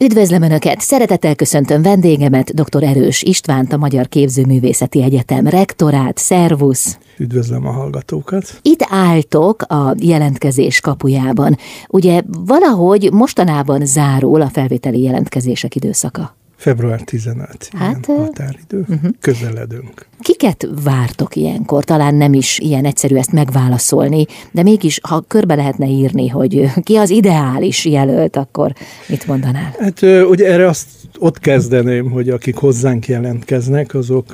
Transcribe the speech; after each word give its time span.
Üdvözlöm 0.00 0.42
Önöket! 0.42 0.80
Szeretettel 0.80 1.34
köszöntöm 1.34 1.82
vendégemet, 1.82 2.54
dr. 2.54 2.82
Erős 2.82 3.22
Istvánt, 3.22 3.72
a 3.72 3.76
Magyar 3.76 4.08
Képzőművészeti 4.08 5.02
Egyetem 5.02 5.46
rektorát. 5.46 6.18
Szervusz! 6.18 6.98
Üdvözlöm 7.18 7.66
a 7.66 7.70
hallgatókat! 7.70 8.58
Itt 8.62 8.86
álltok 8.88 9.62
a 9.62 9.94
jelentkezés 9.98 10.80
kapujában. 10.80 11.56
Ugye 11.88 12.22
valahogy 12.46 13.12
mostanában 13.12 13.86
zárul 13.86 14.40
a 14.40 14.48
felvételi 14.48 15.02
jelentkezések 15.02 15.74
időszaka. 15.74 16.36
Február 16.62 17.00
15, 17.00 17.68
hát, 17.72 18.06
ilyen 18.06 18.20
határidő. 18.20 18.78
Uh-huh. 18.78 19.10
Közeledünk. 19.20 20.06
Kiket 20.20 20.68
vártok 20.84 21.36
ilyenkor? 21.36 21.84
Talán 21.84 22.14
nem 22.14 22.32
is 22.34 22.58
ilyen 22.58 22.84
egyszerű 22.84 23.16
ezt 23.16 23.32
megválaszolni, 23.32 24.26
de 24.50 24.62
mégis, 24.62 25.00
ha 25.02 25.24
körbe 25.28 25.54
lehetne 25.54 25.86
írni, 25.86 26.28
hogy 26.28 26.70
ki 26.82 26.96
az 26.96 27.10
ideális 27.10 27.84
jelölt, 27.84 28.36
akkor 28.36 28.72
mit 29.06 29.26
mondanál? 29.26 29.74
Hát 29.78 30.02
ugye 30.28 30.52
erre 30.52 30.68
azt 30.68 30.88
ott 31.18 31.38
kezdeném, 31.38 32.10
hogy 32.10 32.28
akik 32.28 32.56
hozzánk 32.56 33.08
jelentkeznek, 33.08 33.94
azok 33.94 34.32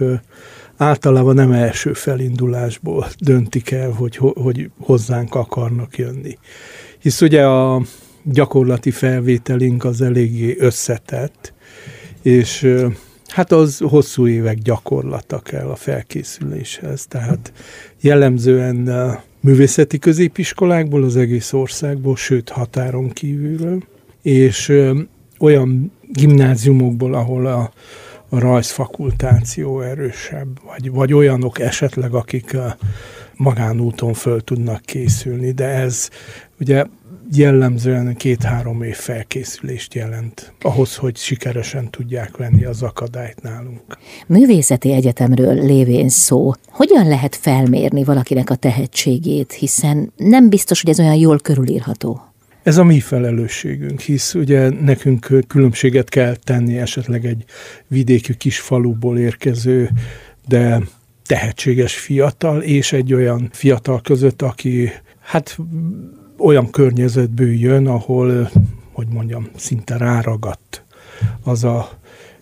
általában 0.76 1.34
nem 1.34 1.52
első 1.52 1.92
felindulásból 1.92 3.06
döntik 3.18 3.70
el, 3.70 3.90
hogy, 3.90 4.16
hogy 4.16 4.70
hozzánk 4.80 5.34
akarnak 5.34 5.98
jönni. 5.98 6.38
Hisz 6.98 7.20
ugye 7.20 7.46
a 7.46 7.82
gyakorlati 8.22 8.90
felvételink 8.90 9.84
az 9.84 10.00
eléggé 10.00 10.56
összetett, 10.58 11.52
és 12.28 12.74
hát 13.26 13.52
az 13.52 13.78
hosszú 13.78 14.26
évek 14.26 14.58
gyakorlata 14.58 15.38
kell 15.38 15.66
a 15.66 15.74
felkészüléshez. 15.74 17.06
Tehát 17.06 17.52
jellemzően 18.00 18.90
művészeti 19.40 19.98
középiskolákból, 19.98 21.04
az 21.04 21.16
egész 21.16 21.52
országból, 21.52 22.16
sőt 22.16 22.48
határon 22.48 23.10
kívülről, 23.10 23.82
és 24.22 24.72
olyan 25.38 25.92
gimnáziumokból, 26.12 27.14
ahol 27.14 27.46
a, 27.46 27.72
a 28.28 28.38
rajzfakultáció 28.38 29.80
erősebb, 29.80 30.60
vagy, 30.66 30.90
vagy 30.90 31.12
olyanok 31.14 31.60
esetleg, 31.60 32.14
akik 32.14 32.54
a 32.54 32.76
magánúton 33.36 34.12
föl 34.12 34.40
tudnak 34.40 34.80
készülni, 34.80 35.50
de 35.50 35.64
ez 35.64 36.08
ugye 36.60 36.84
jellemzően 37.32 38.16
két-három 38.16 38.82
év 38.82 38.94
felkészülést 38.94 39.94
jelent 39.94 40.52
ahhoz, 40.60 40.96
hogy 40.96 41.16
sikeresen 41.16 41.90
tudják 41.90 42.36
venni 42.36 42.64
az 42.64 42.82
akadályt 42.82 43.42
nálunk. 43.42 43.98
Művészeti 44.26 44.92
egyetemről 44.92 45.54
lévén 45.54 46.08
szó, 46.08 46.52
hogyan 46.66 47.08
lehet 47.08 47.36
felmérni 47.36 48.04
valakinek 48.04 48.50
a 48.50 48.54
tehetségét, 48.54 49.52
hiszen 49.52 50.12
nem 50.16 50.48
biztos, 50.48 50.80
hogy 50.80 50.90
ez 50.90 51.00
olyan 51.00 51.14
jól 51.14 51.38
körülírható. 51.38 52.22
Ez 52.62 52.76
a 52.76 52.84
mi 52.84 53.00
felelősségünk, 53.00 54.00
hisz 54.00 54.34
ugye 54.34 54.68
nekünk 54.68 55.44
különbséget 55.46 56.08
kell 56.08 56.36
tenni 56.36 56.78
esetleg 56.78 57.24
egy 57.24 57.44
vidéki 57.86 58.36
kis 58.36 58.60
faluból 58.60 59.18
érkező, 59.18 59.90
de 60.48 60.80
tehetséges 61.26 61.94
fiatal, 61.96 62.62
és 62.62 62.92
egy 62.92 63.14
olyan 63.14 63.48
fiatal 63.52 64.00
között, 64.00 64.42
aki 64.42 64.90
hát 65.20 65.58
olyan 66.38 66.70
környezetből 66.70 67.52
jön, 67.52 67.86
ahol, 67.86 68.50
hogy 68.92 69.06
mondjam, 69.08 69.48
szinte 69.56 69.96
ráragadt 69.96 70.84
az 71.42 71.64
a 71.64 71.98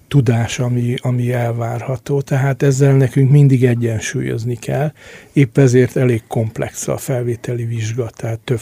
tudás, 0.09 0.59
ami, 0.59 0.95
ami 1.03 1.33
elvárható. 1.33 2.21
Tehát 2.21 2.63
ezzel 2.63 2.97
nekünk 2.97 3.31
mindig 3.31 3.65
egyensúlyozni 3.65 4.57
kell. 4.57 4.93
Épp 5.33 5.59
ezért 5.59 5.97
elég 5.97 6.23
komplex 6.29 6.89
a 6.89 6.97
felvételi 6.97 7.65
vizsga, 7.65 8.11
tehát 8.11 8.41
több 8.41 8.61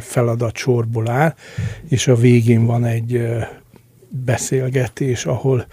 feladat 0.00 0.56
sorból 0.56 1.10
áll, 1.10 1.34
és 1.88 2.08
a 2.08 2.16
végén 2.16 2.66
van 2.66 2.84
egy 2.84 3.22
beszélgetés, 4.08 5.26
ahol 5.26 5.66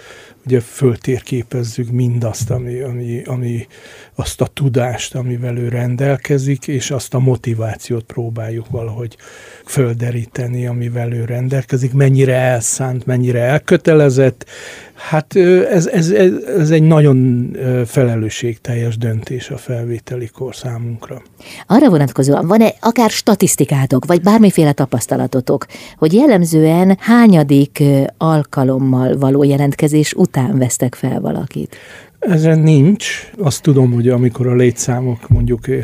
ugye 0.50 0.60
föltérképezzük 0.60 1.92
mindazt, 1.92 2.50
ami, 2.50 2.80
ami, 2.80 3.22
ami 3.26 3.68
azt 4.16 4.42
a 4.42 4.46
tudást, 4.46 5.16
amivel 5.16 5.58
ő 5.58 5.68
rendelkezik, 5.68 6.68
és 6.68 6.92
azt 6.92 7.14
a 7.14 7.20
motivációt 7.20 8.04
próbáljuk 8.04 8.70
valahogy 8.70 9.18
földeríteni, 9.66 10.68
amivel 10.68 11.14
ő 11.14 11.26
rendelkezik, 11.26 11.94
mennyire 11.94 12.36
elszánt, 12.36 13.06
mennyire 13.06 13.40
elkötelezett. 13.40 14.46
Hát 14.94 15.36
ez, 15.36 15.88
ez, 15.88 16.10
ez, 16.10 16.32
ez 16.58 16.70
egy 16.70 16.84
nagyon 16.84 17.52
felelősségteljes 17.86 18.98
döntés 18.98 19.50
a 19.50 19.58
felvételi 19.58 20.28
kor 20.28 20.56
számunkra. 20.56 21.22
Arra 21.68 21.90
vonatkozóan 21.90 22.48
van-e 22.48 22.74
akár 22.80 23.10
statisztikátok, 23.10 24.06
vagy 24.06 24.22
bármiféle 24.22 24.72
tapasztalatotok, 24.72 25.66
hogy 25.98 26.14
jellemzően 26.14 26.98
hányadik 27.00 27.84
alkalommal 28.18 29.18
való 29.18 29.44
jelentkezés 29.44 30.14
után 30.14 30.39
vesztek 30.54 30.96
fel 30.96 31.20
valakit? 31.20 31.76
Ezen 32.20 32.60
nincs. 32.60 33.32
Azt 33.38 33.62
tudom, 33.62 33.92
hogy 33.92 34.10
amikor 34.10 34.48
a 34.48 34.56
létszámok 34.56 35.28
mondjuk 35.30 35.68
eh, 35.68 35.84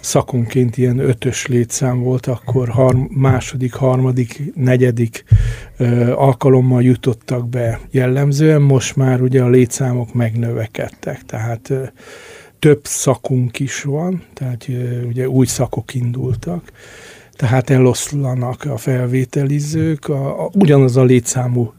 szakonként 0.00 0.76
ilyen 0.76 0.98
ötös 0.98 1.46
létszám 1.46 2.02
volt, 2.02 2.26
akkor 2.26 2.68
har- 2.68 3.08
második, 3.10 3.72
harmadik, 3.72 4.52
negyedik 4.54 5.24
ö, 5.76 5.84
eh, 5.84 6.20
alkalommal 6.20 6.82
jutottak 6.82 7.48
be 7.48 7.80
jellemzően. 7.90 8.62
Most 8.62 8.96
már 8.96 9.20
ugye 9.20 9.42
a 9.42 9.48
létszámok 9.48 10.14
megnövekedtek, 10.14 11.22
tehát 11.22 11.70
ö, 11.70 11.82
eh, 11.82 11.88
több 12.58 12.80
szakunk 12.82 13.58
is 13.58 13.82
van, 13.82 14.22
tehát 14.32 14.68
ö, 14.68 15.02
ugye 15.02 15.28
új 15.28 15.46
szakok 15.46 15.94
indultak 15.94 16.72
tehát 17.36 17.70
eloszlanak 17.70 18.64
a 18.64 18.76
felvételizők, 18.76 20.08
a, 20.08 20.44
a, 20.44 20.50
ugyanaz 20.52 20.96
a 20.96 21.04
létszámú 21.04 21.72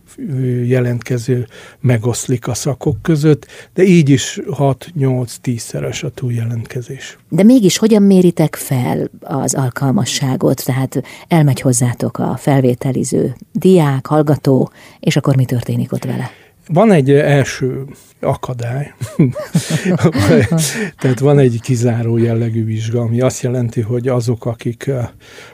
jelentkező 0.65 1.47
megoszlik 1.79 2.47
a 2.47 2.53
szakok 2.53 3.01
között, 3.01 3.47
de 3.73 3.83
így 3.83 4.09
is 4.09 4.39
6-8-10 4.45 5.57
szeres 5.57 6.03
a 6.03 6.09
túljelentkezés. 6.09 7.17
De 7.29 7.43
mégis 7.43 7.77
hogyan 7.77 8.03
méritek 8.03 8.55
fel 8.55 9.09
az 9.21 9.53
alkalmasságot? 9.53 10.65
Tehát 10.65 11.03
elmegy 11.27 11.61
hozzátok 11.61 12.17
a 12.17 12.35
felvételiző 12.37 13.35
diák, 13.51 14.05
hallgató, 14.05 14.71
és 14.99 15.15
akkor 15.15 15.35
mi 15.35 15.45
történik 15.45 15.91
ott 15.91 16.03
vele? 16.03 16.29
Van 16.67 16.91
egy 16.91 17.11
első 17.11 17.85
akadály, 18.25 18.93
tehát 20.99 21.19
van 21.19 21.39
egy 21.39 21.59
kizáró 21.61 22.17
jellegű 22.17 22.65
vizsga, 22.65 23.01
ami 23.01 23.21
azt 23.21 23.41
jelenti, 23.41 23.81
hogy 23.81 24.07
azok, 24.07 24.45
akik 24.45 24.91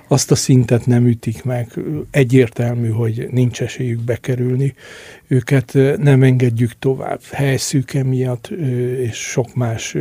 azt 0.07 0.31
a 0.31 0.35
szintet 0.35 0.85
nem 0.85 1.07
ütik 1.07 1.43
meg, 1.43 1.71
egyértelmű, 2.11 2.89
hogy 2.89 3.27
nincs 3.31 3.61
esélyük 3.61 3.99
bekerülni, 3.99 4.73
őket 5.27 5.77
nem 5.97 6.23
engedjük 6.23 6.71
tovább. 6.79 7.21
Helyszűke 7.31 8.03
miatt 8.03 8.47
és 9.01 9.15
sok 9.15 9.55
más 9.55 9.95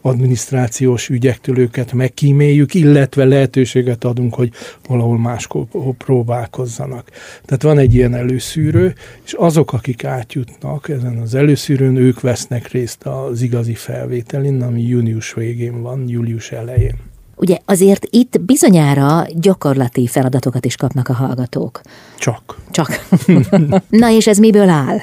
adminisztrációs 0.00 1.08
ügyektől 1.08 1.58
őket 1.58 1.92
megkíméljük, 1.92 2.74
illetve 2.74 3.24
lehetőséget 3.24 4.04
adunk, 4.04 4.34
hogy 4.34 4.50
valahol 4.88 5.18
máskor 5.18 5.66
próbálkozzanak. 5.98 7.10
Tehát 7.44 7.62
van 7.62 7.78
egy 7.78 7.94
ilyen 7.94 8.14
előszűrő, 8.14 8.94
és 9.24 9.32
azok, 9.32 9.72
akik 9.72 10.04
átjutnak 10.04 10.88
ezen 10.88 11.16
az 11.16 11.34
előszűrőn, 11.82 12.06
ők 12.06 12.20
vesznek 12.20 12.70
részt 12.70 13.02
az 13.02 13.42
igazi 13.42 13.74
felvételin, 13.74 14.62
ami 14.62 14.82
június 14.82 15.32
végén 15.32 15.82
van, 15.82 16.08
július 16.08 16.52
elején. 16.52 16.96
Ugye 17.36 17.58
azért 17.64 18.06
itt 18.10 18.40
bizonyára 18.40 19.26
gyakorlati 19.34 20.06
feladatokat 20.06 20.64
is 20.64 20.76
kapnak 20.76 21.08
a 21.08 21.12
hallgatók. 21.12 21.80
Csak. 22.18 22.56
Csak. 22.70 23.06
Na 23.88 24.10
és 24.10 24.26
ez 24.26 24.38
miből 24.38 24.68
áll? 24.68 24.98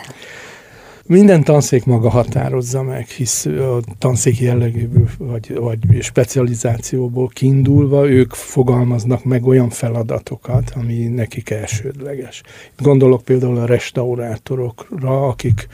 Minden 1.09 1.43
tanszék 1.43 1.85
maga 1.85 2.09
határozza 2.09 2.83
meg, 2.83 3.07
hisz 3.07 3.45
a 3.45 3.79
tanszék 3.97 4.39
jellegéből 4.39 5.09
vagy, 5.17 5.53
vagy 5.53 5.79
specializációból 6.01 7.27
kiindulva 7.27 8.09
ők 8.09 8.33
fogalmaznak 8.33 9.23
meg 9.23 9.45
olyan 9.45 9.69
feladatokat, 9.69 10.71
ami 10.75 11.07
nekik 11.07 11.49
elsődleges. 11.49 12.41
Gondolok 12.77 13.21
például 13.21 13.57
a 13.57 13.65
restaurátorokra, 13.65 15.27
akik 15.27 15.67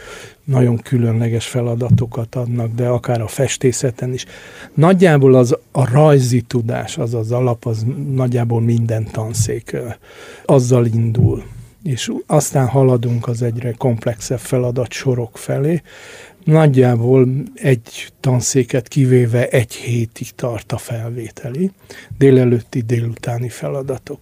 nagyon 0.44 0.78
különleges 0.78 1.48
feladatokat 1.48 2.36
adnak, 2.36 2.76
de 2.76 2.88
akár 2.88 3.22
a 3.22 3.28
festészeten 3.28 4.14
is. 4.14 4.26
Nagyjából 4.74 5.36
az 5.36 5.58
a 5.72 5.92
rajzi 5.92 6.42
tudás, 6.42 6.98
az 6.98 7.14
az 7.14 7.32
alap, 7.32 7.66
az 7.66 7.86
nagyjából 8.14 8.62
minden 8.62 9.08
tanszék 9.12 9.78
azzal 10.46 10.86
indul 10.86 11.44
és 11.86 12.12
aztán 12.28 12.68
haladunk 12.68 13.28
az 13.28 13.42
egyre 13.42 13.72
komplexebb 13.72 14.40
feladat 14.40 14.92
sorok 14.92 15.38
felé. 15.38 15.82
Nagyjából 16.44 17.28
egy 17.54 18.14
tanszéket 18.20 18.88
kivéve 18.88 19.48
egy 19.48 19.74
hétig 19.74 20.32
tart 20.36 20.72
a 20.72 20.78
felvételi, 20.78 21.72
délelőtti, 22.18 22.82
délutáni 22.82 23.50
feladatok. 23.50 24.20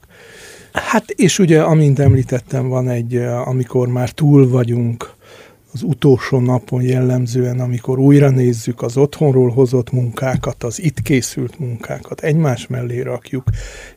Hát 0.73 1.09
és 1.09 1.39
ugye, 1.39 1.61
amint 1.61 1.99
említettem, 1.99 2.67
van 2.67 2.89
egy, 2.89 3.15
amikor 3.45 3.87
már 3.87 4.09
túl 4.09 4.49
vagyunk 4.49 5.13
az 5.73 5.83
utolsó 5.83 6.39
napon 6.39 6.81
jellemzően, 6.81 7.59
amikor 7.59 7.99
újra 7.99 8.29
nézzük 8.29 8.81
az 8.81 8.97
otthonról 8.97 9.49
hozott 9.49 9.91
munkákat, 9.91 10.63
az 10.63 10.81
itt 10.81 11.01
készült 11.01 11.59
munkákat, 11.59 12.21
egymás 12.21 12.67
mellé 12.67 13.01
rakjuk, 13.01 13.43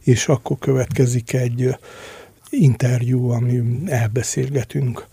és 0.05 0.29
akkor 0.29 0.59
következik 0.59 1.33
egy 1.33 1.77
interjú, 2.51 3.29
ami 3.29 3.63
elbeszélgetünk 3.87 5.07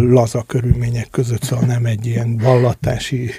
laza 0.00 0.42
körülmények 0.42 1.10
között, 1.10 1.42
szóval 1.42 1.66
nem 1.66 1.84
egy 1.84 2.06
ilyen 2.06 2.36
vallatási 2.36 3.30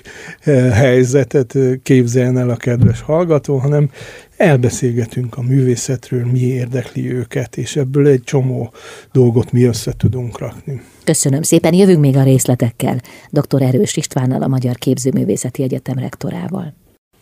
helyzetet 0.71 1.57
képzeljen 1.83 2.37
el 2.37 2.49
a 2.49 2.55
kedves 2.55 3.01
hallgató, 3.01 3.57
hanem 3.57 3.89
elbeszélgetünk 4.37 5.37
a 5.37 5.41
művészetről, 5.41 6.25
mi 6.25 6.39
érdekli 6.39 7.13
őket, 7.13 7.57
és 7.57 7.75
ebből 7.75 8.07
egy 8.07 8.23
csomó 8.23 8.73
dolgot 9.11 9.51
mi 9.51 9.63
össze 9.63 9.93
tudunk 9.97 10.39
rakni. 10.39 10.81
Köszönöm 11.03 11.41
szépen, 11.41 11.73
jövünk 11.73 11.99
még 11.99 12.15
a 12.15 12.23
részletekkel. 12.23 13.01
Dr. 13.29 13.61
Erős 13.61 13.97
Istvánnal, 13.97 14.41
a 14.41 14.47
Magyar 14.47 14.75
Képzőművészeti 14.75 15.63
Egyetem 15.63 15.97
rektorával. 15.97 16.73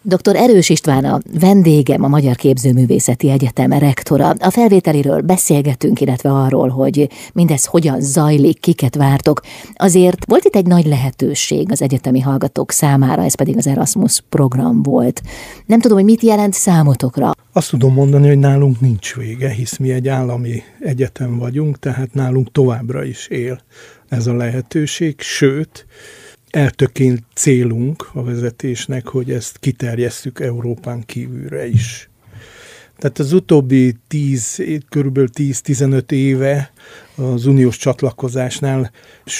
Dr. 0.05 0.35
Erős 0.35 0.69
István 0.69 1.05
a 1.05 1.19
vendégem, 1.39 2.03
a 2.03 2.07
Magyar 2.07 2.35
Képzőművészeti 2.35 3.29
Egyetem 3.29 3.71
rektora. 3.71 4.29
A 4.29 4.49
felvételiről 4.49 5.21
beszélgetünk, 5.21 6.01
illetve 6.01 6.31
arról, 6.31 6.69
hogy 6.69 7.09
mindez 7.33 7.65
hogyan 7.65 8.01
zajlik, 8.01 8.59
kiket 8.59 8.95
vártok. 8.95 9.41
Azért 9.73 10.25
volt 10.25 10.43
itt 10.43 10.55
egy 10.55 10.65
nagy 10.65 10.85
lehetőség 10.85 11.71
az 11.71 11.81
egyetemi 11.81 12.19
hallgatók 12.19 12.71
számára, 12.71 13.23
ez 13.23 13.35
pedig 13.35 13.57
az 13.57 13.67
Erasmus 13.67 14.23
program 14.29 14.81
volt. 14.81 15.21
Nem 15.65 15.79
tudom, 15.79 15.97
hogy 15.97 16.05
mit 16.05 16.21
jelent 16.21 16.53
számotokra. 16.53 17.31
Azt 17.53 17.69
tudom 17.69 17.93
mondani, 17.93 18.27
hogy 18.27 18.39
nálunk 18.39 18.79
nincs 18.79 19.15
vége, 19.15 19.49
hisz 19.49 19.77
mi 19.77 19.91
egy 19.91 20.07
állami 20.07 20.61
egyetem 20.79 21.37
vagyunk, 21.37 21.79
tehát 21.79 22.13
nálunk 22.13 22.51
továbbra 22.51 23.03
is 23.03 23.27
él 23.27 23.61
ez 24.09 24.27
a 24.27 24.33
lehetőség, 24.33 25.21
sőt, 25.21 25.85
eltöként 26.55 27.23
célunk 27.33 28.09
a 28.13 28.23
vezetésnek, 28.23 29.07
hogy 29.07 29.31
ezt 29.31 29.57
kiterjesszük 29.59 30.39
Európán 30.39 31.03
kívülre 31.05 31.67
is. 31.67 32.09
Tehát 32.97 33.19
az 33.19 33.33
utóbbi 33.33 33.95
10, 34.07 34.63
körülbelül 34.89 35.29
10-15 35.33 36.11
éve 36.11 36.73
az 37.15 37.45
uniós 37.45 37.77
csatlakozásnál 37.77 38.91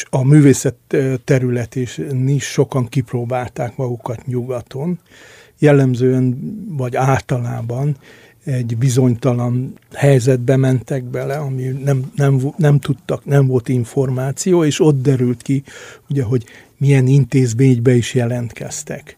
a 0.10 0.24
művészet 0.24 0.76
terület 1.24 1.76
is 1.76 2.00
sokan 2.40 2.88
kipróbálták 2.88 3.76
magukat 3.76 4.26
nyugaton. 4.26 5.00
Jellemzően 5.60 6.40
vagy 6.78 6.96
általában 6.96 7.98
egy 8.44 8.78
bizonytalan 8.78 9.78
helyzetbe 9.94 10.56
mentek 10.56 11.04
bele, 11.04 11.36
ami 11.36 11.64
nem, 11.64 12.12
nem, 12.16 12.42
nem 12.58 12.80
tudtak, 12.80 13.26
nem 13.26 13.48
volt 13.48 13.70
információ, 13.70 14.64
és 14.64 14.80
ott 14.80 15.02
derült 15.02 15.42
ki, 15.42 15.64
ugye, 16.10 16.24
hogy 16.24 16.46
milyen 16.84 17.08
intézménybe 17.08 17.96
is 17.96 18.14
jelentkeztek. 18.14 19.18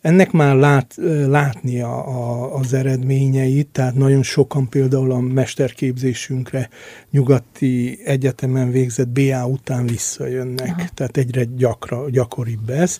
Ennek 0.00 0.32
már 0.32 0.56
lát, 0.56 0.94
látni 1.26 1.80
a, 1.80 2.08
a, 2.08 2.54
az 2.54 2.72
eredményeit, 2.72 3.68
tehát 3.72 3.94
nagyon 3.94 4.22
sokan 4.22 4.68
például 4.68 5.12
a 5.12 5.20
mesterképzésünkre 5.20 6.68
nyugati 7.10 7.98
egyetemen 8.04 8.70
végzett 8.70 9.08
BA 9.08 9.46
után 9.46 9.86
visszajönnek, 9.86 10.74
Aha. 10.76 10.88
tehát 10.94 11.16
egyre 11.16 11.44
gyakra, 11.44 12.10
gyakoribb 12.10 12.70
ez. 12.70 12.98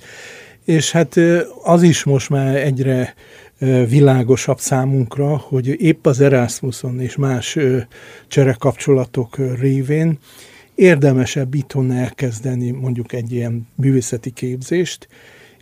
És 0.65 0.93
hát 0.93 1.17
az 1.63 1.83
is 1.83 2.05
most 2.05 2.31
már 2.31 2.57
egyre 2.57 3.15
világosabb 3.89 4.59
számunkra, 4.59 5.37
hogy 5.37 5.83
épp 5.83 6.07
az 6.07 6.21
Erasmuson 6.21 7.01
és 7.01 7.17
más 7.17 7.59
cserekapcsolatok 8.29 9.37
révén 9.61 10.19
érdemesebb 10.77 11.55
itthon 11.55 11.91
elkezdeni 11.91 12.71
mondjuk 12.71 13.13
egy 13.13 13.33
ilyen 13.33 13.67
művészeti 13.75 14.31
képzést, 14.31 15.09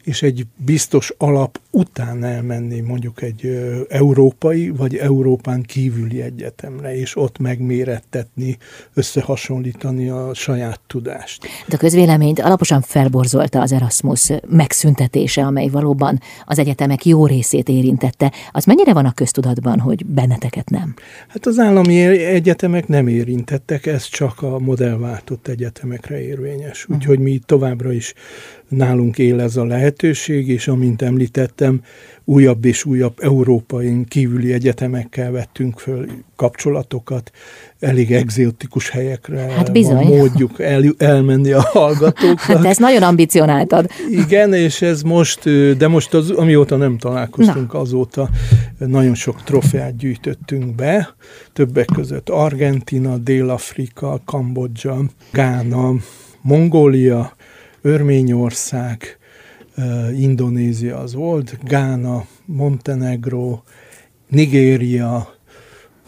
és 0.05 0.23
egy 0.23 0.47
biztos 0.57 1.13
alap 1.19 1.61
után 1.71 2.25
elmenni 2.25 2.81
mondjuk 2.81 3.23
egy 3.23 3.59
európai 3.89 4.69
vagy 4.69 4.97
Európán 4.97 5.63
kívüli 5.63 6.23
egyetemre, 6.23 6.97
és 6.97 7.17
ott 7.17 7.39
megmérettetni, 7.39 8.57
összehasonlítani 8.95 10.09
a 10.09 10.35
saját 10.35 10.81
tudást. 10.87 11.47
De 11.67 11.75
a 11.75 11.79
közvéleményt 11.79 12.41
alaposan 12.41 12.81
felborzolta 12.81 13.61
az 13.61 13.73
Erasmus 13.73 14.33
megszüntetése, 14.49 15.45
amely 15.45 15.69
valóban 15.69 16.21
az 16.45 16.59
egyetemek 16.59 17.05
jó 17.05 17.27
részét 17.27 17.69
érintette. 17.69 18.33
Az 18.53 18.65
mennyire 18.65 18.93
van 18.93 19.07
a 19.07 19.13
köztudatban, 19.13 19.79
hogy 19.79 20.07
benneteket 20.07 20.71
nem? 20.71 20.95
Hát 21.29 21.47
az 21.47 21.59
állami 21.59 22.01
egyetemek 22.25 22.89
nem 22.89 23.07
érintettek, 23.07 23.87
ez 23.87 24.05
csak 24.05 24.43
a 24.43 24.59
modellváltott 24.59 25.49
egyetemekre 25.49 26.23
érvényes. 26.23 26.87
Úgyhogy 26.89 27.19
mi 27.19 27.41
továbbra 27.47 27.93
is 27.93 28.15
nálunk 28.77 29.19
él 29.19 29.41
ez 29.41 29.57
a 29.57 29.65
lehetőség, 29.65 30.49
és 30.49 30.69
amint 30.69 31.03
említettem, 31.03 31.81
újabb 32.25 32.65
és 32.65 32.85
újabb 32.85 33.15
európai 33.21 34.05
kívüli 34.09 34.53
egyetemekkel 34.53 35.31
vettünk 35.31 35.79
föl 35.79 36.07
kapcsolatokat, 36.37 37.31
elég 37.81 38.13
egzotikus 38.13 38.91
helyekre 38.91 39.41
hát 39.41 39.73
bizony. 39.73 39.95
van 39.95 40.07
módjuk 40.07 40.61
el, 40.61 40.83
elmenni 40.99 41.53
a 41.53 41.61
hallgatóknak. 41.61 42.39
Hát 42.39 42.65
ez 42.65 42.77
nagyon 42.77 43.03
ambicionáltad. 43.03 43.91
Igen, 44.11 44.53
és 44.53 44.83
ez 44.83 45.03
most, 45.03 45.45
de 45.77 45.89
most 45.89 46.15
az, 46.15 46.31
amióta 46.31 46.77
nem 46.77 46.99
találkoztunk, 46.99 47.73
Na. 47.73 47.79
azóta 47.79 48.29
nagyon 48.79 49.15
sok 49.15 49.43
trofeát 49.43 49.97
gyűjtöttünk 49.97 50.75
be, 50.75 51.15
többek 51.53 51.89
között 51.95 52.29
Argentina, 52.29 53.17
Dél-Afrika, 53.17 54.21
Kambodzsa, 54.25 55.05
Gána, 55.33 55.95
Mongólia, 56.41 57.37
Örményország, 57.87 59.19
Indonézia 60.17 60.99
az 60.99 61.15
volt, 61.15 61.59
Gána, 61.65 62.25
Montenegro, 62.45 63.61
Nigéria, 64.29 65.35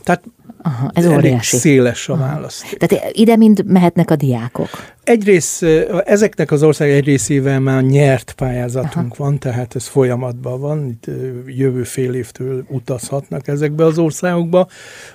tehát 0.03 0.25
Aha, 0.63 0.91
ez 0.95 1.07
óriási. 1.07 1.57
széles 1.57 2.09
a 2.09 2.17
válasz. 2.17 2.75
Tehát 2.79 3.17
ide 3.17 3.37
mind 3.37 3.65
mehetnek 3.67 4.11
a 4.11 4.17
diákok? 4.17 4.69
Egyrészt 5.07 5.63
ezeknek 6.05 6.51
az 6.51 6.63
ország 6.63 6.91
egy 6.91 7.05
részével 7.05 7.61
már 7.61 7.83
nyert 7.83 8.33
pályázatunk 8.33 9.13
Aha. 9.13 9.25
van, 9.25 9.39
tehát 9.39 9.75
ez 9.75 9.87
folyamatban 9.87 10.61
van, 10.61 10.87
itt 10.87 11.11
jövő 11.47 11.83
fél 11.83 12.15
évtől 12.15 12.65
utazhatnak 12.69 13.49
ezekbe 13.49 13.85
az 13.85 13.99
országokba. 13.99 14.69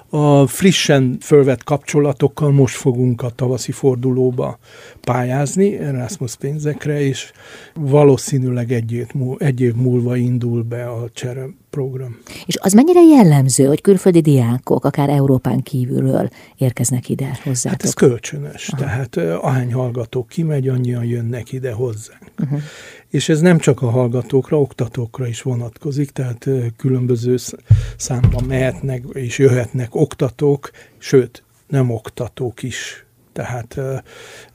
A 0.09 0.47
frissen 0.47 1.17
fölvett 1.21 1.63
kapcsolatokkal 1.63 2.51
most 2.51 2.75
fogunk 2.75 3.21
a 3.21 3.29
tavaszi 3.29 3.71
fordulóba 3.71 4.59
pályázni 5.01 5.77
Erasmus 5.77 6.35
pénzekre, 6.35 7.01
és 7.01 7.31
valószínűleg 7.73 8.71
egy 8.71 8.91
év, 8.91 9.07
egy 9.37 9.61
év 9.61 9.73
múlva 9.73 10.15
indul 10.15 10.63
be 10.63 10.89
a 10.89 11.09
csere 11.13 11.45
program. 11.71 12.17
És 12.45 12.57
az 12.61 12.73
mennyire 12.73 13.01
jellemző, 13.01 13.65
hogy 13.65 13.81
külföldi 13.81 14.21
diákok, 14.21 14.85
akár 14.85 15.09
Európán 15.09 15.61
kívülről 15.61 16.29
érkeznek 16.57 17.09
ide 17.09 17.39
hozzátok? 17.43 17.81
Hát 17.81 17.83
ez 17.83 17.93
kölcsönös, 17.93 18.69
Aha. 18.69 18.83
tehát 18.83 19.17
ahány 19.41 19.71
hallgató 19.81 20.25
kimegy, 20.25 20.67
annyian 20.67 21.03
jönnek 21.03 21.51
ide 21.51 21.71
hozzánk. 21.71 22.31
Uh-huh. 22.39 22.59
És 23.09 23.29
ez 23.29 23.41
nem 23.41 23.57
csak 23.57 23.81
a 23.81 23.89
hallgatókra, 23.89 24.59
oktatókra 24.59 25.27
is 25.27 25.41
vonatkozik, 25.41 26.09
tehát 26.11 26.49
különböző 26.77 27.35
számban 27.97 28.43
mehetnek 28.43 29.03
és 29.13 29.37
jöhetnek 29.37 29.95
oktatók, 29.95 30.71
sőt, 30.97 31.43
nem 31.67 31.89
oktatók 31.89 32.63
is 32.63 33.05
tehát 33.33 33.79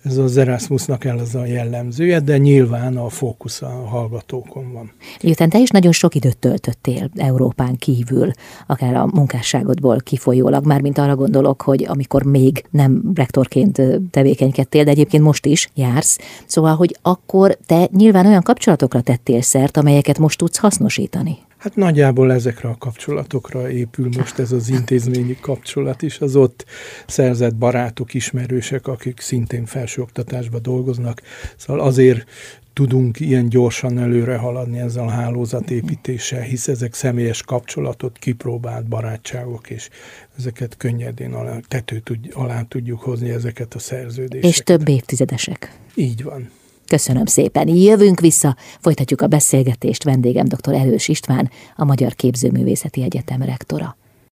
ez 0.04 0.16
az 0.16 0.36
Erasmusnak 0.36 1.04
el 1.04 1.18
az 1.18 1.34
a 1.34 1.44
jellemzője, 1.44 2.20
de 2.20 2.38
nyilván 2.38 2.96
a 2.96 3.08
fókusz 3.08 3.62
a 3.62 3.86
hallgatókon 3.86 4.72
van. 4.72 4.92
Miután 5.22 5.48
te 5.48 5.58
is 5.58 5.68
nagyon 5.68 5.92
sok 5.92 6.14
időt 6.14 6.38
töltöttél 6.38 7.10
Európán 7.16 7.76
kívül, 7.76 8.30
akár 8.66 8.94
a 8.94 9.06
munkásságodból 9.06 10.00
kifolyólag, 10.00 10.66
már 10.66 10.80
mint 10.80 10.98
arra 10.98 11.16
gondolok, 11.16 11.62
hogy 11.62 11.84
amikor 11.88 12.22
még 12.22 12.64
nem 12.70 13.02
rektorként 13.14 13.82
tevékenykedtél, 14.10 14.84
de 14.84 14.90
egyébként 14.90 15.22
most 15.22 15.46
is 15.46 15.68
jársz, 15.74 16.18
szóval, 16.46 16.74
hogy 16.74 16.96
akkor 17.02 17.58
te 17.66 17.88
nyilván 17.92 18.26
olyan 18.26 18.42
kapcsolatokra 18.42 19.00
tettél 19.00 19.40
szert, 19.40 19.76
amelyeket 19.76 20.18
most 20.18 20.38
tudsz 20.38 20.58
hasznosítani. 20.58 21.38
Hát 21.66 21.76
nagyjából 21.76 22.32
ezekre 22.32 22.68
a 22.68 22.76
kapcsolatokra 22.78 23.70
épül 23.70 24.08
most 24.16 24.38
ez 24.38 24.52
az 24.52 24.68
intézményi 24.68 25.36
kapcsolat 25.40 26.02
is, 26.02 26.20
az 26.20 26.36
ott 26.36 26.64
szerzett 27.06 27.54
barátok, 27.54 28.14
ismerősek, 28.14 28.86
akik 28.86 29.20
szintén 29.20 29.64
felsőoktatásban 29.64 30.62
dolgoznak. 30.62 31.22
Szóval 31.56 31.86
azért 31.86 32.28
tudunk 32.72 33.20
ilyen 33.20 33.48
gyorsan 33.48 33.98
előre 33.98 34.36
haladni 34.36 34.78
ezzel 34.78 35.04
a 35.04 35.10
hálózatépítéssel, 35.10 36.40
hisz 36.40 36.68
ezek 36.68 36.94
személyes 36.94 37.42
kapcsolatot, 37.42 38.18
kipróbált 38.18 38.88
barátságok, 38.88 39.70
és 39.70 39.88
ezeket 40.38 40.76
könnyedén 40.76 41.32
alá, 41.32 41.58
tető 41.68 41.98
tud, 41.98 42.18
alá 42.32 42.62
tudjuk 42.62 43.00
hozni 43.00 43.30
ezeket 43.30 43.74
a 43.74 43.78
szerződéseket. 43.78 44.50
És 44.50 44.58
több 44.58 44.88
évtizedesek. 44.88 45.78
Így 45.94 46.22
van. 46.22 46.50
Köszönöm 46.86 47.26
szépen. 47.26 47.68
Jövünk 47.68 48.20
vissza, 48.20 48.56
folytatjuk 48.80 49.20
a 49.20 49.26
beszélgetést. 49.26 50.04
Vendégem 50.04 50.44
dr. 50.44 50.74
Erős 50.74 51.08
István, 51.08 51.50
a 51.76 51.84
Magyar 51.84 52.14
Képzőművészeti 52.14 53.02
Egyetem 53.02 53.42
rektora. 53.42 53.96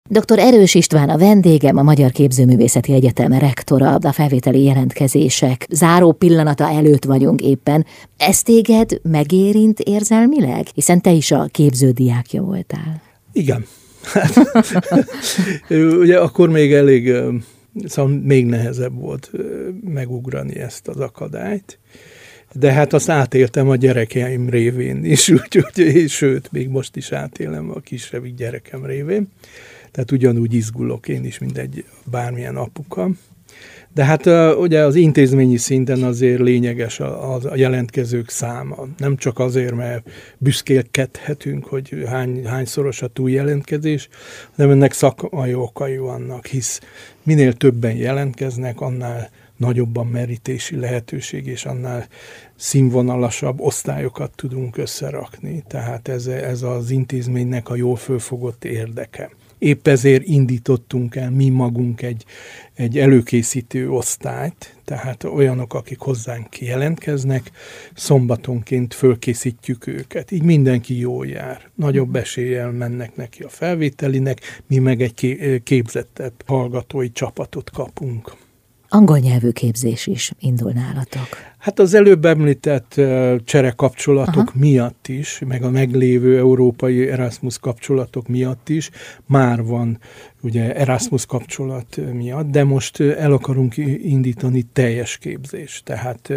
Dr. 0.10 0.39
Erős 0.39 0.75
István 0.75 1.10
a 1.10 1.18
vendégem, 1.18 1.77
a 1.77 1.82
Magyar 1.82 2.12
Képzőművészeti 2.12 2.94
Egyetem 2.94 3.34
rektora, 3.34 3.96
a 3.96 4.12
felvételi 4.12 4.63
jelentkezések 4.63 5.68
záró 5.70 6.12
pillanata 6.12 6.70
előtt 6.70 7.06
vagyunk 7.06 7.41
éppen. 7.41 7.86
Ez 8.18 8.41
téged 8.41 9.00
megérint 9.01 9.79
érzelmileg? 9.79 10.68
Hiszen 10.74 11.01
te 11.01 11.12
is 11.12 11.32
a 11.32 11.48
képződiákja 11.51 12.41
voltál. 12.41 13.01
Igen. 13.32 13.65
ugye 16.01 16.20
akkor 16.20 16.50
még 16.50 16.74
elég 16.74 17.13
Szóval 17.86 18.20
még 18.24 18.46
nehezebb 18.46 19.00
volt 19.00 19.32
megugrani 19.84 20.56
ezt 20.56 20.88
az 20.88 21.00
akadályt. 21.00 21.79
De 22.53 22.72
hát 22.72 22.94
azt 22.94 23.10
átéltem 23.10 23.70
a 23.70 23.75
gyerekeim 23.75 24.50
révén 24.50 25.06
is, 25.06 25.29
úgyhogy, 25.41 25.77
és 25.77 26.13
sőt, 26.13 26.51
még 26.51 26.70
most 26.70 26.96
is 26.96 27.12
átélem 27.12 27.72
a 27.75 27.79
kisebbik 27.79 28.36
gyerekem 28.36 28.86
révén. 28.86 29.27
Tehát 29.91 30.12
ugyanúgy 30.12 30.53
izgulok 30.53 31.08
én 31.08 31.25
is, 31.25 31.38
mint 31.38 31.58
egy 31.58 31.86
bármilyen 32.06 32.56
apuka. 32.56 33.10
De 33.94 34.03
hát 34.03 34.25
ugye 34.58 34.79
az 34.79 34.96
intézményi 34.96 35.58
szinten 35.58 36.03
azért 36.03 36.39
lényeges 36.39 37.00
a, 37.00 37.34
a 37.34 37.56
jelentkezők 37.56 38.29
száma. 38.29 38.88
Nem 38.98 39.15
csak 39.15 39.39
azért, 39.39 39.75
mert 39.75 40.10
büszkélkedhetünk, 40.38 41.65
hogy 41.65 42.03
hány, 42.08 42.46
hányszoros 42.46 43.01
a 43.01 43.08
túljelentkezés, 43.08 44.10
hanem 44.56 44.72
ennek 44.72 44.94
szakmai 44.94 45.53
okai 45.53 45.98
vannak, 45.98 46.46
hisz 46.46 46.82
minél 47.24 47.53
többen 47.53 47.96
jelentkeznek, 47.96 48.82
annál 48.82 49.29
nagyobb 49.60 49.98
a 49.98 50.04
merítési 50.04 50.75
lehetőség, 50.75 51.48
és 51.48 51.66
annál 51.66 52.08
színvonalasabb 52.56 53.60
osztályokat 53.60 54.32
tudunk 54.36 54.78
összerakni. 54.78 55.63
Tehát 55.68 56.08
ez, 56.08 56.28
ez 56.28 56.62
az 56.62 56.89
intézménynek 56.89 57.70
a 57.70 57.75
jól 57.75 57.96
fölfogott 57.96 58.66
érdeke. 58.66 59.30
Épp 59.58 59.88
ezért 59.88 60.24
indítottunk 60.25 61.16
el 61.16 61.32
mi 61.32 61.50
magunk 61.50 62.01
egy, 62.01 62.25
egy 62.74 62.98
előkészítő 62.98 63.89
osztályt, 63.89 64.78
tehát 64.86 65.24
olyanok, 65.24 65.74
akik 65.74 66.00
hozzánk 66.00 66.62
jelentkeznek, 66.62 67.51
szombatonként 67.94 68.94
fölkészítjük 68.94 69.88
őket. 69.88 70.32
Így 70.32 70.44
mindenki 70.44 71.00
jól 71.00 71.28
jár. 71.28 71.70
Nagyobb 71.75 72.16
eséllyel 72.16 72.72
mennek 72.72 73.16
neki 73.16 73.44
a 73.44 73.50
felvételinek, 73.50 74.62
mi 74.68 74.78
meg 74.78 75.01
egy 75.01 75.62
képzettebb 75.63 76.34
hallgatói 76.46 77.12
csapatot 77.12 77.70
kapunk. 77.70 78.36
Angol 78.91 79.17
nyelvű 79.17 79.50
képzés 79.50 80.08
is 80.08 80.31
indul 80.39 80.72
nálatok. 80.72 81.27
Hát 81.58 81.79
az 81.79 81.93
előbb 81.93 82.25
említett 82.25 83.01
cserekapcsolatok 83.43 84.48
Aha. 84.48 84.51
miatt 84.53 85.08
is, 85.08 85.41
meg 85.48 85.63
a 85.63 85.69
meglévő 85.69 86.38
európai 86.38 87.10
Erasmus 87.10 87.60
kapcsolatok 87.60 88.27
miatt 88.27 88.69
is 88.69 88.89
már 89.25 89.63
van 89.63 90.00
ugye 90.41 90.75
Erasmus 90.75 91.25
kapcsolat 91.25 92.00
miatt, 92.13 92.50
de 92.50 92.63
most 92.63 93.00
el 93.00 93.31
akarunk 93.31 93.77
indítani 94.03 94.62
teljes 94.74 95.17
képzést. 95.17 95.84
Tehát 95.84 96.31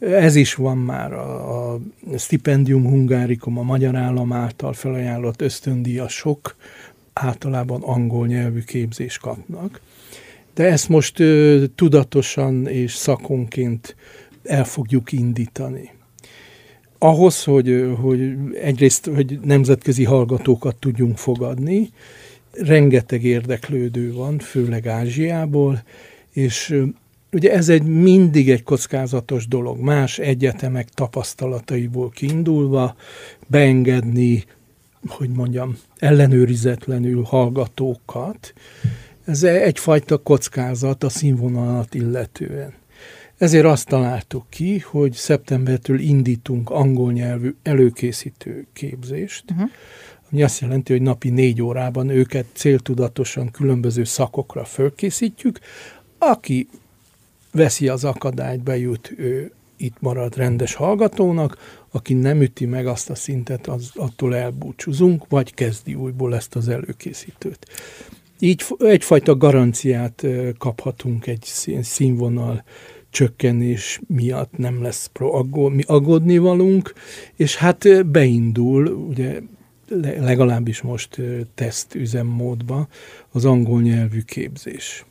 ez 0.00 0.34
is 0.34 0.54
van 0.54 0.78
már 0.78 1.12
a, 1.12 1.72
a 1.72 1.80
Stipendium 2.16 2.82
Hungáricum, 2.82 3.58
a 3.58 3.62
magyar 3.62 3.96
állam 3.96 4.32
által 4.32 4.72
felajánlott 4.72 5.42
ösztöndíjasok 5.42 6.56
általában 7.12 7.82
angol 7.82 8.26
nyelvű 8.26 8.62
képzést 8.62 9.20
kapnak. 9.20 9.80
De 10.54 10.64
ezt 10.64 10.88
most 10.88 11.20
ö, 11.20 11.64
tudatosan 11.74 12.66
és 12.66 12.94
szakonként 12.94 13.96
el 14.42 14.64
fogjuk 14.64 15.12
indítani. 15.12 15.90
Ahhoz, 16.98 17.44
hogy, 17.44 17.94
hogy 18.00 18.32
egyrészt 18.62 19.06
hogy 19.14 19.40
nemzetközi 19.40 20.04
hallgatókat 20.04 20.76
tudjunk 20.76 21.18
fogadni, 21.18 21.90
rengeteg 22.52 23.24
érdeklődő 23.24 24.12
van, 24.12 24.38
főleg 24.38 24.86
Ázsiából, 24.86 25.82
és 26.32 26.82
ugye 27.32 27.52
ez 27.52 27.68
egy 27.68 27.82
mindig 27.82 28.50
egy 28.50 28.62
kockázatos 28.62 29.48
dolog, 29.48 29.78
más 29.78 30.18
egyetemek 30.18 30.88
tapasztalataiból 30.88 32.10
kiindulva 32.10 32.96
beengedni, 33.46 34.44
hogy 35.06 35.28
mondjam, 35.28 35.76
ellenőrizetlenül 35.98 37.22
hallgatókat, 37.22 38.52
ez 39.24 39.42
egyfajta 39.42 40.18
kockázat 40.18 41.04
a 41.04 41.08
színvonalat 41.08 41.94
illetően. 41.94 42.72
Ezért 43.38 43.64
azt 43.64 43.86
találtuk 43.86 44.44
ki, 44.48 44.78
hogy 44.78 45.12
szeptembertől 45.12 45.98
indítunk 45.98 46.70
angol 46.70 47.12
nyelvű 47.12 47.54
előkészítő 47.62 48.66
képzést, 48.72 49.44
uh-huh. 49.50 49.70
ami 50.30 50.42
azt 50.42 50.60
jelenti, 50.60 50.92
hogy 50.92 51.02
napi 51.02 51.30
négy 51.30 51.62
órában 51.62 52.08
őket 52.08 52.46
céltudatosan 52.52 53.50
különböző 53.50 54.04
szakokra 54.04 54.64
fölkészítjük. 54.64 55.58
Aki 56.18 56.68
veszi 57.52 57.88
az 57.88 58.04
akadályt, 58.04 58.62
bejut, 58.62 59.12
ő 59.16 59.52
itt 59.76 59.96
marad 60.00 60.36
rendes 60.36 60.74
hallgatónak, 60.74 61.82
aki 61.90 62.14
nem 62.14 62.40
üti 62.40 62.66
meg 62.66 62.86
azt 62.86 63.10
a 63.10 63.14
szintet, 63.14 63.66
az, 63.66 63.90
attól 63.94 64.36
elbúcsúzunk, 64.36 65.24
vagy 65.28 65.54
kezdi 65.54 65.94
újból 65.94 66.34
ezt 66.34 66.56
az 66.56 66.68
előkészítőt. 66.68 67.66
Így 68.40 68.62
egyfajta 68.78 69.36
garanciát 69.36 70.26
kaphatunk 70.58 71.26
egy 71.26 71.42
színvonal 71.80 72.64
csökkenés 73.10 74.00
miatt. 74.06 74.56
Nem 74.56 74.82
lesz 74.82 75.06
pro 75.06 75.44
aggódni 75.86 76.38
valunk, 76.38 76.92
és 77.36 77.56
hát 77.56 78.06
beindul, 78.06 78.86
ugye 78.86 79.40
legalábbis 80.20 80.80
most 80.80 81.20
teszt 81.54 81.94
üzemmódba 81.94 82.88
az 83.30 83.44
angol 83.44 83.82
nyelvű 83.82 84.20
képzés 84.20 85.04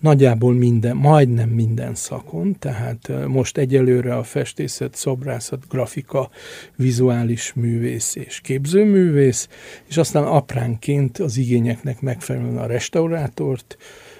nagyjából 0.00 0.52
minden, 0.52 0.96
majdnem 0.96 1.48
minden 1.48 1.94
szakon, 1.94 2.56
tehát 2.58 3.12
most 3.26 3.58
egyelőre 3.58 4.16
a 4.16 4.22
festészet, 4.22 4.94
szobrászat, 4.94 5.68
grafika, 5.68 6.30
vizuális 6.76 7.52
művész 7.52 8.14
és 8.14 8.40
képzőművész, 8.40 9.48
és 9.88 9.96
aztán 9.96 10.24
apránként 10.24 11.18
az 11.18 11.36
igényeknek 11.36 12.00
megfelelően 12.00 12.58
a 12.58 12.66
restaurátort, 12.66 13.76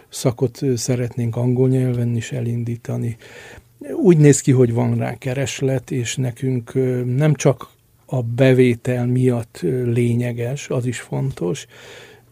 szakot 0.08 0.60
szeretnénk 0.76 1.36
angol 1.36 1.68
nyelven 1.68 2.16
is 2.16 2.32
elindítani. 2.32 3.16
Úgy 4.02 4.16
néz 4.16 4.40
ki, 4.40 4.52
hogy 4.52 4.72
van 4.72 4.96
rá 4.96 5.14
kereslet, 5.14 5.90
és 5.90 6.16
nekünk 6.16 6.72
nem 7.16 7.34
csak 7.34 7.68
a 8.06 8.22
bevétel 8.22 9.06
miatt 9.06 9.58
lényeges, 9.84 10.68
az 10.68 10.86
is 10.86 11.00
fontos, 11.00 11.66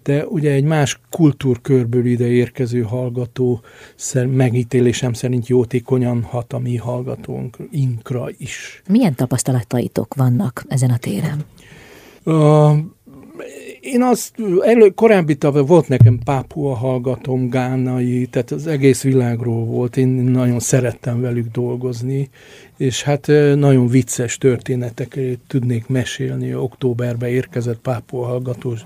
de 0.07 0.27
ugye 0.27 0.51
egy 0.51 0.65
más 0.65 1.01
kultúrkörből 1.11 2.07
ide 2.07 2.27
érkező 2.27 2.83
hallgató 2.83 3.61
megítélésem 4.15 5.13
szerint 5.13 5.47
jótékonyan 5.47 6.23
hat 6.23 6.53
a 6.53 6.59
mi 6.59 6.77
hallgatónk, 6.77 7.57
inkra 7.71 8.27
is. 8.39 8.83
Milyen 8.89 9.15
tapasztalataitok 9.15 10.15
vannak 10.15 10.65
ezen 10.69 10.91
a 10.91 10.99
téren? 10.99 11.45
Uh, 12.25 12.79
én 13.81 14.03
azt, 14.03 14.35
elő, 14.61 14.89
korábbi 14.89 15.35
tavaly 15.35 15.63
volt 15.63 15.89
nekem 15.89 16.19
pápua 16.25 16.75
hallgatom, 16.75 17.49
gánai, 17.49 18.27
tehát 18.27 18.51
az 18.51 18.67
egész 18.67 19.03
világról 19.03 19.65
volt, 19.65 19.97
én 19.97 20.09
nagyon 20.09 20.61
szerettem 20.61 21.21
velük 21.21 21.51
dolgozni, 21.51 22.29
és 22.77 23.03
hát 23.03 23.27
nagyon 23.55 23.87
vicces 23.87 24.39
történetek 24.39 25.19
tudnék 25.47 25.87
mesélni. 25.87 26.55
Októberben 26.55 27.29
érkezett 27.29 27.79
pápua 27.79 28.27
hallgatós 28.27 28.83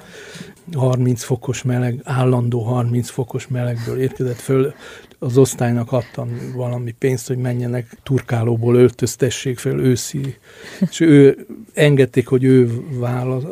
30 0.75 1.23
fokos 1.23 1.63
meleg, 1.63 2.01
állandó 2.05 2.61
30 2.61 3.11
fokos 3.11 3.49
melegből 3.49 4.01
érkezett 4.01 4.41
föl, 4.41 4.75
az 5.23 5.37
osztálynak 5.37 5.93
adtam 5.93 6.53
valami 6.55 6.95
pénzt, 6.99 7.27
hogy 7.27 7.37
menjenek 7.37 7.97
turkálóból 8.03 8.77
öltöztessék 8.77 9.59
fel 9.59 9.79
őszi, 9.79 10.37
és 10.91 11.01
ő 11.01 11.47
engedték, 11.75 12.27
hogy 12.27 12.45
ő 12.45 12.85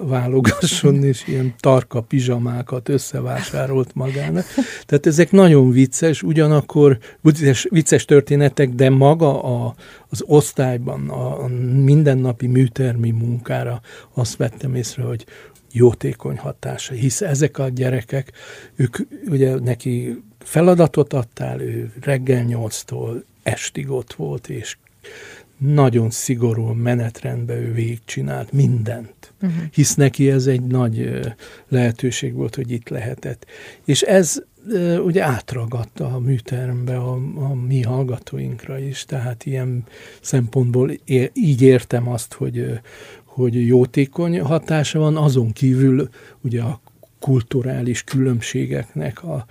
válogasson, 0.02 1.04
és 1.04 1.26
ilyen 1.26 1.54
tarka 1.60 2.00
pizsamákat 2.00 2.88
összevásárolt 2.88 3.94
magának. 3.94 4.44
Tehát 4.86 5.06
ezek 5.06 5.30
nagyon 5.30 5.70
vicces, 5.70 6.22
ugyanakkor 6.22 6.98
vicces, 7.20 7.66
vicces 7.70 8.04
történetek, 8.04 8.68
de 8.68 8.90
maga 8.90 9.42
a, 9.42 9.74
az 10.08 10.22
osztályban, 10.26 11.08
a 11.08 11.46
mindennapi 11.84 12.46
műtermi 12.46 13.10
munkára 13.10 13.80
azt 14.14 14.36
vettem 14.36 14.74
észre, 14.74 15.02
hogy 15.02 15.24
jótékony 15.72 16.36
hatása, 16.36 16.94
hisz 16.94 17.20
ezek 17.20 17.58
a 17.58 17.68
gyerekek, 17.68 18.32
ők 18.76 18.96
ugye 19.26 19.58
neki 19.58 20.22
feladatot 20.38 21.12
adtál, 21.12 21.60
ő 21.60 21.92
reggel 22.00 22.42
nyolctól 22.42 23.24
estig 23.42 23.90
ott 23.90 24.12
volt, 24.12 24.48
és 24.48 24.76
nagyon 25.58 26.10
szigorú 26.10 26.62
menetrendben 26.62 27.56
ő 27.56 27.72
végigcsinált 27.72 28.52
mindent. 28.52 29.32
Uh-huh. 29.42 29.62
Hisz 29.72 29.94
neki 29.94 30.30
ez 30.30 30.46
egy 30.46 30.62
nagy 30.62 31.20
lehetőség 31.68 32.34
volt, 32.34 32.54
hogy 32.54 32.70
itt 32.70 32.88
lehetett. 32.88 33.46
És 33.84 34.02
ez 34.02 34.42
ugye 35.04 35.22
átragadta 35.22 36.06
a 36.06 36.18
műterembe 36.18 36.96
a, 36.96 37.12
a 37.34 37.54
mi 37.54 37.82
hallgatóinkra 37.82 38.78
is, 38.78 39.04
tehát 39.04 39.44
ilyen 39.44 39.84
szempontból 40.20 40.90
é, 41.04 41.30
így 41.34 41.62
értem 41.62 42.08
azt, 42.08 42.34
hogy, 42.34 42.80
hogy 43.38 43.66
jótékony 43.66 44.40
hatása 44.40 44.98
van, 44.98 45.16
azon 45.16 45.52
kívül 45.52 46.08
ugye 46.40 46.62
a 46.62 46.80
kulturális 47.20 48.04
különbségeknek 48.04 49.24
a, 49.24 49.46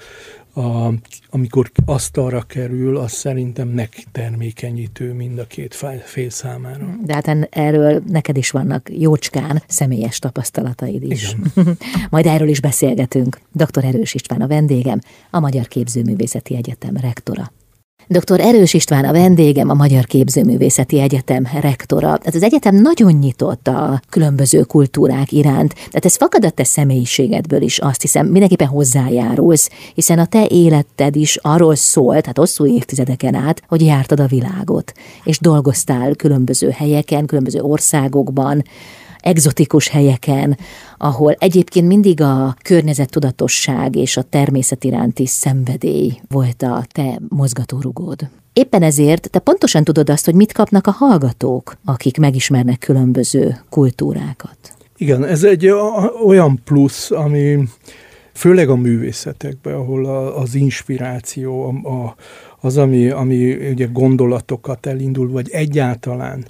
a, 0.59 0.93
amikor 1.29 1.71
asztalra 1.85 2.41
kerül, 2.41 2.97
az 2.97 3.11
szerintem 3.11 3.67
megtermékenyítő 3.67 5.13
mind 5.13 5.39
a 5.39 5.45
két 5.47 5.75
fél 6.03 6.29
számára. 6.29 6.95
De 7.05 7.13
hát 7.13 7.47
erről 7.49 8.03
neked 8.07 8.37
is 8.37 8.51
vannak 8.51 8.89
jócskán 8.97 9.63
személyes 9.67 10.19
tapasztalataid 10.19 11.03
is. 11.03 11.35
Igen. 11.53 11.77
Majd 12.09 12.25
erről 12.25 12.47
is 12.47 12.61
beszélgetünk. 12.61 13.39
Dr. 13.51 13.85
Erős 13.85 14.13
István 14.13 14.41
a 14.41 14.47
vendégem, 14.47 14.99
a 15.31 15.39
Magyar 15.39 15.67
Képzőművészeti 15.67 16.55
Egyetem 16.55 16.97
rektora. 16.97 17.51
Dr. 18.09 18.39
Erős 18.39 18.73
István 18.73 19.05
a 19.05 19.11
vendégem, 19.11 19.69
a 19.69 19.73
Magyar 19.73 20.05
Képzőművészeti 20.05 20.99
Egyetem 20.99 21.47
rektora. 21.61 22.07
Hát 22.07 22.35
az 22.35 22.43
egyetem 22.43 22.75
nagyon 22.75 23.11
nyitott 23.11 23.67
a 23.67 24.01
különböző 24.09 24.61
kultúrák 24.61 25.31
iránt. 25.31 25.73
Tehát 25.73 26.05
ez 26.05 26.15
fakad 26.15 26.45
a 26.45 26.49
te 26.49 26.63
személyiségedből 26.63 27.61
is, 27.61 27.77
azt 27.77 28.01
hiszem, 28.01 28.27
mindenképpen 28.27 28.67
hozzájárulsz, 28.67 29.69
hiszen 29.93 30.19
a 30.19 30.25
te 30.25 30.45
életed 30.49 31.15
is 31.15 31.35
arról 31.35 31.75
szólt, 31.75 32.25
hát 32.25 32.37
hosszú 32.37 32.65
évtizedeken 32.65 33.35
át, 33.35 33.61
hogy 33.67 33.81
jártad 33.81 34.19
a 34.19 34.27
világot, 34.27 34.93
és 35.23 35.39
dolgoztál 35.39 36.15
különböző 36.15 36.69
helyeken, 36.69 37.25
különböző 37.25 37.59
országokban, 37.59 38.63
egzotikus 39.19 39.87
helyeken, 39.87 40.57
ahol 40.97 41.35
egyébként 41.39 41.87
mindig 41.87 42.21
a 42.21 42.55
környezettudatosság 42.63 43.95
és 43.95 44.17
a 44.17 44.21
természet 44.21 44.83
iránti 44.83 45.25
szenvedély 45.25 46.19
volt 46.29 46.61
a 46.61 46.85
te 46.91 47.19
mozgatórugód. 47.29 48.29
Éppen 48.53 48.83
ezért 48.83 49.29
te 49.29 49.39
pontosan 49.39 49.83
tudod 49.83 50.09
azt, 50.09 50.25
hogy 50.25 50.35
mit 50.35 50.51
kapnak 50.51 50.87
a 50.87 50.91
hallgatók, 50.91 51.77
akik 51.85 52.17
megismernek 52.17 52.79
különböző 52.79 53.57
kultúrákat. 53.69 54.57
Igen, 54.97 55.23
ez 55.23 55.43
egy 55.43 55.69
olyan 56.25 56.61
plusz, 56.63 57.11
ami 57.11 57.57
főleg 58.33 58.69
a 58.69 58.75
művészetekben, 58.75 59.73
ahol 59.73 60.05
az 60.35 60.55
inspiráció, 60.55 61.73
az, 62.59 62.77
ami, 62.77 63.09
ami 63.09 63.69
ugye 63.69 63.85
gondolatokat 63.91 64.85
elindul, 64.85 65.31
vagy 65.31 65.49
egyáltalán 65.49 66.45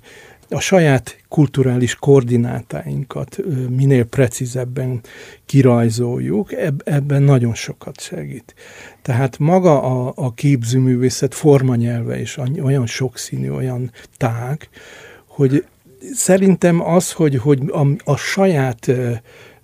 a 0.49 0.59
saját 0.59 1.17
kulturális 1.27 1.95
koordinátáinkat 1.95 3.37
minél 3.69 4.05
precízebben 4.05 5.01
kirajzoljuk, 5.45 6.53
ebben 6.83 7.23
nagyon 7.23 7.53
sokat 7.53 7.99
segít. 8.01 8.55
Tehát 9.01 9.39
maga 9.39 9.81
a, 9.81 10.13
a 10.15 10.33
képzőművészet 10.33 11.33
formanyelve 11.33 12.19
is 12.19 12.37
olyan 12.61 12.85
sokszínű, 12.85 13.49
olyan 13.49 13.91
tág, 14.17 14.69
hogy 15.25 15.65
szerintem 16.13 16.81
az, 16.81 17.11
hogy, 17.11 17.35
hogy 17.35 17.61
a, 17.67 18.11
a 18.11 18.15
saját 18.15 18.91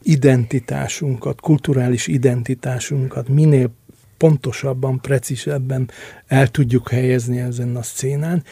identitásunkat, 0.02 1.42
kulturális 1.42 2.08
identitásunkat 2.08 3.28
minél 3.28 3.72
pontosabban, 4.18 5.02
precízebben 5.02 5.90
el 6.28 6.48
tudjuk 6.48 6.90
helyezni 6.90 7.40
ezen 7.40 7.76
a 7.76 7.82
szcénán, 7.82 8.44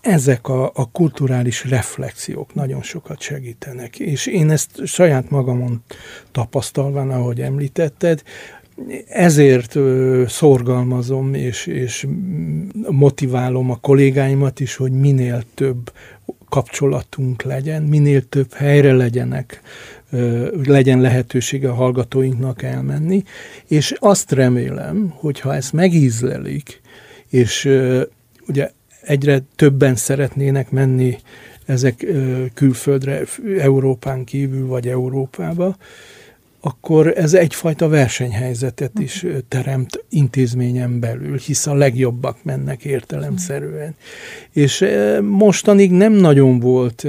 ezek 0.00 0.48
a, 0.48 0.70
a 0.74 0.90
kulturális 0.90 1.64
reflexiók 1.64 2.54
nagyon 2.54 2.82
sokat 2.82 3.20
segítenek. 3.20 3.98
És 3.98 4.26
én 4.26 4.50
ezt 4.50 4.86
saját 4.86 5.30
magamon 5.30 5.82
tapasztalva, 6.32 7.00
ahogy 7.00 7.40
említetted, 7.40 8.22
ezért 9.08 9.74
ö, 9.74 10.24
szorgalmazom 10.28 11.34
és, 11.34 11.66
és 11.66 12.06
motiválom 12.90 13.70
a 13.70 13.76
kollégáimat 13.76 14.60
is, 14.60 14.76
hogy 14.76 14.92
minél 14.92 15.42
több 15.54 15.92
kapcsolatunk 16.48 17.42
legyen, 17.42 17.82
minél 17.82 18.28
több 18.28 18.52
helyre 18.52 18.92
legyenek, 18.92 19.62
ö, 20.10 20.48
legyen 20.64 21.00
lehetősége 21.00 21.70
a 21.70 21.74
hallgatóinknak 21.74 22.62
elmenni, 22.62 23.22
és 23.66 23.94
azt 23.98 24.32
remélem, 24.32 25.12
hogy 25.16 25.40
ha 25.40 25.54
ezt 25.54 25.72
megízlelik, 25.72 26.80
és 27.28 27.64
ö, 27.64 28.02
ugye 28.48 28.70
egyre 29.08 29.42
többen 29.56 29.94
szeretnének 29.94 30.70
menni 30.70 31.16
ezek 31.66 32.06
külföldre, 32.54 33.22
Európán 33.58 34.24
kívül 34.24 34.66
vagy 34.66 34.88
Európába, 34.88 35.76
akkor 36.60 37.12
ez 37.16 37.34
egyfajta 37.34 37.88
versenyhelyzetet 37.88 38.98
is 38.98 39.26
teremt 39.48 40.04
intézményen 40.08 41.00
belül, 41.00 41.36
hisz 41.36 41.66
a 41.66 41.74
legjobbak 41.74 42.36
mennek 42.42 42.84
értelemszerűen. 42.84 43.94
És 44.52 44.84
mostanig 45.22 45.92
nem 45.92 46.12
nagyon 46.12 46.58
volt, 46.58 47.04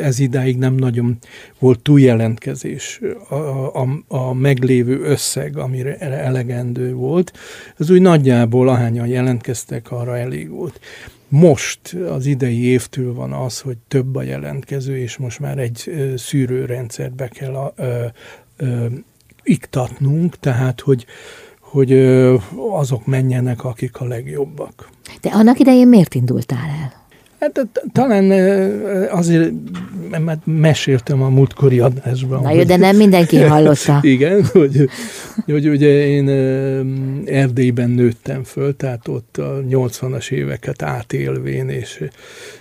ez 0.00 0.18
idáig 0.18 0.58
nem 0.58 0.74
nagyon 0.74 1.18
volt 1.58 1.80
túljelentkezés 1.80 3.00
a, 3.28 3.34
a, 3.34 4.02
a 4.08 4.32
meglévő 4.34 5.00
összeg, 5.00 5.56
amire 5.56 5.96
elegendő 5.98 6.94
volt. 6.94 7.32
Ez 7.78 7.90
úgy 7.90 8.00
nagyjából 8.00 8.68
ahányan 8.68 9.06
jelentkeztek, 9.06 9.90
arra 9.90 10.18
elég 10.18 10.50
volt. 10.50 10.80
Most 11.28 11.94
az 11.94 12.26
idei 12.26 12.64
évtől 12.64 13.14
van 13.14 13.32
az, 13.32 13.60
hogy 13.60 13.76
több 13.88 14.16
a 14.16 14.22
jelentkező, 14.22 14.96
és 14.98 15.16
most 15.16 15.38
már 15.38 15.58
egy 15.58 15.92
szűrőrendszert 16.16 17.14
be 17.14 17.28
kell 17.28 17.54
a, 17.54 17.74
ö, 18.56 18.86
iktatnunk, 19.42 20.38
tehát 20.38 20.80
hogy, 20.80 21.06
hogy 21.60 21.92
ö, 21.92 22.36
azok 22.70 23.06
menjenek, 23.06 23.64
akik 23.64 24.00
a 24.00 24.04
legjobbak. 24.04 24.88
De 25.20 25.30
annak 25.30 25.58
idején 25.58 25.88
miért 25.88 26.14
indultál 26.14 26.68
el? 26.82 27.02
Hát 27.42 27.68
talán 27.92 28.30
azért, 29.10 29.52
mert 30.24 30.40
meséltem 30.44 31.22
a 31.22 31.28
múltkori 31.28 31.80
adásban. 31.80 32.42
Na 32.42 32.52
jó, 32.52 32.62
de 32.62 32.76
nem 32.76 32.96
mindenki 32.96 33.36
hallotta. 33.36 33.98
Igen, 34.16 34.44
hogy, 34.44 34.88
hogy 35.46 35.68
ugye 35.68 36.06
én 36.06 36.28
Erdélyben 37.26 37.90
nőttem 37.90 38.44
föl, 38.44 38.76
tehát 38.76 39.08
ott 39.08 39.36
a 39.36 39.62
80-as 39.70 40.30
éveket 40.30 40.82
átélvén, 40.82 41.68
és 41.68 42.04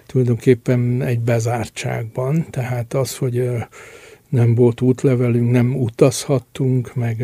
tulajdonképpen 0.06 1.02
egy 1.02 1.20
bezártságban, 1.20 2.46
tehát 2.50 2.94
az, 2.94 3.18
hogy 3.18 3.50
nem 4.32 4.56
volt 4.56 4.82
útlevelünk, 4.82 5.52
nem 5.52 5.76
utazhattunk, 5.76 6.96
meg 6.96 7.24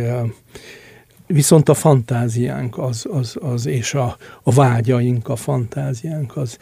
viszont 1.27 1.69
a 1.69 1.73
fantáziánk 1.73 2.77
az, 2.77 3.05
az, 3.11 3.37
az 3.39 3.65
és 3.65 3.93
a, 3.93 4.17
a 4.43 4.51
vágyaink, 4.51 5.27
a 5.27 5.35
fantáziánk 5.35 6.37
az 6.37 6.57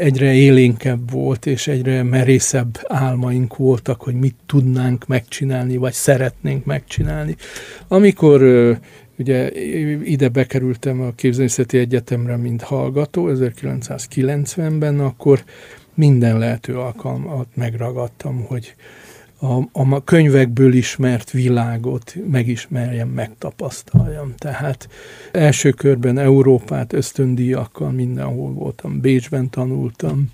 egyre 0.00 0.34
élénkebb 0.34 1.10
volt, 1.10 1.46
és 1.46 1.66
egyre 1.66 2.02
merészebb 2.02 2.78
álmaink 2.86 3.56
voltak, 3.56 4.00
hogy 4.00 4.14
mit 4.14 4.36
tudnánk 4.46 5.06
megcsinálni, 5.06 5.76
vagy 5.76 5.92
szeretnénk 5.92 6.64
megcsinálni. 6.64 7.36
Amikor 7.88 8.42
ugye 9.18 9.50
ide 10.04 10.28
bekerültem 10.28 11.00
a 11.00 11.12
Képzőművészeti 11.14 11.78
Egyetemre, 11.78 12.36
mint 12.36 12.62
hallgató 12.62 13.28
1990-ben, 13.30 15.00
akkor 15.00 15.44
minden 15.94 16.38
lehető 16.38 16.78
alkalmat 16.78 17.46
megragadtam, 17.54 18.44
hogy 18.48 18.74
a, 19.40 19.68
a 19.72 20.04
könyvekből 20.04 20.72
ismert 20.72 21.30
világot 21.30 22.14
megismerjem, 22.30 23.08
megtapasztaljam. 23.08 24.34
Tehát 24.38 24.88
első 25.32 25.70
körben 25.70 26.18
Európát 26.18 26.92
ösztöndíjakkal 26.92 27.90
mindenhol 27.90 28.52
voltam. 28.52 29.00
Bécsben 29.00 29.50
tanultam, 29.50 30.30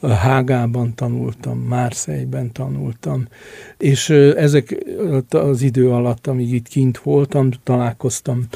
Hágában 0.00 0.94
tanultam, 0.94 1.58
Márszejben 1.58 2.52
tanultam, 2.52 3.28
és 3.78 4.10
ezek 4.36 4.84
az 5.28 5.62
idő 5.62 5.90
alatt, 5.90 6.26
amíg 6.26 6.52
itt 6.52 6.68
kint 6.68 6.98
voltam, 6.98 7.50
találkoztam 7.62 8.46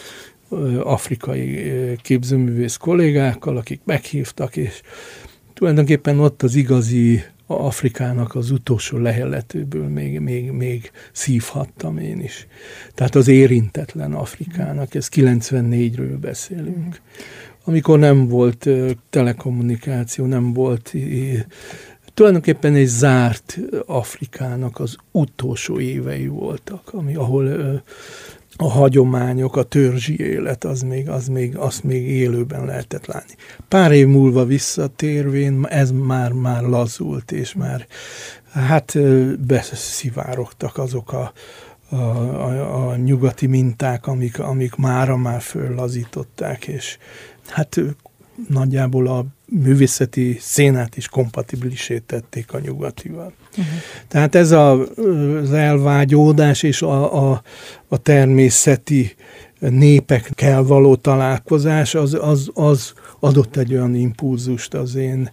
afrikai 0.83 1.73
képzőművész 2.03 2.77
kollégákkal, 2.77 3.57
akik 3.57 3.81
meghívtak, 3.85 4.57
és 4.57 4.81
tulajdonképpen 5.55 6.21
ott 6.21 6.43
az 6.43 6.55
igazi 6.55 7.23
Afrikának 7.51 8.35
az 8.35 8.51
utolsó 8.51 8.99
leheletőből 8.99 9.89
még, 9.89 10.21
még, 10.21 10.51
még 10.51 10.91
szívhattam 11.13 11.99
én 11.99 12.21
is. 12.21 12.47
Tehát 12.95 13.15
az 13.15 13.29
érintetlen 13.29 14.13
Afrikának, 14.13 14.95
ez 14.95 15.09
94-ről 15.15 16.17
beszélünk. 16.21 17.01
Amikor 17.65 17.99
nem 17.99 18.29
volt 18.29 18.69
telekommunikáció, 19.11 20.25
nem 20.25 20.53
volt 20.53 20.95
tulajdonképpen 22.15 22.75
egy 22.75 22.87
zárt 22.87 23.59
Afrikának 23.87 24.81
az 24.81 24.97
utolsó 25.11 25.81
évei 25.81 26.27
voltak, 26.27 26.93
ami, 26.93 27.15
ahol 27.15 27.83
a 28.61 28.69
hagyományok, 28.69 29.57
a 29.57 29.63
törzsi 29.63 30.21
élet, 30.21 30.65
az 30.65 30.81
még, 30.83 31.09
az 31.09 31.29
még, 31.29 31.57
azt 31.57 31.83
még 31.85 32.09
élőben 32.09 32.65
lehetett 32.65 33.07
látni. 33.07 33.35
Pár 33.69 33.93
év 33.93 34.07
múlva 34.07 34.45
visszatérvén 34.45 35.67
ez 35.67 35.91
már, 35.91 36.33
már 36.33 36.63
lazult, 36.63 37.33
és 37.33 37.55
már 37.55 37.87
hát 38.53 38.99
beszivárogtak 39.47 40.79
azok 40.79 41.13
a, 41.13 41.33
a, 41.89 41.95
a, 41.97 42.89
a 42.89 42.97
nyugati 42.97 43.47
minták, 43.47 44.07
amik, 44.07 44.39
amik 44.39 44.75
mára 44.75 45.17
már 45.17 45.41
föllazították, 45.41 46.67
és 46.67 46.99
hát 47.47 47.81
nagyjából 48.49 49.07
a 49.07 49.25
művészeti 49.45 50.37
szénát 50.41 50.97
is 50.97 51.09
kompatibilisé 51.09 51.99
tették 51.99 52.53
a 52.53 52.59
nyugatival. 52.59 53.33
Uh-huh. 53.51 53.65
Tehát 54.09 54.35
ez 54.35 54.51
a, 54.51 54.73
az 55.43 55.53
elvágyódás 55.53 56.63
és 56.63 56.83
a, 56.83 57.31
a, 57.31 57.43
a 57.89 57.97
természeti 57.97 59.15
népekkel 59.59 60.63
való 60.63 60.97
találkozás, 60.97 61.95
az, 61.95 62.19
az, 62.21 62.51
az 62.55 62.93
adott 63.21 63.57
egy 63.57 63.73
olyan 63.73 63.95
impulzust 63.95 64.75
az 64.75 64.95
én 64.95 65.31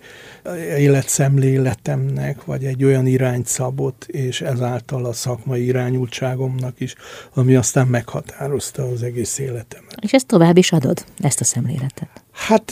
életszemléletemnek, 0.77 2.45
vagy 2.45 2.63
egy 2.63 2.83
olyan 2.83 3.07
irányt 3.07 3.47
szabott, 3.47 4.03
és 4.07 4.41
ezáltal 4.41 5.05
a 5.05 5.13
szakmai 5.13 5.65
irányultságomnak 5.65 6.79
is, 6.79 6.95
ami 7.33 7.55
aztán 7.55 7.87
meghatározta 7.87 8.83
az 8.83 9.03
egész 9.03 9.37
életemet. 9.37 9.97
És 10.01 10.13
ezt 10.13 10.27
tovább 10.27 10.57
is 10.57 10.71
adod, 10.71 11.05
ezt 11.17 11.39
a 11.39 11.43
szemléletet? 11.43 12.24
Hát 12.35 12.71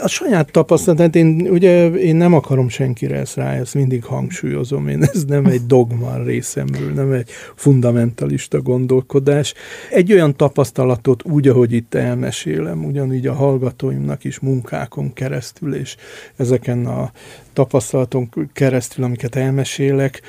a 0.00 0.08
saját 0.08 0.50
tapasztalat, 0.50 1.14
én 1.14 1.48
ugye 1.50 1.88
én 1.90 2.16
nem 2.16 2.34
akarom 2.34 2.68
senkire 2.68 3.16
ezt 3.16 3.34
rá, 3.34 3.52
ezt 3.54 3.74
mindig 3.74 4.04
hangsúlyozom, 4.04 4.88
én 4.88 5.02
ez 5.02 5.24
nem 5.24 5.46
egy 5.46 5.66
dogma 5.66 6.22
részemről, 6.24 6.92
nem 6.92 7.12
egy 7.12 7.30
fundamentalista 7.54 8.60
gondolkodás. 8.60 9.54
Egy 9.90 10.12
olyan 10.12 10.36
tapasztalatot 10.36 11.24
úgy, 11.24 11.48
ahogy 11.48 11.72
itt 11.72 11.94
elmesélem, 11.94 12.84
ugyanígy 12.84 13.26
a 13.26 13.34
hallgatóimnak 13.34 14.24
is 14.24 14.38
munkákon 14.38 15.12
keresztül, 15.12 15.74
és 15.74 15.96
ezeken 16.36 16.86
a 16.86 17.12
tapasztalaton 17.52 18.28
keresztül, 18.52 19.04
amiket 19.04 19.36
elmesélek, 19.36 20.22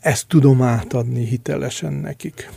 ezt 0.00 0.28
tudom 0.28 0.62
átadni 0.62 1.24
hitelesen 1.24 1.92
nekik. 1.92 2.50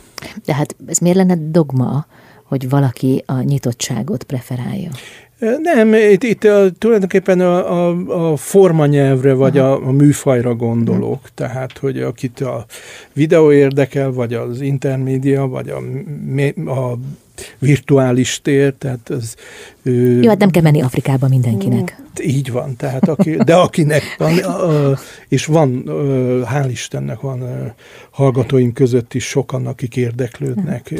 De 0.44 0.54
hát 0.54 0.76
ez 0.86 0.98
miért 0.98 1.16
lenne 1.16 1.36
dogma? 1.50 2.06
Hogy 2.50 2.68
valaki 2.68 3.22
a 3.26 3.40
nyitottságot 3.40 4.22
preferálja? 4.22 4.90
Nem, 5.62 5.94
itt, 5.94 6.22
itt 6.22 6.44
a, 6.44 6.70
tulajdonképpen 6.78 7.40
a, 7.40 7.88
a, 7.88 8.32
a 8.32 8.36
formanyelvre 8.36 9.32
vagy 9.32 9.58
a, 9.58 9.86
a 9.86 9.90
műfajra 9.90 10.54
gondolok. 10.54 11.18
Aha. 11.18 11.28
Tehát, 11.34 11.78
hogy 11.78 12.00
akit 12.00 12.40
a 12.40 12.66
videó 13.12 13.52
érdekel, 13.52 14.12
vagy 14.12 14.34
az 14.34 14.60
intermédia, 14.60 15.46
vagy 15.46 15.68
a, 15.68 15.76
a 16.70 16.98
virtuális 17.58 18.40
tér, 18.42 18.74
tehát 18.78 19.08
az... 19.10 19.34
Jó, 20.20 20.28
hát 20.28 20.38
nem 20.38 20.50
kell 20.50 20.62
menni 20.62 20.82
Afrikába 20.82 21.28
mindenkinek. 21.28 22.02
Így 22.22 22.52
van, 22.52 22.76
tehát 22.76 23.08
aki, 23.08 23.36
de 23.36 23.54
akinek 23.54 24.02
van, 24.18 24.32
és 25.28 25.46
van, 25.46 25.82
hál' 26.54 26.68
Istennek 26.70 27.20
van 27.20 27.72
hallgatóim 28.10 28.72
között 28.72 29.14
is 29.14 29.24
sokan, 29.24 29.66
akik 29.66 29.96
érdeklődnek, 29.96 30.92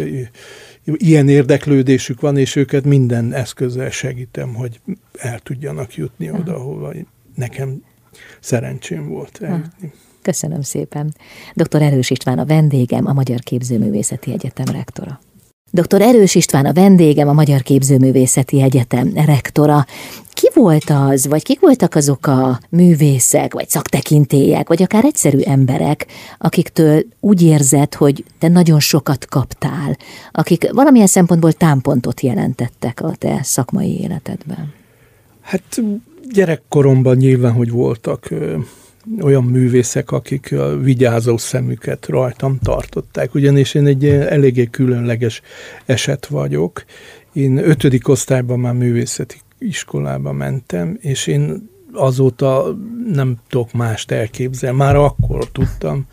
ilyen 0.85 1.29
érdeklődésük 1.29 2.21
van, 2.21 2.37
és 2.37 2.57
őket 2.57 2.85
minden 2.85 3.33
eszközzel 3.33 3.91
segítem, 3.91 4.55
hogy 4.55 4.81
el 5.19 5.39
tudjanak 5.39 5.95
jutni 5.95 6.31
oda, 6.31 6.55
ahova 6.55 6.93
nekem 7.35 7.83
szerencsém 8.41 9.09
volt 9.09 9.39
eljutni. 9.43 9.93
Köszönöm 10.23 10.63
szépen. 10.63 11.15
Dr. 11.55 11.83
Erős 11.83 12.11
István 12.11 12.39
a 12.39 12.45
vendégem, 12.45 13.07
a 13.07 13.13
Magyar 13.13 13.41
Képzőművészeti 13.41 14.33
Egyetem 14.33 14.75
rektora. 14.75 15.21
Dr. 15.73 16.01
Erős 16.01 16.35
István 16.35 16.67
a 16.67 16.73
vendégem, 16.73 17.29
a 17.29 17.33
Magyar 17.33 17.63
Képzőművészeti 17.63 18.63
Egyetem 18.63 19.13
rektora. 19.15 19.87
Ki 20.41 20.51
volt 20.55 20.91
az, 20.91 21.27
vagy 21.27 21.43
kik 21.43 21.61
voltak 21.61 21.95
azok 21.95 22.27
a 22.27 22.61
művészek, 22.69 23.53
vagy 23.53 23.69
szaktekintélyek, 23.69 24.69
vagy 24.69 24.83
akár 24.83 25.05
egyszerű 25.05 25.39
emberek, 25.41 26.07
akiktől 26.39 27.03
úgy 27.21 27.43
érzed, 27.43 27.95
hogy 27.95 28.25
te 28.39 28.49
nagyon 28.49 28.81
sokat 28.81 29.27
kaptál, 29.27 29.97
akik 30.33 30.73
valamilyen 30.73 31.07
szempontból 31.07 31.53
támpontot 31.53 32.21
jelentettek 32.21 33.01
a 33.03 33.15
te 33.19 33.41
szakmai 33.43 34.01
életedben? 34.01 34.73
Hát 35.41 35.83
gyerekkoromban 36.31 37.17
nyilván, 37.17 37.53
hogy 37.53 37.71
voltak 37.71 38.29
olyan 39.21 39.45
művészek, 39.45 40.11
akik 40.11 40.53
a 40.53 40.77
vigyázó 40.77 41.37
szemüket 41.37 42.07
rajtam 42.07 42.59
tartották, 42.63 43.35
ugyanis 43.35 43.75
én 43.75 43.87
egy 43.87 44.07
eléggé 44.07 44.67
különleges 44.67 45.43
eset 45.87 46.27
vagyok. 46.27 46.85
Én 47.33 47.57
ötödik 47.57 48.09
osztályban 48.09 48.59
már 48.59 48.75
művészeti 48.75 49.37
iskolába 49.61 50.33
mentem, 50.33 50.99
és 51.01 51.27
én 51.27 51.71
azóta 51.93 52.77
nem 53.13 53.37
tudok 53.49 53.73
mást 53.73 54.11
elképzelni. 54.11 54.77
Már 54.77 54.97
akkor 54.97 55.49
tudtam, 55.53 56.07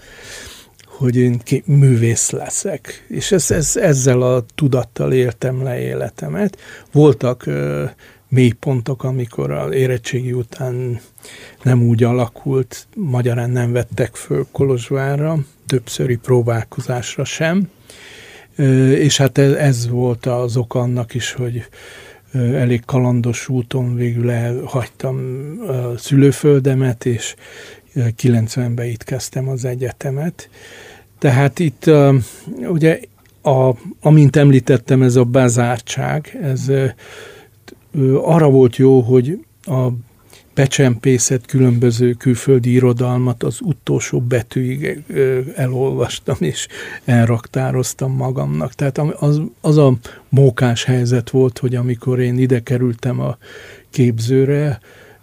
hogy 0.86 1.15
én 1.15 1.41
művész 1.65 2.29
leszek. 2.29 3.05
És 3.07 3.31
ez, 3.31 3.51
ez, 3.51 3.75
ezzel 3.75 4.21
a 4.21 4.45
tudattal 4.55 5.13
éltem 5.13 5.63
le 5.63 5.79
életemet. 5.79 6.57
Voltak 6.91 7.49
mélypontok, 8.29 9.03
amikor 9.03 9.51
az 9.51 9.73
érettségi 9.73 10.31
után 10.31 10.99
nem 11.63 11.83
úgy 11.83 12.03
alakult, 12.03 12.88
magyarán 12.95 13.49
nem 13.49 13.71
vettek 13.71 14.15
föl 14.15 14.47
Kolozsvárra, 14.51 15.38
többszöri 15.65 16.15
próbálkozásra 16.15 17.23
sem, 17.23 17.69
és 18.95 19.17
hát 19.17 19.38
ez, 19.38 19.51
ez 19.51 19.89
volt 19.89 20.25
az 20.25 20.57
ok 20.57 20.75
annak 20.75 21.13
is, 21.13 21.31
hogy 21.31 21.65
elég 22.33 22.85
kalandos 22.85 23.49
úton 23.49 23.95
végül 23.95 24.31
elhagytam 24.31 25.17
a 25.67 25.97
szülőföldemet, 25.97 27.05
és 27.05 27.35
90-ben 27.95 28.85
itt 28.85 29.03
kezdtem 29.03 29.49
az 29.49 29.65
egyetemet. 29.65 30.49
Tehát 31.19 31.59
itt 31.59 31.89
ugye, 32.67 32.99
a, 33.41 33.75
amint 34.01 34.35
említettem, 34.35 35.01
ez 35.01 35.15
a 35.15 35.23
bezártság, 35.23 36.37
ez 36.41 36.71
arra 38.21 38.49
volt 38.49 38.75
jó, 38.75 38.99
hogy 38.99 39.45
a 39.61 39.87
becsempészet 40.57 41.45
különböző 41.45 42.13
külföldi 42.13 42.71
irodalmat 42.71 43.43
az 43.43 43.59
utolsó 43.61 44.19
betűig 44.19 45.03
elolvastam, 45.55 46.35
és 46.39 46.67
elraktároztam 47.05 48.11
magamnak. 48.11 48.73
Tehát 48.73 48.97
az, 48.97 49.41
az 49.61 49.77
a 49.77 49.93
mókás 50.29 50.83
helyzet 50.83 51.29
volt, 51.29 51.57
hogy 51.57 51.75
amikor 51.75 52.19
én 52.19 52.37
ide 52.37 52.59
kerültem 52.59 53.19
a 53.19 53.37
képzőre, 53.89 54.79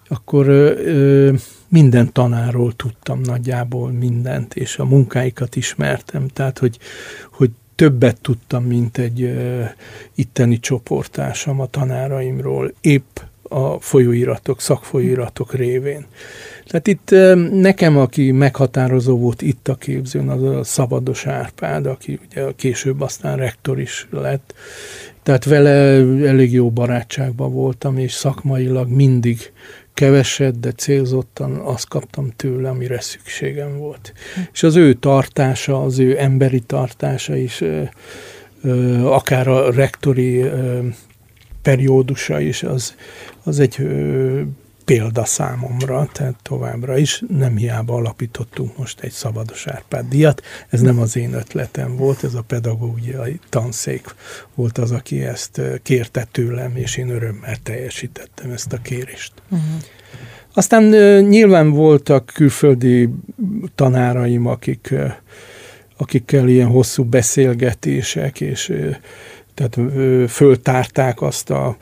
akkor 0.08 0.48
ö, 0.48 1.32
minden 1.68 2.12
tanáról 2.12 2.72
tudtam 2.72 3.20
nagyjából 3.20 3.90
mindent, 3.90 4.54
és 4.54 4.78
a 4.78 4.84
munkáikat 4.84 5.56
ismertem. 5.56 6.28
Tehát, 6.28 6.58
hogy, 6.58 6.78
hogy 7.30 7.50
többet 7.74 8.20
tudtam, 8.20 8.64
mint 8.64 8.98
egy 8.98 9.22
uh, 9.22 9.68
itteni 10.14 10.58
csoportásam 10.58 11.60
a 11.60 11.66
tanáraimról, 11.66 12.72
épp 12.80 13.18
a 13.48 13.80
folyóiratok, 13.80 14.61
szakfolyóiratok 14.61 15.54
révén. 15.54 16.07
Tehát 16.66 16.87
itt 16.87 17.11
nekem, 17.61 17.98
aki 17.98 18.30
meghatározó 18.30 19.18
volt 19.18 19.42
itt 19.42 19.68
a 19.68 19.74
képzőn, 19.74 20.28
az 20.28 20.42
a 20.42 20.64
Szabados 20.64 21.26
Árpád, 21.26 21.87
aki 21.87 22.20
ugye 22.30 22.44
később 22.57 23.00
aztán 23.00 23.37
rektor 23.37 23.80
is 23.80 24.09
lett. 24.11 24.54
Tehát 25.22 25.44
vele 25.44 25.70
elég 26.28 26.52
jó 26.52 26.70
barátságban 26.70 27.52
voltam, 27.52 27.98
és 27.98 28.12
szakmailag 28.12 28.88
mindig 28.88 29.52
keveset, 29.94 30.61
de 30.61 30.72
célzottan 30.72 31.57
azt 31.57 31.88
kaptam 31.88 32.33
tőle, 32.37 32.68
amire 32.68 33.00
szükségem 33.00 33.78
volt. 33.78 34.12
És 34.52 34.62
az 34.62 34.76
ő 34.76 34.92
tartása, 34.92 35.83
az 35.83 35.98
ő 35.98 36.18
emberi 36.18 36.61
tartása 36.61 37.37
is, 37.37 37.62
akár 39.02 39.48
a 39.48 39.72
rektori 39.72 40.44
periódusa 41.64 42.40
is, 42.40 42.62
az, 42.62 42.94
az 43.42 43.61
egy 43.61 43.77
példa 44.85 45.24
számomra, 45.24 46.09
tehát 46.12 46.35
továbbra 46.42 46.96
is 46.96 47.22
nem 47.29 47.57
hiába 47.57 47.94
alapítottunk 47.94 48.79
most 48.79 49.00
egy 49.00 49.11
Szabados 49.11 49.66
Árpád 49.66 50.09
díjat. 50.09 50.42
Ez 50.68 50.81
nem 50.81 51.00
az 51.00 51.16
én 51.16 51.33
ötletem 51.33 51.96
volt, 51.96 52.24
ez 52.24 52.35
a 52.35 52.42
pedagógiai 52.42 53.40
tanszék 53.48 54.14
volt 54.55 54.79
az, 54.79 54.90
aki 54.90 55.24
ezt 55.24 55.61
kérte 55.83 56.27
tőlem, 56.33 56.77
és 56.77 56.96
én 56.96 57.09
örömmel 57.09 57.57
teljesítettem 57.62 58.50
ezt 58.50 58.72
a 58.72 58.79
kérést. 58.83 59.33
Uh-huh. 59.48 59.83
Aztán 60.55 60.83
nyilván 61.20 61.70
voltak 61.70 62.31
külföldi 62.35 63.09
tanáraim, 63.74 64.46
akik, 64.46 64.94
akikkel 65.96 66.48
ilyen 66.48 66.68
hosszú 66.68 67.05
beszélgetések, 67.05 68.40
és 68.40 68.72
tehát 69.54 69.78
föltárták 70.30 71.22
azt 71.22 71.50
a 71.50 71.76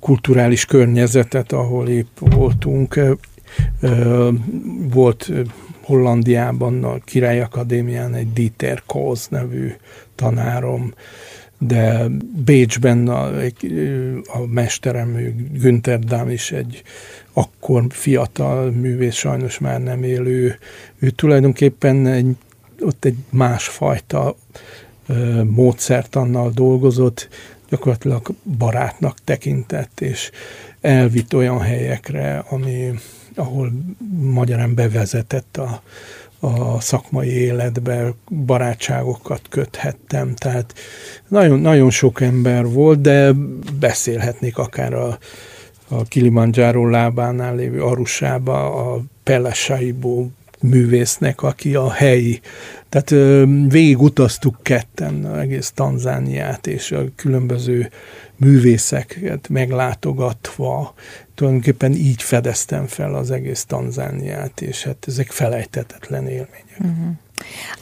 kulturális 0.00 0.64
környezetet, 0.64 1.52
ahol 1.52 1.88
épp 1.88 2.18
voltunk. 2.18 3.00
Volt 4.92 5.30
Hollandiában 5.82 6.84
a 6.84 6.98
Király 7.04 7.40
Akadémián 7.40 8.14
egy 8.14 8.32
Dieter 8.32 8.82
Koz 8.86 9.28
nevű 9.28 9.72
tanárom, 10.14 10.94
de 11.58 12.06
Bécsben 12.44 13.08
a, 13.08 13.26
a 14.26 14.46
mesterem, 14.46 15.16
Günther 15.52 15.98
Dám 15.98 16.28
is 16.28 16.52
egy 16.52 16.82
akkor 17.32 17.84
fiatal 17.88 18.70
művész, 18.70 19.14
sajnos 19.14 19.58
már 19.58 19.82
nem 19.82 20.02
élő. 20.02 20.58
Ő 20.98 21.10
tulajdonképpen 21.10 22.06
egy, 22.06 22.36
ott 22.80 23.04
egy 23.04 23.16
másfajta 23.30 24.36
módszertannal 25.44 26.50
dolgozott, 26.50 27.28
gyakorlatilag 27.68 28.28
barátnak 28.58 29.16
tekintett, 29.24 30.00
és 30.00 30.30
elvitt 30.80 31.34
olyan 31.34 31.60
helyekre, 31.60 32.44
ami, 32.48 32.90
ahol 33.34 33.72
magyarán 34.20 34.74
bevezetett 34.74 35.56
a, 35.56 35.82
a 36.46 36.80
szakmai 36.80 37.28
életbe, 37.28 38.14
barátságokat 38.46 39.40
köthettem, 39.48 40.34
tehát 40.34 40.74
nagyon, 41.28 41.58
nagyon 41.58 41.90
sok 41.90 42.20
ember 42.20 42.66
volt, 42.66 43.00
de 43.00 43.32
beszélhetnék 43.78 44.58
akár 44.58 44.94
a, 44.94 45.18
a 45.88 46.02
Kilimanjaro 46.02 46.88
lábánál 46.88 47.54
lévő 47.54 47.82
Arusába, 47.82 48.92
a 48.92 49.02
Pelesaibo 49.22 50.26
művésznek, 50.62 51.42
aki 51.42 51.74
a 51.74 51.90
helyi. 51.90 52.40
Tehát 52.88 53.10
végigutaztuk 53.68 54.56
ketten 54.62 55.38
egész 55.38 55.70
Tanzániát, 55.74 56.66
és 56.66 56.92
a 56.92 57.04
különböző 57.16 57.90
művészeket 58.36 59.48
meglátogatva, 59.48 60.94
tulajdonképpen 61.34 61.92
így 61.92 62.22
fedeztem 62.22 62.86
fel 62.86 63.14
az 63.14 63.30
egész 63.30 63.64
Tanzániát, 63.64 64.60
és 64.60 64.82
hát 64.84 65.04
ezek 65.06 65.30
felejtetetlen 65.30 66.26
élmények. 66.26 66.78
Uh-huh. 66.78 67.16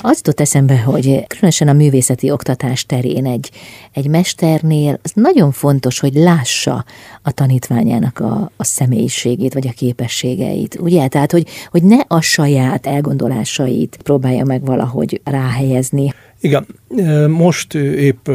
Az 0.01 0.17
jutott 0.17 0.41
eszembe, 0.41 0.81
hogy 0.81 1.27
különösen 1.27 1.69
a 1.69 1.73
művészeti 1.73 2.31
oktatás 2.31 2.87
terén 2.87 3.27
egy, 3.27 3.51
egy 3.93 4.09
mesternél 4.09 4.99
az 5.03 5.13
nagyon 5.15 5.53
fontos, 5.53 5.99
hogy 5.99 6.15
lássa 6.15 6.85
a 7.23 7.33
tanítványának 7.33 8.19
a, 8.19 8.51
a 8.57 8.65
személyiségét, 8.65 9.55
vagy 9.55 9.67
a 9.67 9.73
képességeit. 9.73 10.79
Ugye? 10.81 11.09
Tehát, 11.09 11.33
hogy, 11.33 11.49
hogy 11.71 11.83
ne 11.83 11.99
a 12.07 12.21
saját 12.21 12.87
elgondolásait 12.87 13.99
próbálja 14.03 14.45
meg 14.45 14.65
valahogy 14.65 15.21
ráhelyezni. 15.25 16.13
Igen, 16.41 16.67
most 17.29 17.75
épp 17.75 18.29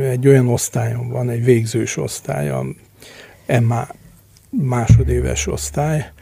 egy 0.00 0.26
olyan 0.26 0.48
osztályon 0.48 1.08
van, 1.08 1.30
egy 1.30 1.44
végzős 1.44 1.96
osztály, 1.96 2.50
a 2.50 2.64
MA 3.60 3.88
másodéves 4.50 5.46
osztály, 5.46 6.12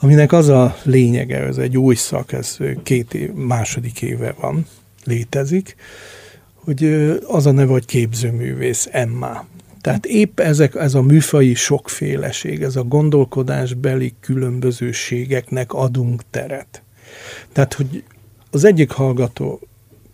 aminek 0.00 0.32
az 0.32 0.48
a 0.48 0.76
lényege, 0.82 1.38
ez 1.38 1.56
egy 1.56 1.78
új 1.78 1.94
szak, 1.94 2.32
ez 2.32 2.56
két 2.82 3.14
év, 3.14 3.32
második 3.32 4.02
éve 4.02 4.34
van, 4.40 4.66
létezik, 5.04 5.76
hogy 6.54 6.84
az 7.26 7.46
a 7.46 7.50
neve, 7.50 7.70
hogy 7.70 7.84
képzőművész, 7.84 8.88
Emma. 8.90 9.46
Tehát 9.80 10.06
épp 10.06 10.40
ezek, 10.40 10.74
ez 10.74 10.94
a 10.94 11.02
műfai 11.02 11.54
sokféleség, 11.54 12.62
ez 12.62 12.76
a 12.76 12.82
gondolkodásbeli 12.82 14.14
különbözőségeknek 14.20 15.72
adunk 15.72 16.22
teret. 16.30 16.82
Tehát, 17.52 17.74
hogy 17.74 18.04
az 18.50 18.64
egyik 18.64 18.90
hallgató 18.90 19.60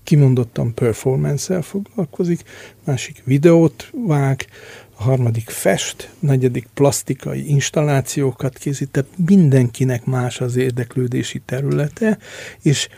kimondottan 0.02 0.74
performance-el 0.74 1.62
foglalkozik, 1.62 2.42
másik 2.84 3.22
videót 3.24 3.90
vág, 4.06 4.46
a 4.96 5.02
harmadik 5.02 5.50
fest, 5.50 6.10
a 6.12 6.26
negyedik 6.26 6.66
plastikai 6.74 7.48
installációkat 7.48 8.58
készít, 8.58 8.90
tehát 8.90 9.10
mindenkinek 9.26 10.04
más 10.04 10.40
az 10.40 10.56
érdeklődési 10.56 11.42
területe, 11.44 12.18
és 12.62 12.88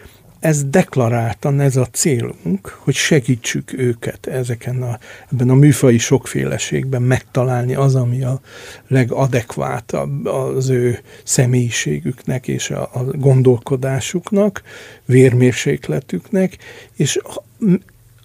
ez 0.41 0.65
deklaráltan 0.65 1.61
ez 1.61 1.77
a 1.77 1.87
célunk, 1.87 2.79
hogy 2.79 2.95
segítsük 2.95 3.73
őket 3.73 4.27
ezeken 4.27 4.83
a, 4.83 4.99
ebben 5.33 5.51
a 5.51 5.55
műfai 5.55 5.99
sokféleségben 5.99 7.03
megtalálni 7.03 7.75
az, 7.75 7.95
ami 7.95 8.23
a 8.23 8.41
legadekvátabb 8.89 10.27
az 10.27 10.69
ő 10.69 10.99
személyiségüknek 11.25 12.49
és 12.49 12.71
a, 12.71 12.91
a 12.93 13.03
gondolkodásuknak, 13.03 14.63
vérmérsékletüknek, 15.05 16.57
és 16.97 17.21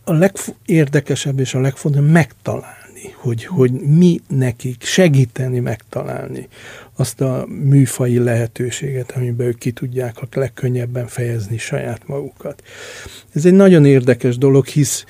a 0.03 0.13
legérdekesebb 0.13 1.39
és 1.39 1.53
a 1.53 1.59
legfontosabb 1.59 2.11
megtalálni 2.11 2.82
hogy, 3.15 3.45
hogy 3.45 3.71
mi 3.71 4.19
nekik 4.27 4.83
segíteni 4.83 5.59
megtalálni 5.59 6.47
azt 6.95 7.21
a 7.21 7.45
műfai 7.63 8.17
lehetőséget, 8.17 9.11
amiben 9.11 9.47
ők 9.47 9.57
ki 9.57 9.71
tudják 9.71 10.21
a 10.21 10.27
legkönnyebben 10.33 11.07
fejezni 11.07 11.57
saját 11.57 12.07
magukat. 12.07 12.63
Ez 13.33 13.45
egy 13.45 13.53
nagyon 13.53 13.85
érdekes 13.85 14.37
dolog, 14.37 14.65
hisz, 14.65 15.05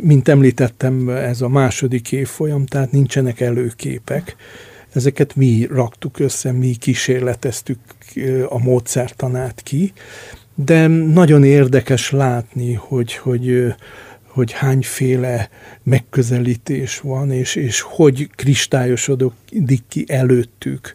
mint 0.00 0.28
említettem, 0.28 1.08
ez 1.08 1.40
a 1.40 1.48
második 1.48 2.12
évfolyam, 2.12 2.66
tehát 2.66 2.92
nincsenek 2.92 3.40
előképek. 3.40 4.36
Ezeket 4.92 5.36
mi 5.36 5.66
raktuk 5.70 6.18
össze, 6.18 6.52
mi 6.52 6.74
kísérleteztük 6.74 7.78
a 8.48 8.58
módszertanát 8.58 9.60
ki, 9.62 9.92
de 10.54 10.86
nagyon 10.86 11.44
érdekes 11.44 12.10
látni, 12.10 12.72
hogy, 12.72 13.14
hogy 13.14 13.74
hogy 14.40 14.52
hányféle 14.52 15.48
megközelítés 15.82 17.00
van, 17.00 17.30
és, 17.32 17.54
és 17.54 17.80
hogy 17.80 18.28
kristályosodik 18.34 19.82
ki 19.88 20.04
előttük, 20.06 20.94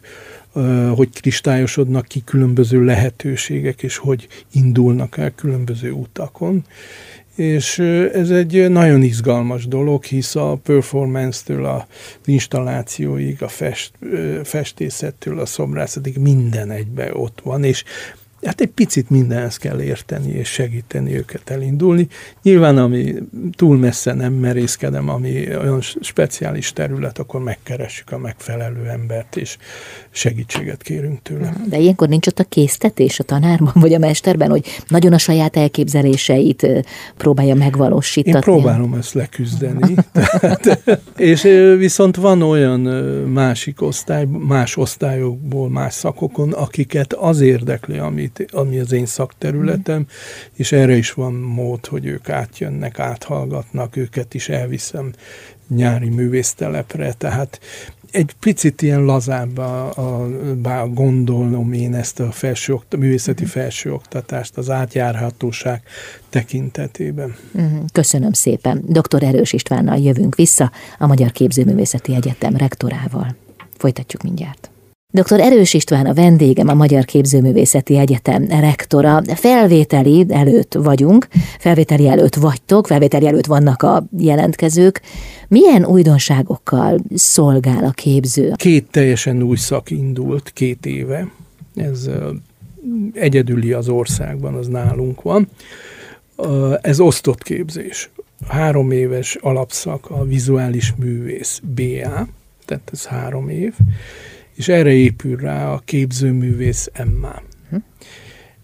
hogy 0.94 1.08
kristályosodnak 1.20 2.06
ki 2.06 2.22
különböző 2.24 2.84
lehetőségek, 2.84 3.82
és 3.82 3.96
hogy 3.96 4.26
indulnak 4.52 5.16
el 5.16 5.30
különböző 5.30 5.90
utakon. 5.90 6.64
És 7.34 7.78
ez 8.12 8.30
egy 8.30 8.70
nagyon 8.70 9.02
izgalmas 9.02 9.66
dolog, 9.66 10.04
hisz 10.04 10.36
a 10.36 10.58
performance-től 10.62 11.64
az 11.64 11.82
installációig, 12.24 13.42
a 13.42 13.48
fest, 13.48 13.92
festészettől 14.44 15.38
a 15.38 15.46
szobrászatig 15.46 16.18
minden 16.18 16.70
egybe 16.70 17.10
ott 17.12 17.40
van, 17.42 17.64
és 17.64 17.84
hát 18.42 18.60
egy 18.60 18.70
picit 18.70 19.10
mindenhez 19.10 19.56
kell 19.56 19.80
érteni 19.80 20.32
és 20.32 20.48
segíteni 20.48 21.16
őket 21.16 21.50
elindulni. 21.50 22.08
Nyilván, 22.42 22.78
ami 22.78 23.14
túl 23.56 23.76
messze 23.76 24.12
nem 24.12 24.32
merészkedem, 24.32 25.08
ami 25.08 25.56
olyan 25.56 25.80
speciális 25.80 26.72
terület, 26.72 27.18
akkor 27.18 27.42
megkeressük 27.42 28.12
a 28.12 28.18
megfelelő 28.18 28.88
embert, 28.88 29.36
és 29.36 29.56
segítséget 30.10 30.82
kérünk 30.82 31.22
tőle. 31.22 31.52
De 31.68 31.78
ilyenkor 31.78 32.08
nincs 32.08 32.26
ott 32.26 32.38
a 32.38 32.44
késztetés 32.44 33.18
a 33.18 33.22
tanárban, 33.22 33.72
vagy 33.74 33.94
a 33.94 33.98
mesterben, 33.98 34.50
hogy 34.50 34.66
nagyon 34.88 35.12
a 35.12 35.18
saját 35.18 35.56
elképzeléseit 35.56 36.66
próbálja 37.16 37.54
megvalósítani. 37.54 38.34
Én 38.36 38.42
próbálom 38.42 38.94
ezt 38.94 39.14
leküzdeni. 39.14 39.94
tehát, 40.12 41.00
és 41.16 41.42
viszont 41.78 42.16
van 42.16 42.42
olyan 42.42 42.80
másik 43.28 43.82
osztály, 43.82 44.24
más 44.24 44.76
osztályokból, 44.76 45.68
más 45.70 45.94
szakokon, 45.94 46.52
akiket 46.52 47.12
az 47.12 47.40
érdekli, 47.40 47.98
amit 48.26 48.52
ami 48.52 48.78
az 48.78 48.92
én 48.92 49.06
szakterületem, 49.06 49.98
mm. 49.98 50.04
és 50.52 50.72
erre 50.72 50.96
is 50.96 51.12
van 51.12 51.32
mód, 51.32 51.86
hogy 51.86 52.06
ők 52.06 52.28
átjönnek, 52.28 52.98
áthallgatnak, 52.98 53.96
őket 53.96 54.34
is 54.34 54.48
elviszem 54.48 55.12
nyári 55.68 56.08
művésztelepre, 56.08 57.12
tehát 57.12 57.60
egy 58.10 58.34
picit 58.40 58.82
ilyen 58.82 59.04
lazább 59.04 59.58
a, 59.58 59.86
a, 59.96 60.28
bár 60.54 60.92
gondolom 60.92 61.72
én 61.72 61.94
ezt 61.94 62.20
a 62.20 62.30
felső, 62.30 62.78
művészeti 62.98 63.44
uh-huh. 63.44 63.62
felsőoktatást 63.62 64.56
az 64.56 64.70
átjárhatóság 64.70 65.82
tekintetében. 66.28 67.36
Uh-huh. 67.52 67.84
Köszönöm 67.92 68.32
szépen. 68.32 68.82
Dr. 68.86 69.22
Erős 69.22 69.52
Istvánnal 69.52 69.98
jövünk 69.98 70.34
vissza 70.34 70.70
a 70.98 71.06
Magyar 71.06 71.32
Képzőművészeti 71.32 72.14
Egyetem 72.14 72.56
rektorával. 72.56 73.36
Folytatjuk 73.76 74.22
mindjárt. 74.22 74.70
Dr. 75.16 75.40
Erős 75.40 75.74
István 75.74 76.06
a 76.06 76.14
vendégem, 76.14 76.68
a 76.68 76.74
Magyar 76.74 77.04
Képzőművészeti 77.04 77.98
Egyetem 77.98 78.44
rektora. 78.48 79.22
Felvételi 79.34 80.26
előtt 80.28 80.74
vagyunk, 80.74 81.28
felvételi 81.58 82.08
előtt 82.08 82.34
vagytok, 82.34 82.86
felvételi 82.86 83.26
előtt 83.26 83.46
vannak 83.46 83.82
a 83.82 84.06
jelentkezők. 84.18 85.00
Milyen 85.48 85.84
újdonságokkal 85.84 86.98
szolgál 87.14 87.84
a 87.84 87.90
képző? 87.90 88.52
Két 88.56 88.86
teljesen 88.90 89.42
új 89.42 89.56
szak 89.56 89.90
indult 89.90 90.50
két 90.54 90.86
éve. 90.86 91.30
Ez 91.74 92.10
egyedüli 93.12 93.72
az 93.72 93.88
országban, 93.88 94.54
az 94.54 94.66
nálunk 94.66 95.22
van. 95.22 95.48
Ez 96.80 97.00
osztott 97.00 97.42
képzés. 97.42 98.10
Három 98.48 98.90
éves 98.90 99.34
alapszak 99.34 100.10
a 100.10 100.24
vizuális 100.24 100.94
művész 100.98 101.60
BA, 101.74 102.26
tehát 102.64 102.90
ez 102.92 103.06
három 103.06 103.48
év 103.48 103.74
és 104.56 104.68
erre 104.68 104.92
épül 104.92 105.36
rá 105.36 105.72
a 105.72 105.82
képzőművész 105.84 106.90
Emma. 106.92 107.42
Hm. 107.70 107.76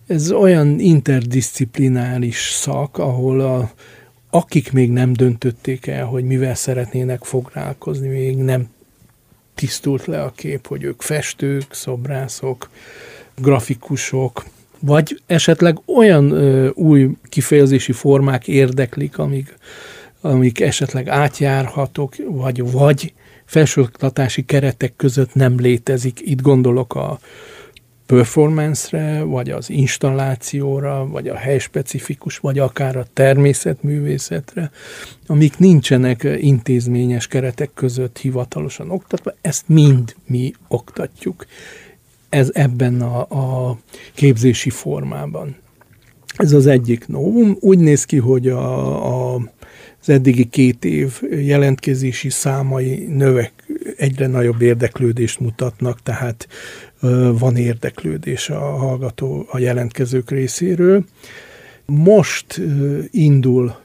Ez 0.07 0.31
olyan 0.31 0.78
interdisziplinális 0.78 2.50
szak, 2.50 2.98
ahol 2.98 3.40
a, 3.40 3.72
akik 4.31 4.72
még 4.72 4.90
nem 4.90 5.12
döntötték 5.12 5.87
el, 5.87 6.05
hogy 6.05 6.24
mivel 6.24 6.55
szeretnének 6.55 7.24
foglalkozni, 7.24 8.09
még 8.09 8.37
nem 8.37 8.68
tisztult 9.55 10.07
le 10.07 10.22
a 10.22 10.33
kép, 10.37 10.66
hogy 10.66 10.83
ők 10.83 11.02
festők, 11.02 11.66
szobrászok, 11.70 12.70
grafikusok, 13.37 14.44
vagy 14.78 15.22
esetleg 15.26 15.78
olyan 15.87 16.31
ö, 16.31 16.68
új 16.68 17.09
kifejezési 17.28 17.92
formák 17.92 18.48
érdeklik, 18.48 19.18
amik, 19.18 19.55
amik 20.20 20.61
esetleg 20.61 21.09
átjárhatók, 21.09 22.14
vagy, 22.28 22.70
vagy 22.70 23.12
felsőoktatási 23.53 24.45
keretek 24.45 24.97
között 24.97 25.35
nem 25.35 25.61
létezik. 25.61 26.21
Itt 26.21 26.41
gondolok 26.41 26.95
a 26.95 27.19
performance-re, 28.07 29.23
vagy 29.23 29.51
az 29.51 29.71
installációra, 29.71 31.07
vagy 31.07 31.29
a 31.29 31.37
helyspecifikus, 31.37 32.38
vagy 32.38 32.59
akár 32.59 32.97
a 32.97 33.07
természetművészetre, 33.12 34.71
amik 35.27 35.59
nincsenek 35.59 36.29
intézményes 36.41 37.27
keretek 37.27 37.71
között 37.75 38.19
hivatalosan 38.19 38.91
oktatva, 38.91 39.35
ezt 39.41 39.69
mind 39.69 40.15
mi 40.27 40.53
oktatjuk 40.69 41.47
ez 42.29 42.51
ebben 42.53 43.01
a, 43.01 43.21
a 43.21 43.79
képzési 44.15 44.71
formában. 44.71 45.57
Ez 46.37 46.53
az 46.53 46.67
egyik 46.67 47.07
novum. 47.09 47.57
Úgy 47.61 47.79
néz 47.79 48.05
ki, 48.05 48.17
hogy 48.17 48.49
a, 48.49 49.35
a, 49.35 49.41
az 50.03 50.09
eddigi 50.09 50.45
két 50.45 50.85
év 50.85 51.21
jelentkezési 51.31 52.31
számai 52.31 53.07
növek, 53.07 53.53
egyre 53.97 54.27
nagyobb 54.27 54.62
érdeklődést 54.62 55.41
mutatnak, 55.41 56.03
tehát 56.03 56.49
van 57.38 57.57
érdeklődés 57.57 58.49
a 58.49 58.59
hallgató, 58.59 59.47
a 59.51 59.59
jelentkezők 59.59 60.31
részéről. 60.31 61.05
Most 61.87 62.61
indul 63.11 63.77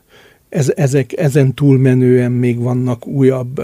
ez, 0.50 0.72
ezek, 0.76 1.18
ezen 1.18 1.54
túlmenően 1.54 2.32
még 2.32 2.60
vannak 2.60 3.08
újabb 3.08 3.62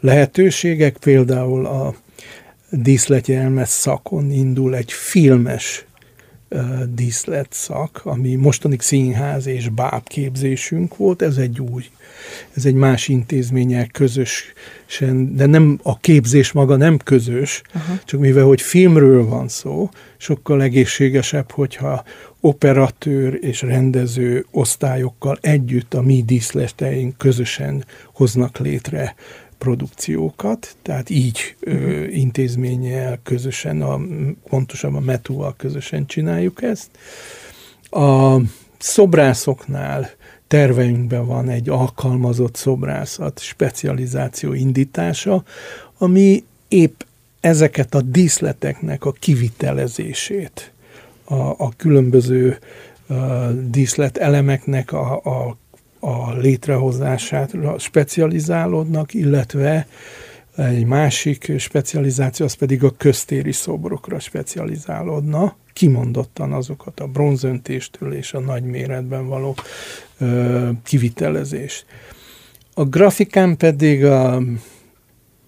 lehetőségek, 0.00 0.96
például 0.96 1.66
a 1.66 1.94
díszletjelmez 2.70 3.70
szakon 3.70 4.30
indul 4.30 4.76
egy 4.76 4.92
filmes 4.92 5.84
díszlet 6.94 7.52
szak, 7.52 8.00
ami 8.04 8.34
mostanig 8.34 8.80
színház 8.80 9.46
és 9.46 9.68
bábképzésünk 9.68 10.96
volt, 10.96 11.22
ez 11.22 11.36
egy 11.36 11.60
új, 11.60 11.84
ez 12.56 12.64
egy 12.64 12.74
más 12.74 13.08
intézmények 13.08 13.90
közösen, 13.90 15.36
de 15.36 15.46
nem 15.46 15.78
a 15.82 15.98
képzés 15.98 16.52
maga 16.52 16.76
nem 16.76 16.98
közös, 16.98 17.62
Aha. 17.72 17.94
csak 18.04 18.20
mivel 18.20 18.44
hogy 18.44 18.60
filmről 18.60 19.24
van 19.24 19.48
szó, 19.48 19.88
sokkal 20.16 20.62
egészségesebb, 20.62 21.50
hogyha 21.50 22.04
operatőr 22.40 23.38
és 23.40 23.62
rendező 23.62 24.46
osztályokkal 24.50 25.38
együtt 25.40 25.94
a 25.94 26.02
mi 26.02 26.22
díszleteink 26.26 27.18
közösen 27.18 27.84
hoznak 28.12 28.58
létre 28.58 29.14
produkciókat, 29.58 30.76
tehát 30.82 31.10
így 31.10 31.56
ö, 31.60 31.72
mhm. 31.72 32.10
intézménnyel 32.10 33.18
közösen, 33.22 33.82
a, 33.82 34.00
pontosabban 34.48 35.02
a 35.02 35.04
Metúval 35.04 35.54
közösen 35.56 36.06
csináljuk 36.06 36.62
ezt. 36.62 36.90
A 37.90 38.36
szobrászoknál 38.78 40.10
terveinkben 40.46 41.26
van 41.26 41.48
egy 41.48 41.68
alkalmazott 41.68 42.54
szobrászat 42.54 43.40
specializáció 43.40 44.52
indítása, 44.52 45.44
ami 45.98 46.44
épp 46.68 47.00
ezeket 47.40 47.94
a 47.94 48.00
díszleteknek 48.00 49.04
a 49.04 49.12
kivitelezését, 49.12 50.72
a, 51.24 51.34
a 51.34 51.72
különböző 51.76 52.58
díszlet 53.70 54.16
elemeknek 54.16 54.92
a, 54.92 55.14
a 55.14 55.56
a 56.04 56.32
létrehozását 56.32 57.56
specializálódnak, 57.78 59.14
illetve 59.14 59.86
egy 60.56 60.84
másik 60.84 61.52
specializáció, 61.58 62.46
az 62.46 62.54
pedig 62.54 62.84
a 62.84 62.94
köztéri 62.96 63.52
szobrokra 63.52 64.18
specializálódna, 64.18 65.56
kimondottan 65.72 66.52
azokat 66.52 67.00
a 67.00 67.06
bronzöntéstől 67.06 68.12
és 68.12 68.32
a 68.34 68.40
nagy 68.40 68.62
méretben 68.62 69.26
való 69.26 69.54
ö, 70.18 70.70
kivitelezést. 70.82 71.86
A 72.74 72.84
grafikán 72.84 73.56
pedig 73.56 74.04
a, 74.04 74.42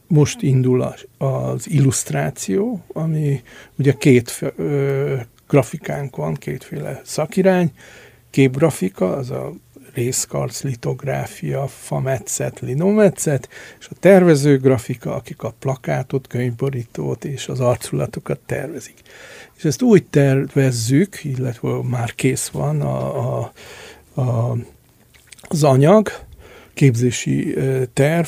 most 0.06 0.42
indul 0.42 0.94
az 1.18 1.70
illusztráció, 1.70 2.84
ami 2.92 3.42
ugye 3.78 3.92
két 3.92 4.52
ö, 4.56 5.14
grafikánk 5.48 6.16
van, 6.16 6.34
kétféle 6.34 7.00
szakirány, 7.04 7.72
képgrafika, 8.30 9.16
az 9.16 9.30
a 9.30 9.52
részkarc, 9.96 10.62
litográfia, 10.62 11.66
fametszet, 11.66 12.60
linometszet, 12.60 13.48
és 13.78 13.86
a 13.90 13.94
tervező 14.00 14.58
grafika, 14.58 15.14
akik 15.14 15.42
a 15.42 15.54
plakátot, 15.58 16.26
könyvborítót 16.26 17.24
és 17.24 17.48
az 17.48 17.60
arculatokat 17.60 18.38
tervezik. 18.46 19.00
És 19.56 19.64
ezt 19.64 19.82
úgy 19.82 20.04
tervezzük, 20.04 21.24
illetve 21.24 21.82
már 21.82 22.14
kész 22.14 22.48
van 22.48 22.80
a, 22.80 23.18
a, 23.38 23.52
a, 24.20 24.56
az 25.40 25.64
anyag, 25.64 26.10
képzési 26.74 27.54
terv, 27.92 28.26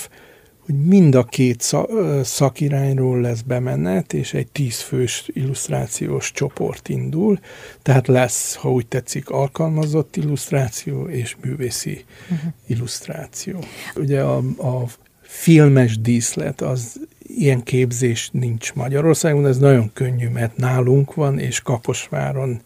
hogy 0.68 0.86
mind 0.86 1.14
a 1.14 1.24
két 1.24 1.74
szakirányról 2.22 3.20
lesz 3.20 3.40
bemenet, 3.40 4.12
és 4.12 4.34
egy 4.34 4.46
tízfős 4.46 5.24
illusztrációs 5.32 6.32
csoport 6.32 6.88
indul, 6.88 7.38
tehát 7.82 8.06
lesz, 8.06 8.54
ha 8.54 8.72
úgy 8.72 8.86
tetszik, 8.86 9.30
alkalmazott 9.30 10.16
illusztráció 10.16 11.06
és 11.06 11.36
művészi 11.42 12.04
uh-huh. 12.30 12.52
illusztráció. 12.66 13.58
Ugye 13.96 14.22
a, 14.22 14.36
a 14.58 14.84
filmes 15.20 16.00
díszlet, 16.00 16.60
az 16.60 17.00
ilyen 17.18 17.62
képzés 17.62 18.30
nincs 18.32 18.74
Magyarországon, 18.74 19.46
ez 19.46 19.58
nagyon 19.58 19.90
könnyű, 19.92 20.28
mert 20.28 20.56
nálunk 20.56 21.14
van, 21.14 21.38
és 21.38 21.60
Kaposváron 21.60 22.60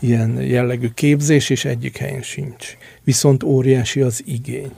ilyen 0.00 0.42
jellegű 0.42 0.88
képzés, 0.88 1.50
és 1.50 1.64
egyik 1.64 1.96
helyen 1.96 2.22
sincs. 2.22 2.76
Viszont 3.04 3.42
óriási 3.42 4.00
az 4.00 4.22
igény. 4.24 4.72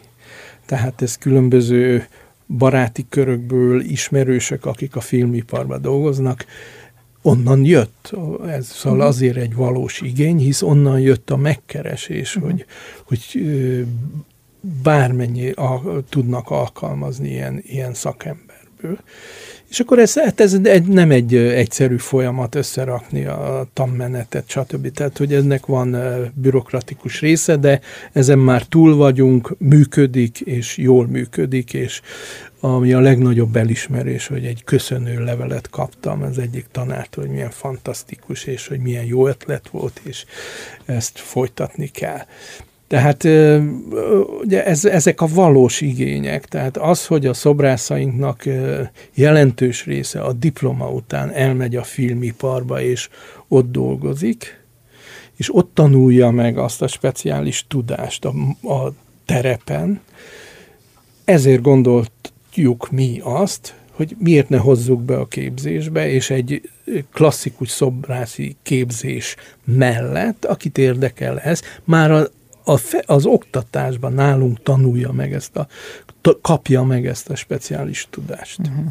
Tehát 0.67 1.03
ez 1.03 1.17
különböző 1.17 2.07
baráti 2.49 3.07
körökből 3.09 3.81
ismerősök, 3.81 4.65
akik 4.65 4.97
a 4.97 5.01
filmiparban 5.01 5.83
dolgoznak, 5.83 6.47
onnan 7.23 7.65
jött, 7.65 8.13
ez 8.47 8.67
szóval 8.67 8.99
uh-huh. 8.99 9.15
azért 9.15 9.37
egy 9.37 9.55
valós 9.55 10.01
igény, 10.01 10.39
hisz 10.39 10.63
onnan 10.63 11.01
jött 11.01 11.31
a 11.31 11.37
megkeresés, 11.37 12.37
uh-huh. 12.37 12.51
hogy, 12.51 12.67
hogy 13.05 13.41
bármennyi 14.83 15.51
a, 15.51 15.83
tudnak 16.09 16.51
alkalmazni 16.51 17.29
ilyen, 17.29 17.63
ilyen 17.67 17.95
szakemberből. 17.95 18.99
És 19.69 19.81
akkor 19.81 19.99
ez, 19.99 20.15
hát 20.19 20.41
ez 20.41 20.59
egy, 20.63 20.87
nem 20.87 21.11
egy 21.11 21.35
egyszerű 21.35 21.97
folyamat 21.97 22.55
összerakni 22.55 23.25
a 23.25 23.67
tanmenetet, 23.73 24.49
stb. 24.49 24.91
Tehát, 24.93 25.19
hogy 25.19 25.35
ennek 25.35 25.67
van 25.67 25.97
bürokratikus 26.35 27.21
része, 27.21 27.57
de 27.57 27.81
ezen 28.13 28.39
már 28.39 28.63
túl 28.63 28.97
vagyunk, 28.97 29.55
működik, 29.59 30.41
és 30.41 30.77
jól 30.77 31.07
működik, 31.07 31.75
és 31.75 32.01
ami 32.61 32.93
a 32.93 33.01
legnagyobb 33.01 33.57
elismerés, 33.57 34.27
hogy 34.27 34.45
egy 34.45 34.65
köszönő 34.65 35.25
levelet 35.25 35.71
kaptam 35.71 36.23
az 36.23 36.39
egyik 36.39 36.67
tanártól, 36.73 37.25
hogy 37.25 37.33
milyen 37.33 37.51
fantasztikus, 37.51 38.45
és 38.45 38.67
hogy 38.67 38.81
milyen 38.81 39.05
jó 39.05 39.27
ötlet 39.27 39.69
volt, 39.69 40.01
és 40.03 40.25
ezt 40.85 41.19
folytatni 41.19 41.87
kell. 41.87 42.21
Tehát 42.89 43.25
ugye 44.41 44.65
ez, 44.65 44.85
ezek 44.85 45.21
a 45.21 45.27
valós 45.27 45.81
igények, 45.81 46.47
tehát 46.47 46.77
az, 46.77 47.07
hogy 47.07 47.27
a 47.27 47.35
szobrászainknak 47.35 48.45
jelentős 49.15 49.85
része 49.85 50.21
a 50.21 50.33
diploma 50.33 50.91
után 50.91 51.31
elmegy 51.31 51.77
a 51.77 51.83
filmiparba, 51.83 52.81
és 52.81 53.09
ott 53.49 53.71
dolgozik, 53.71 54.65
és 55.37 55.55
ott 55.55 55.71
tanulja 55.75 56.31
meg 56.31 56.59
azt 56.59 56.83
a 56.83 56.87
speciális 56.87 57.65
tudást 57.69 58.25
a, 58.25 58.33
a 58.69 58.93
terepen, 59.25 60.01
ezért 61.25 61.63
gondoltjuk 61.63 62.91
mi 62.91 63.21
azt, 63.23 63.75
hogy 63.91 64.17
miért 64.19 64.49
ne 64.49 64.57
hozzuk 64.57 65.03
be 65.03 65.19
a 65.19 65.27
képzésbe, 65.27 66.09
és 66.11 66.31
egy 66.31 66.71
klasszikus 67.13 67.69
szobrászi 67.69 68.57
képzés 68.63 69.37
mellett, 69.65 70.45
akit 70.45 70.79
érdekel 70.79 71.41
ez, 71.41 71.63
már 71.85 72.11
a 72.11 72.29
a 72.69 72.77
fe, 72.77 73.03
az 73.07 73.27
oktatásban 73.27 74.13
nálunk 74.13 74.63
tanulja 74.63 75.13
meg 75.13 75.33
ezt 75.33 75.57
a 75.57 75.67
kapja 76.43 76.83
meg 76.83 77.07
ezt 77.07 77.31
a 77.31 77.35
speciális 77.35 78.07
tudást. 78.11 78.59
Uh-huh. 78.59 78.85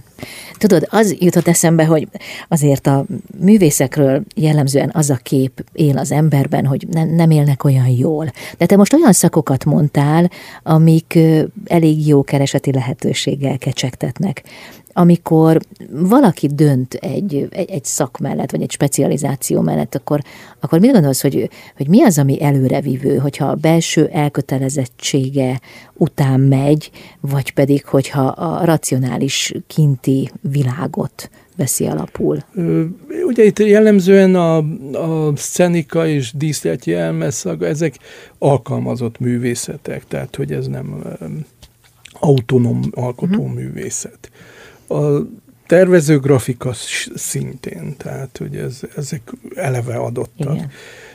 Tudod, 0.57 0.87
az 0.89 1.15
jutott 1.19 1.47
eszembe, 1.47 1.85
hogy 1.85 2.07
azért 2.47 2.87
a 2.87 3.05
művészekről 3.39 4.23
jellemzően 4.35 4.91
az 4.93 5.09
a 5.09 5.15
kép 5.15 5.63
él 5.73 5.97
az 5.97 6.11
emberben, 6.11 6.65
hogy 6.65 6.87
ne, 6.91 7.03
nem 7.03 7.31
élnek 7.31 7.63
olyan 7.63 7.87
jól. 7.87 8.31
De 8.57 8.65
te 8.65 8.75
most 8.75 8.93
olyan 8.93 9.13
szakokat 9.13 9.65
mondtál, 9.65 10.31
amik 10.63 11.19
elég 11.65 12.07
jó 12.07 12.23
kereseti 12.23 12.71
lehetőséggel 12.71 13.57
kecsegtetnek 13.57 14.43
amikor 14.97 15.59
valaki 15.89 16.47
dönt 16.47 16.93
egy, 16.93 17.47
egy, 17.49 17.69
egy 17.69 17.85
szak 17.85 18.17
mellett, 18.17 18.51
vagy 18.51 18.61
egy 18.61 18.71
specializáció 18.71 19.61
mellett, 19.61 19.95
akkor, 19.95 20.21
akkor 20.59 20.79
mit 20.79 20.91
gondolsz, 20.91 21.21
hogy, 21.21 21.49
hogy 21.75 21.87
mi 21.87 22.03
az, 22.03 22.17
ami 22.17 22.43
előrevívő, 22.43 23.17
hogyha 23.17 23.45
a 23.45 23.55
belső 23.55 24.09
elkötelezettsége 24.11 25.59
után 25.93 26.39
megy, 26.39 26.91
vagy 27.19 27.51
pedig, 27.53 27.85
hogyha 27.85 28.21
a 28.21 28.65
racionális 28.65 29.53
kinti 29.67 30.31
világot 30.41 31.29
veszi 31.57 31.85
alapul? 31.85 32.43
Ugye 33.25 33.43
itt 33.43 33.59
jellemzően 33.59 34.35
a, 34.35 34.57
a 34.91 35.35
szenika 35.35 36.07
és 36.07 36.33
díszleti 36.33 36.93
elmeszag, 36.93 37.63
ezek 37.63 37.95
alkalmazott 38.37 39.19
művészetek, 39.19 40.07
tehát 40.07 40.35
hogy 40.35 40.51
ez 40.51 40.67
nem 40.67 41.03
autonóm 42.19 42.81
alkotó 42.91 43.39
uh-huh. 43.39 43.53
művészet. 43.53 44.31
A 44.87 45.27
tervező 45.67 46.19
grafika 46.19 46.73
szintén, 47.15 47.95
tehát 47.97 48.37
hogy 48.37 48.55
ez, 48.55 48.81
ezek 48.95 49.31
eleve 49.55 49.95
adottak. 49.95 50.55
Igen. 50.55 50.71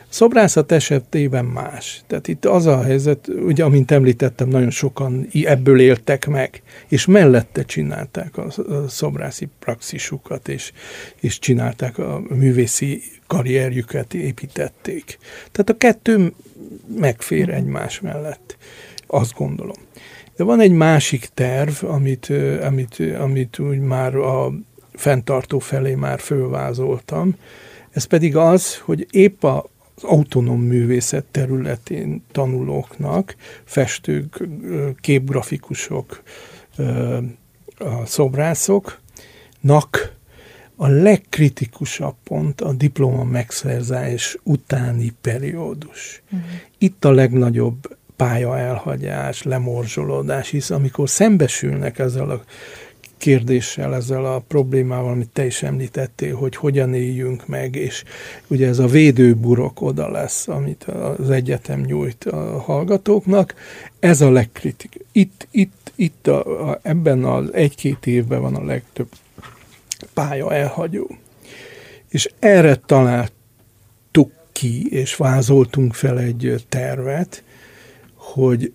Szobrászat 0.08 0.72
esetében 0.72 1.44
más. 1.44 2.02
Tehát 2.06 2.28
itt 2.28 2.44
az 2.44 2.66
a 2.66 2.82
helyzet, 2.82 3.28
ugye, 3.28 3.64
amint 3.64 3.90
említettem, 3.90 4.48
nagyon 4.48 4.70
sokan 4.70 5.28
ebből 5.32 5.80
éltek 5.80 6.26
meg, 6.26 6.62
és 6.88 7.06
mellette 7.06 7.64
csinálták 7.64 8.36
a 8.36 8.46
szobrászi 8.88 9.48
praxisukat, 9.58 10.48
és, 10.48 10.72
és 11.20 11.38
csinálták 11.38 11.98
a 11.98 12.22
művészi 12.28 13.02
karrierjüket, 13.26 14.14
építették. 14.14 15.18
Tehát 15.52 15.70
a 15.70 15.76
kettő 15.76 16.32
megfér 16.98 17.48
egymás 17.48 18.00
mellett, 18.00 18.56
azt 19.06 19.34
gondolom. 19.34 19.76
De 20.42 20.48
van 20.48 20.60
egy 20.60 20.72
másik 20.72 21.28
terv, 21.34 21.84
amit, 21.84 22.32
amit, 22.62 23.02
amit 23.18 23.58
úgy 23.58 23.78
már 23.78 24.14
a 24.14 24.52
fenntartó 24.92 25.58
felé 25.58 25.94
már 25.94 26.20
fölvázoltam, 26.20 27.36
ez 27.90 28.04
pedig 28.04 28.36
az, 28.36 28.78
hogy 28.78 29.06
épp 29.10 29.44
a 29.44 29.70
az 29.94 30.04
autonóm 30.04 30.60
művészet 30.60 31.24
területén 31.30 32.24
tanulóknak, 32.32 33.36
festők, 33.64 34.48
képgrafikusok, 35.00 36.22
a 37.78 38.06
szobrászoknak 38.06 40.12
a 40.76 40.86
legkritikusabb 40.86 42.14
pont 42.24 42.60
a 42.60 42.72
diploma 42.72 43.24
megszerzés 43.24 44.38
utáni 44.42 45.12
periódus. 45.20 46.22
Uh-huh. 46.24 46.48
Itt 46.78 47.04
a 47.04 47.10
legnagyobb 47.10 47.96
pálya 48.22 48.58
elhagyás, 48.58 49.42
lemorzsolódás, 49.42 50.50
hisz 50.50 50.70
amikor 50.70 51.08
szembesülnek 51.08 51.98
ezzel 51.98 52.30
a 52.30 52.42
kérdéssel, 53.16 53.94
ezzel 53.94 54.24
a 54.24 54.38
problémával, 54.48 55.10
amit 55.10 55.28
te 55.32 55.46
is 55.46 55.62
említettél, 55.62 56.36
hogy 56.36 56.56
hogyan 56.56 56.94
éljünk 56.94 57.46
meg, 57.46 57.74
és 57.74 58.04
ugye 58.46 58.68
ez 58.68 58.78
a 58.78 58.86
védőburok 58.86 59.80
oda 59.80 60.10
lesz, 60.10 60.48
amit 60.48 60.84
az 60.84 61.30
egyetem 61.30 61.80
nyújt 61.80 62.24
a 62.24 62.60
hallgatóknak, 62.60 63.54
ez 63.98 64.20
a 64.20 64.30
legkritik. 64.30 65.04
Itt, 65.12 65.46
itt, 65.50 65.92
itt 65.94 66.26
a, 66.26 66.70
a, 66.70 66.78
ebben 66.82 67.24
az 67.24 67.52
egy-két 67.52 68.06
évben 68.06 68.40
van 68.40 68.54
a 68.54 68.64
legtöbb 68.64 69.08
pálya 70.14 70.54
elhagyó. 70.54 71.10
És 72.08 72.28
erre 72.38 72.74
találtuk 72.86 74.32
ki, 74.52 74.86
és 74.90 75.16
vázoltunk 75.16 75.94
fel 75.94 76.18
egy 76.18 76.64
tervet, 76.68 77.42
hogy 78.22 78.72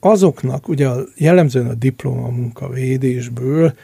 azoknak, 0.00 0.68
ugye 0.68 0.88
jellemzően 1.16 1.66
a 1.66 1.74
diplomamunka 1.74 2.68
védésből 2.68 3.74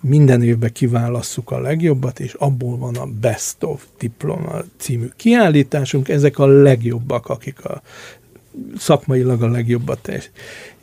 minden 0.00 0.42
évben 0.42 0.72
kiválasszuk 0.72 1.50
a 1.50 1.60
legjobbat, 1.60 2.20
és 2.20 2.32
abból 2.32 2.76
van 2.76 2.96
a 2.96 3.06
Best 3.20 3.62
of 3.62 3.86
Diploma 3.98 4.62
című 4.76 5.08
kiállításunk, 5.16 6.08
ezek 6.08 6.38
a 6.38 6.46
legjobbak, 6.46 7.28
akik 7.28 7.64
a 7.64 7.82
szakmailag 8.76 9.42
a 9.42 9.48
legjobbat 9.48 10.02
teljes. 10.02 10.30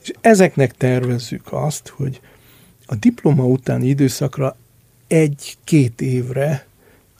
És 0.01 0.11
ezeknek 0.21 0.77
tervezzük 0.77 1.53
azt, 1.53 1.87
hogy 1.87 2.21
a 2.85 2.95
diploma 2.95 3.45
utáni 3.45 3.87
időszakra 3.87 4.55
egy-két 5.07 6.01
évre 6.01 6.65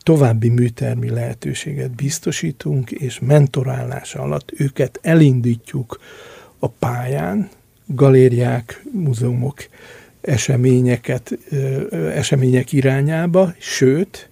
további 0.06 0.50
műtermi 0.50 1.10
lehetőséget 1.10 1.96
biztosítunk, 1.96 2.92
és 2.92 3.20
mentorálás 3.20 4.16
alatt 4.16 4.52
őket 4.58 5.00
elindítjuk 5.02 6.00
a 6.60 6.68
pályán, 6.68 7.50
galériák, 7.86 8.84
múzeumok 8.92 9.58
eseményeket, 10.22 11.38
események 12.14 12.72
irányába, 12.72 13.54
sőt, 13.60 14.30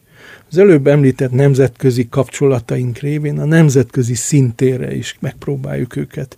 az 0.49 0.57
előbb 0.57 0.87
említett 0.87 1.31
nemzetközi 1.31 2.07
kapcsolataink 2.09 2.97
révén 2.97 3.39
a 3.39 3.45
nemzetközi 3.45 4.15
szintére 4.15 4.95
is 4.95 5.17
megpróbáljuk 5.19 5.95
őket 5.95 6.37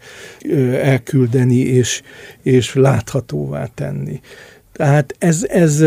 elküldeni 0.82 1.58
és, 1.58 2.02
és 2.42 2.74
láthatóvá 2.74 3.66
tenni. 3.74 4.20
Tehát 4.72 5.16
ez, 5.18 5.46
ez 5.50 5.84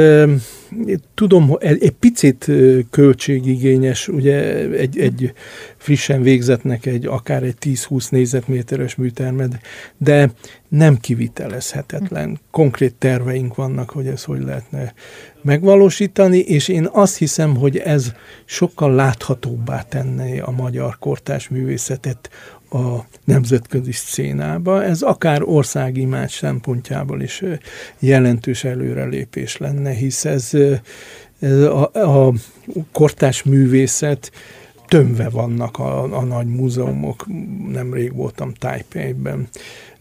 tudom, 1.14 1.56
egy 1.58 1.94
picit 1.98 2.50
költségigényes, 2.90 4.08
ugye 4.08 4.68
egy, 4.70 4.98
egy 4.98 5.32
frissen 5.76 6.22
végzetnek 6.22 6.86
egy 6.86 7.06
akár 7.06 7.42
egy 7.42 7.56
10-20 7.60 8.10
négyzetméteres 8.10 8.94
műtermed, 8.94 9.58
de 9.96 10.30
nem 10.68 10.96
kivitelezhetetlen. 10.96 12.38
Konkrét 12.50 12.94
terveink 12.94 13.54
vannak, 13.54 13.90
hogy 13.90 14.06
ezt 14.06 14.24
hogy 14.24 14.42
lehetne 14.42 14.94
megvalósítani, 15.42 16.38
és 16.38 16.68
én 16.68 16.88
azt 16.92 17.16
hiszem, 17.16 17.56
hogy 17.56 17.76
ez 17.76 18.12
sokkal 18.44 18.94
láthatóbbá 18.94 19.82
tenné 19.82 20.38
a 20.38 20.50
magyar 20.50 20.98
kortás 20.98 21.48
művészetet 21.48 22.30
a 22.70 22.98
nemzetközi 23.24 23.92
szcénába. 23.92 24.84
Ez 24.84 25.02
akár 25.02 25.42
országimás 25.42 26.32
szempontjából 26.32 27.22
is 27.22 27.42
jelentős 27.98 28.64
előrelépés 28.64 29.56
lenne, 29.56 29.90
hisz 29.90 30.24
ez, 30.24 30.50
ez 31.40 31.58
a, 31.60 31.90
a 31.92 32.32
kortás 32.92 33.42
művészet 33.42 34.32
tömve 34.88 35.28
vannak 35.28 35.78
a, 35.78 36.16
a 36.18 36.24
nagy 36.24 36.46
múzeumok. 36.46 37.26
Nemrég 37.72 38.14
voltam 38.14 38.52
Taipei-ben, 38.54 39.48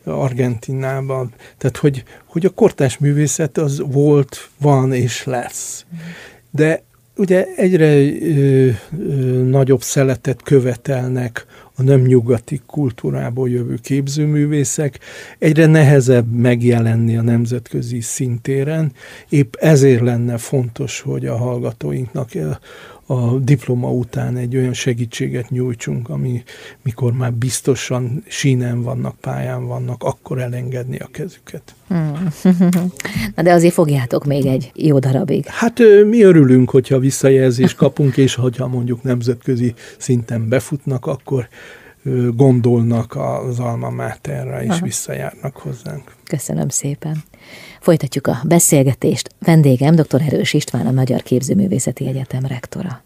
Argentinában. 0.04 1.34
Tehát, 1.58 1.78
hogy, 1.78 2.04
hogy 2.26 2.46
a 2.46 2.50
kortás 2.50 2.98
művészet 2.98 3.58
az 3.58 3.84
volt, 3.86 4.50
van 4.58 4.94
és 4.94 5.24
lesz. 5.24 5.86
De 6.52 6.84
ugye 7.16 7.46
egyre 7.56 7.86
ö, 7.86 8.70
ö, 9.00 9.14
nagyobb 9.44 9.82
szeletet 9.82 10.42
követelnek 10.42 11.46
a 11.80 11.84
nem 11.84 12.02
nyugati 12.02 12.62
kultúrából 12.66 13.50
jövő 13.50 13.76
képzőművészek, 13.82 15.00
egyre 15.40 15.66
nehezebb 15.66 16.32
megjelenni 16.32 17.18
a 17.18 17.22
nemzetközi 17.22 18.02
szintéren. 18.02 18.92
Épp 19.30 19.54
ezért 19.56 20.02
lenne 20.02 20.38
fontos, 20.38 21.02
hogy 21.02 21.26
a 21.26 21.38
hallgatóinknak 21.38 22.36
a 23.10 23.38
diploma 23.38 23.92
után 23.92 24.38
egy 24.38 24.56
olyan 24.56 24.74
segítséget 24.74 25.50
nyújtsunk, 25.50 26.10
ami 26.10 26.44
mikor 26.82 27.14
már 27.14 27.34
biztosan 27.34 28.24
sínen 28.28 28.82
vannak, 28.82 29.16
pályán 29.16 29.68
vannak, 29.68 30.04
akkor 30.04 30.40
elengedni 30.40 30.98
a 30.98 31.08
kezüket. 31.12 31.76
Hmm. 31.88 32.28
Na 33.36 33.44
de 33.44 33.52
azért 33.52 33.74
fogjátok 33.74 34.26
még 34.26 34.46
egy 34.46 34.72
jó 34.76 35.00
darabig. 35.00 35.46
Hát 35.46 35.80
mi 36.06 36.22
örülünk, 36.22 36.70
hogyha 36.70 37.00
visszajelzést 37.00 37.76
kapunk, 37.76 38.18
és 38.18 38.36
hogyha 38.36 38.68
mondjuk 38.68 39.04
nemzetközi 39.04 39.74
szinten 39.98 40.50
befutnak, 40.50 41.06
akkor 41.06 41.48
gondolnak 42.36 43.16
az 43.16 43.60
alma 43.60 43.90
máterra, 43.90 44.64
és 44.64 44.70
Aha. 44.70 44.86
visszajárnak 44.86 45.58
hozzánk. 45.58 46.16
Köszönöm 46.24 46.70
szépen. 46.70 47.24
Folytatjuk 47.88 48.28
a 48.28 48.42
beszélgetést. 48.44 49.30
Vendégem 49.40 49.96
dr. 49.96 50.22
Erős 50.28 50.54
István, 50.54 50.88
a 50.88 50.92
Magyar 50.92 51.22
Képzőművészeti 51.22 52.08
Egyetem 52.08 52.46
rektora. 52.46 53.04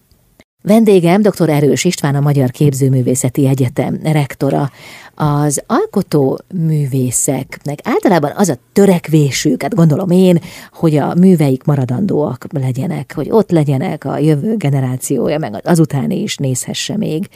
Vendégem 0.63 1.21
dr. 1.21 1.49
Erős 1.49 1.83
István, 1.83 2.15
a 2.15 2.19
Magyar 2.19 2.51
Képzőművészeti 2.51 3.47
Egyetem 3.47 3.99
rektora. 4.03 4.71
Az 5.15 5.63
alkotó 5.67 6.39
művészeknek 6.53 7.79
általában 7.83 8.31
az 8.35 8.49
a 8.49 8.57
törekvésük, 8.73 9.61
hát 9.61 9.75
gondolom 9.75 10.09
én, 10.09 10.41
hogy 10.71 10.97
a 10.97 11.13
műveik 11.15 11.63
maradandóak 11.63 12.45
legyenek, 12.49 13.11
hogy 13.15 13.27
ott 13.29 13.51
legyenek 13.51 14.05
a 14.05 14.17
jövő 14.17 14.55
generációja, 14.55 15.37
meg 15.37 15.61
azután 15.63 16.11
is 16.11 16.37
nézhesse 16.37 16.97
még. 16.97 17.29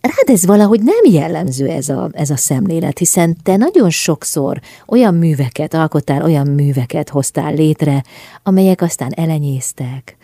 Rád 0.00 0.36
ez 0.36 0.46
valahogy 0.46 0.80
nem 0.80 1.12
jellemző 1.12 1.66
ez 1.68 1.88
a, 1.88 2.08
ez 2.12 2.30
a 2.30 2.36
szemlélet, 2.36 2.98
hiszen 2.98 3.36
te 3.42 3.56
nagyon 3.56 3.90
sokszor 3.90 4.60
olyan 4.86 5.14
műveket 5.14 5.74
alkottál, 5.74 6.22
olyan 6.22 6.46
műveket 6.46 7.08
hoztál 7.08 7.54
létre, 7.54 8.04
amelyek 8.42 8.82
aztán 8.82 9.12
elenyésztek, 9.16 10.16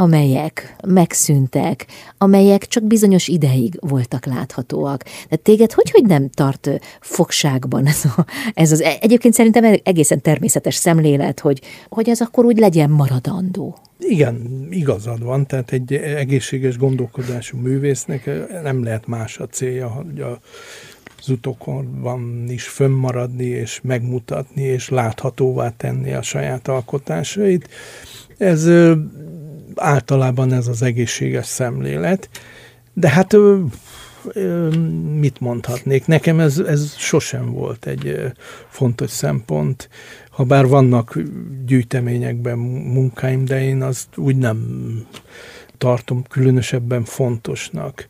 amelyek 0.00 0.76
megszűntek, 0.86 1.86
amelyek 2.18 2.66
csak 2.66 2.84
bizonyos 2.84 3.28
ideig 3.28 3.76
voltak 3.80 4.26
láthatóak. 4.26 5.04
De 5.28 5.36
téged 5.36 5.72
hogy, 5.72 5.90
hogy 5.90 6.04
nem 6.04 6.28
tart 6.28 6.70
fogságban 7.00 7.86
ez, 7.86 8.04
a, 8.04 8.24
ez 8.54 8.72
az 8.72 8.80
egyébként 8.80 9.34
szerintem 9.34 9.76
egészen 9.82 10.20
természetes 10.20 10.74
szemlélet, 10.74 11.40
hogy, 11.40 11.60
hogy 11.88 12.08
ez 12.08 12.20
akkor 12.20 12.44
úgy 12.44 12.58
legyen 12.58 12.90
maradandó. 12.90 13.78
Igen, 13.98 14.66
igazad 14.70 15.22
van, 15.22 15.46
tehát 15.46 15.72
egy 15.72 15.92
egészséges 15.94 16.78
gondolkodású 16.78 17.56
művésznek 17.56 18.30
nem 18.62 18.84
lehet 18.84 19.06
más 19.06 19.38
a 19.38 19.46
célja, 19.46 19.88
hogy 19.88 20.20
a 20.20 20.38
az 21.22 21.28
utókorban 21.28 22.44
is 22.48 22.68
fönnmaradni, 22.68 23.44
és 23.44 23.80
megmutatni, 23.82 24.62
és 24.62 24.88
láthatóvá 24.88 25.72
tenni 25.76 26.12
a 26.12 26.22
saját 26.22 26.68
alkotásait. 26.68 27.68
Ez 28.38 28.68
általában 29.74 30.52
ez 30.52 30.66
az 30.66 30.82
egészséges 30.82 31.46
szemlélet, 31.46 32.28
de 32.92 33.08
hát 33.08 33.36
mit 35.18 35.40
mondhatnék? 35.40 36.06
Nekem 36.06 36.40
ez, 36.40 36.58
ez 36.58 36.94
sosem 36.96 37.52
volt 37.52 37.86
egy 37.86 38.32
fontos 38.68 39.10
szempont, 39.10 39.88
ha 40.30 40.44
bár 40.44 40.66
vannak 40.66 41.18
gyűjteményekben 41.66 42.58
munkáim, 42.58 43.44
de 43.44 43.62
én 43.62 43.82
azt 43.82 44.16
úgy 44.16 44.36
nem 44.36 44.66
tartom 45.78 46.24
különösebben 46.28 47.04
fontosnak. 47.04 48.06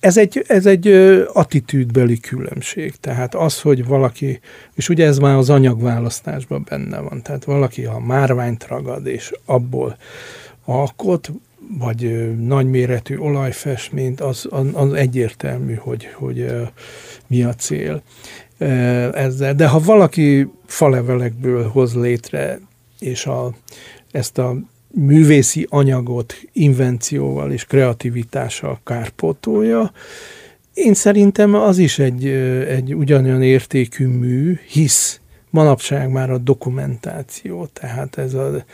ez 0.00 0.16
egy, 0.16 0.44
ez 0.46 0.66
egy 0.66 0.88
attitűdbeli 1.32 2.20
különbség. 2.20 2.96
Tehát 2.96 3.34
az, 3.34 3.60
hogy 3.60 3.86
valaki, 3.86 4.40
és 4.74 4.88
ugye 4.88 5.06
ez 5.06 5.18
már 5.18 5.36
az 5.36 5.50
anyagválasztásban 5.50 6.66
benne 6.68 6.98
van, 6.98 7.22
tehát 7.22 7.44
valaki, 7.44 7.82
ha 7.82 8.00
márványt 8.00 8.66
ragad, 8.66 9.06
és 9.06 9.32
abból 9.44 9.96
alkot, 10.68 11.30
vagy 11.78 12.32
nagyméretű 12.46 13.16
olajfestményt, 13.16 14.20
az, 14.20 14.48
az 14.72 14.92
egyértelmű, 14.92 15.74
hogy, 15.74 16.08
hogy 16.14 16.46
mi 17.26 17.42
a 17.42 17.54
cél 17.54 18.02
ezzel. 19.12 19.54
De 19.54 19.68
ha 19.68 19.80
valaki 19.80 20.48
falevelekből 20.66 21.68
hoz 21.68 21.94
létre, 21.94 22.60
és 22.98 23.26
a, 23.26 23.52
ezt 24.10 24.38
a 24.38 24.56
művészi 24.90 25.66
anyagot 25.70 26.34
invencióval 26.52 27.52
és 27.52 27.64
kreativitással 27.64 28.80
kárpótolja, 28.84 29.92
én 30.74 30.94
szerintem 30.94 31.54
az 31.54 31.78
is 31.78 31.98
egy, 31.98 32.26
egy 32.68 32.94
ugyanolyan 32.94 33.42
értékű 33.42 34.06
mű, 34.06 34.58
hisz 34.68 35.20
manapság 35.50 36.10
már 36.10 36.30
a 36.30 36.38
dokumentáció, 36.38 37.68
tehát 37.72 38.18
ez 38.18 38.34
a, 38.34 38.64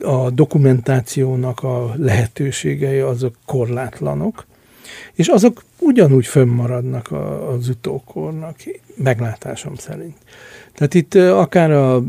a, 0.00 0.06
a 0.06 0.30
dokumentációnak 0.30 1.62
a 1.62 1.94
lehetőségei 1.96 2.98
azok 2.98 3.34
korlátlanok, 3.46 4.46
és 5.12 5.28
azok 5.28 5.64
ugyanúgy 5.80 6.26
fönnmaradnak 6.26 7.12
az 7.56 7.68
utókornak, 7.68 8.56
meglátásom 8.96 9.74
szerint. 9.74 10.16
Tehát 10.74 10.94
itt 10.94 11.14
akár 11.14 11.70
a 11.70 12.02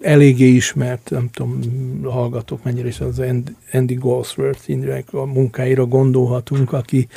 eléggé 0.00 0.46
ismert, 0.46 1.10
nem 1.10 1.28
tudom, 1.32 1.60
hallgatók 2.04 2.62
mennyire 2.62 2.88
is 2.88 3.00
az 3.00 3.22
Andy 3.72 3.94
Goldsworth 3.94 4.70
a 5.12 5.24
munkáira 5.24 5.86
gondolhatunk, 5.86 6.72
aki 6.72 7.08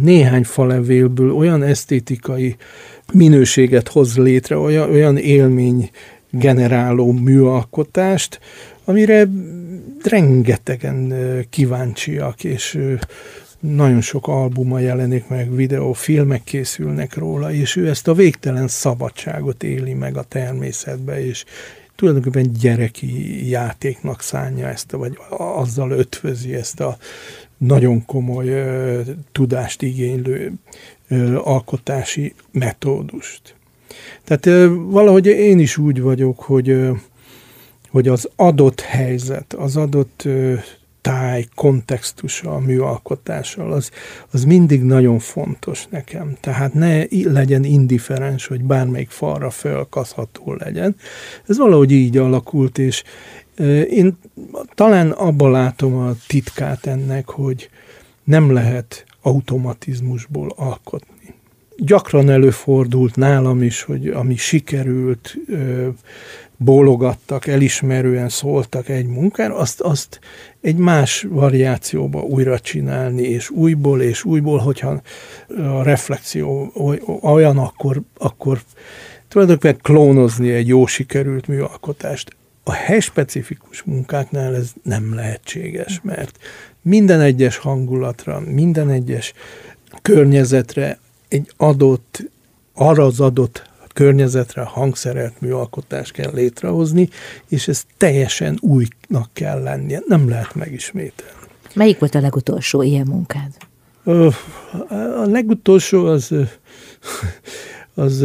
néhány 0.00 0.44
falevélből 0.44 1.32
olyan 1.32 1.62
esztétikai 1.62 2.56
minőséget 3.12 3.88
hoz 3.88 4.16
létre, 4.16 4.56
olyan, 4.56 4.90
olyan 4.90 5.16
élmény 5.16 5.90
generáló 6.30 7.12
műalkotást, 7.12 8.40
amire 8.84 9.28
rengetegen 10.02 11.14
kíváncsiak, 11.50 12.44
és 12.44 12.78
nagyon 13.60 14.00
sok 14.00 14.28
albuma 14.28 14.78
jelenik 14.78 15.28
meg, 15.28 15.54
videó, 15.54 15.92
filmek 15.92 16.44
készülnek 16.44 17.14
róla, 17.14 17.52
és 17.52 17.76
ő 17.76 17.88
ezt 17.88 18.08
a 18.08 18.14
végtelen 18.14 18.68
szabadságot 18.68 19.62
éli 19.62 19.92
meg 19.92 20.16
a 20.16 20.22
természetbe, 20.22 21.24
és 21.24 21.44
tulajdonképpen 21.94 22.52
gyereki 22.60 23.48
játéknak 23.48 24.22
szánja 24.22 24.68
ezt, 24.68 24.90
vagy 24.90 25.18
azzal 25.38 25.90
ötvözi 25.90 26.54
ezt 26.54 26.80
a 26.80 26.96
nagyon 27.56 28.04
komoly 28.04 28.48
ö, 28.48 29.00
tudást 29.32 29.82
igénylő 29.82 30.52
alkotási 31.36 32.34
metódust. 32.50 33.54
Tehát 34.24 34.70
valahogy 34.86 35.26
én 35.26 35.58
is 35.58 35.76
úgy 35.76 36.00
vagyok, 36.00 36.40
hogy, 36.40 36.88
hogy 37.90 38.08
az 38.08 38.28
adott 38.36 38.80
helyzet, 38.80 39.52
az 39.52 39.76
adott 39.76 40.28
táj, 41.02 41.46
kontextusa 41.54 42.54
a 42.54 42.58
műalkotással, 42.58 43.72
az, 43.72 43.90
az 44.30 44.44
mindig 44.44 44.82
nagyon 44.82 45.18
fontos 45.18 45.86
nekem. 45.90 46.36
Tehát 46.40 46.74
ne 46.74 47.04
legyen 47.24 47.64
indiferens, 47.64 48.46
hogy 48.46 48.64
bármelyik 48.64 49.10
falra 49.10 49.50
fölkaszható 49.50 50.54
legyen. 50.54 50.96
Ez 51.48 51.58
valahogy 51.58 51.92
így 51.92 52.16
alakult, 52.16 52.78
és 52.78 53.02
én 53.90 54.18
talán 54.74 55.10
abban 55.10 55.50
látom 55.50 55.94
a 55.94 56.12
titkát 56.26 56.86
ennek, 56.86 57.28
hogy 57.28 57.70
nem 58.24 58.52
lehet 58.52 59.04
automatizmusból 59.22 60.52
alkotni. 60.56 61.34
Gyakran 61.76 62.30
előfordult 62.30 63.16
nálam 63.16 63.62
is, 63.62 63.82
hogy 63.82 64.08
ami 64.08 64.36
sikerült, 64.36 65.36
bólogattak, 66.56 67.46
elismerően 67.46 68.28
szóltak 68.28 68.88
egy 68.88 69.06
munkára, 69.06 69.56
azt, 69.56 69.80
azt 69.80 70.20
egy 70.60 70.76
más 70.76 71.26
variációba 71.28 72.20
újra 72.20 72.58
csinálni, 72.58 73.22
és 73.22 73.50
újból 73.50 74.02
és 74.02 74.24
újból, 74.24 74.58
hogyha 74.58 75.00
a 75.56 75.82
reflexió 75.82 76.72
olyan, 77.22 77.58
akkor, 77.58 78.02
akkor 78.18 78.62
tulajdonképpen 79.28 79.78
klónozni 79.82 80.50
egy 80.50 80.68
jó 80.68 80.86
sikerült 80.86 81.46
műalkotást. 81.46 82.36
A 82.64 82.72
helyspecifikus 82.72 83.82
munkáknál 83.82 84.54
ez 84.54 84.72
nem 84.82 85.14
lehetséges, 85.14 86.00
mert 86.02 86.38
minden 86.82 87.20
egyes 87.20 87.56
hangulatra, 87.56 88.40
minden 88.40 88.90
egyes 88.90 89.32
környezetre 90.02 90.98
egy 91.28 91.52
adott, 91.56 92.22
arra 92.74 93.04
az 93.04 93.20
adott 93.20 93.70
környezetre 93.92 94.62
hangszerelt 94.62 95.40
műalkotást 95.40 96.12
kell 96.12 96.32
létrehozni, 96.34 97.08
és 97.48 97.68
ez 97.68 97.84
teljesen 97.96 98.58
újnak 98.60 99.30
kell 99.32 99.62
lennie, 99.62 100.02
nem 100.06 100.28
lehet 100.28 100.54
megismételni. 100.54 101.32
Melyik 101.74 101.98
volt 101.98 102.14
a 102.14 102.20
legutolsó 102.20 102.82
ilyen 102.82 103.06
munkád? 103.06 103.50
A 105.16 105.26
legutolsó 105.26 106.06
az, 106.06 106.34
az 107.94 108.24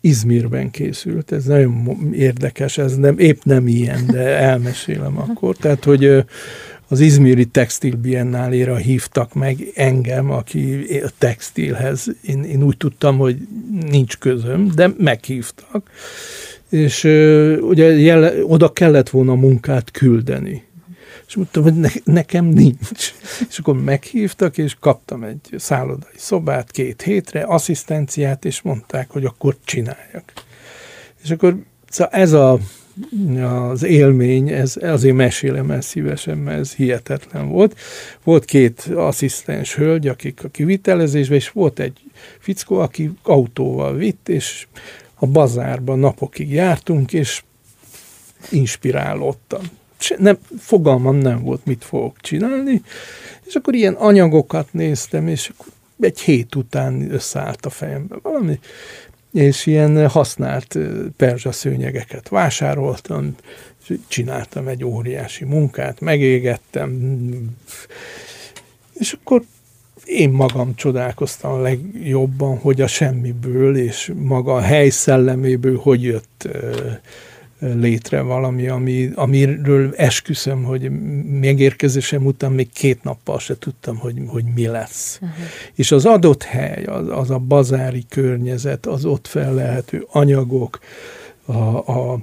Izmirben 0.00 0.70
készült. 0.70 1.32
Ez 1.32 1.44
nagyon 1.44 2.12
érdekes, 2.12 2.78
ez 2.78 2.96
nem, 2.96 3.18
épp 3.18 3.42
nem 3.42 3.66
ilyen, 3.66 4.06
de 4.06 4.38
elmesélem 4.38 5.18
akkor. 5.18 5.56
Tehát, 5.56 5.84
hogy 5.84 6.24
az 6.94 7.00
izmiri 7.00 7.44
textil 7.44 7.96
biennáléra 7.96 8.76
hívtak 8.76 9.34
meg 9.34 9.70
engem, 9.74 10.30
aki 10.30 10.86
a 11.04 11.10
textilhez. 11.18 12.06
Én, 12.22 12.44
én 12.44 12.62
úgy 12.62 12.76
tudtam, 12.76 13.18
hogy 13.18 13.36
nincs 13.90 14.16
közöm, 14.18 14.70
de 14.74 14.90
meghívtak. 14.98 15.90
És 16.70 17.04
ugye 17.60 17.98
jele, 17.98 18.44
oda 18.44 18.72
kellett 18.72 19.08
volna 19.08 19.34
munkát 19.34 19.90
küldeni. 19.90 20.64
És 21.26 21.34
mondtam, 21.34 21.62
hogy 21.62 21.74
ne, 21.74 21.88
nekem 22.04 22.44
nincs. 22.44 23.14
És 23.48 23.58
akkor 23.58 23.82
meghívtak, 23.82 24.58
és 24.58 24.76
kaptam 24.80 25.22
egy 25.22 25.54
szállodai 25.56 26.16
szobát 26.16 26.70
két 26.70 27.02
hétre, 27.02 27.42
asszisztenciát, 27.42 28.44
és 28.44 28.62
mondták, 28.62 29.10
hogy 29.10 29.24
akkor 29.24 29.56
csináljak. 29.64 30.32
És 31.22 31.30
akkor 31.30 31.56
szóval 31.88 32.12
ez 32.12 32.32
a 32.32 32.58
az 33.42 33.82
élmény, 33.82 34.48
ez, 34.48 34.76
azért 34.80 35.16
mesélem 35.16 35.70
el 35.70 35.80
szívesen, 35.80 36.38
mert 36.38 36.58
ez 36.58 36.74
hihetetlen 36.74 37.48
volt. 37.48 37.78
Volt 38.24 38.44
két 38.44 38.80
asszisztens 38.94 39.74
hölgy, 39.74 40.08
akik 40.08 40.44
a 40.44 40.48
kivitelezésben, 40.48 41.36
és 41.36 41.50
volt 41.50 41.78
egy 41.78 42.00
fickó, 42.38 42.78
aki 42.78 43.10
autóval 43.22 43.94
vitt, 43.94 44.28
és 44.28 44.66
a 45.14 45.26
bazárban 45.26 45.98
napokig 45.98 46.50
jártunk, 46.50 47.12
és 47.12 47.42
inspirálódtam. 48.50 49.62
Nem, 50.18 50.38
fogalmam 50.58 51.16
nem 51.16 51.42
volt, 51.42 51.64
mit 51.64 51.84
fogok 51.84 52.20
csinálni, 52.20 52.82
és 53.44 53.54
akkor 53.54 53.74
ilyen 53.74 53.94
anyagokat 53.94 54.72
néztem, 54.72 55.28
és 55.28 55.52
egy 56.00 56.20
hét 56.20 56.54
után 56.54 57.12
összeállt 57.12 57.66
a 57.66 57.70
fejembe 57.70 58.16
valami, 58.22 58.58
és 59.34 59.66
ilyen 59.66 60.08
használt 60.08 60.78
perzsa 61.16 61.52
szőnyegeket 61.52 62.28
vásároltam, 62.28 63.34
csináltam 64.08 64.68
egy 64.68 64.84
óriási 64.84 65.44
munkát, 65.44 66.00
megégettem, 66.00 67.18
és 68.92 69.12
akkor 69.12 69.42
én 70.04 70.30
magam 70.30 70.74
csodálkoztam 70.74 71.52
a 71.52 71.60
legjobban, 71.60 72.58
hogy 72.58 72.80
a 72.80 72.86
semmiből 72.86 73.76
és 73.76 74.12
maga 74.14 74.54
a 74.54 74.60
hely 74.60 74.88
szelleméből 74.88 75.76
hogy 75.76 76.02
jött 76.02 76.48
létre 77.58 78.20
valami, 78.20 78.68
ami, 78.68 79.10
amiről 79.14 79.94
esküszöm, 79.96 80.62
hogy 80.62 80.90
megérkezésem 81.40 82.26
után 82.26 82.52
még 82.52 82.72
két 82.72 83.02
nappal 83.02 83.38
se 83.38 83.58
tudtam, 83.58 83.96
hogy, 83.96 84.22
hogy 84.26 84.44
mi 84.54 84.66
lesz. 84.66 85.18
Uh-huh. 85.22 85.38
És 85.74 85.92
az 85.92 86.04
adott 86.04 86.42
hely, 86.42 86.84
az, 86.84 87.08
az 87.08 87.30
a 87.30 87.38
bazári 87.38 88.04
környezet, 88.08 88.86
az 88.86 89.04
ott 89.04 89.26
fellehető 89.26 90.06
anyagok, 90.10 90.80
a, 91.44 91.52
a 91.92 92.18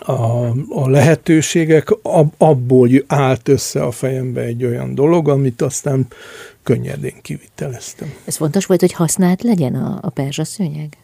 a, 0.00 0.46
a 0.68 0.88
lehetőségek, 0.88 1.90
ab, 2.02 2.32
abból 2.36 2.88
állt 3.06 3.48
össze 3.48 3.82
a 3.82 3.90
fejembe 3.90 4.40
egy 4.40 4.64
olyan 4.64 4.94
dolog, 4.94 5.28
amit 5.28 5.62
aztán 5.62 6.06
könnyedén 6.62 7.16
kiviteleztem. 7.22 8.14
Ez 8.24 8.36
fontos 8.36 8.66
volt, 8.66 8.80
hogy 8.80 8.92
használt 8.92 9.42
legyen 9.42 9.74
a, 9.74 9.98
a 10.02 10.10
perzsa 10.10 10.44
szőnyeg? 10.44 10.96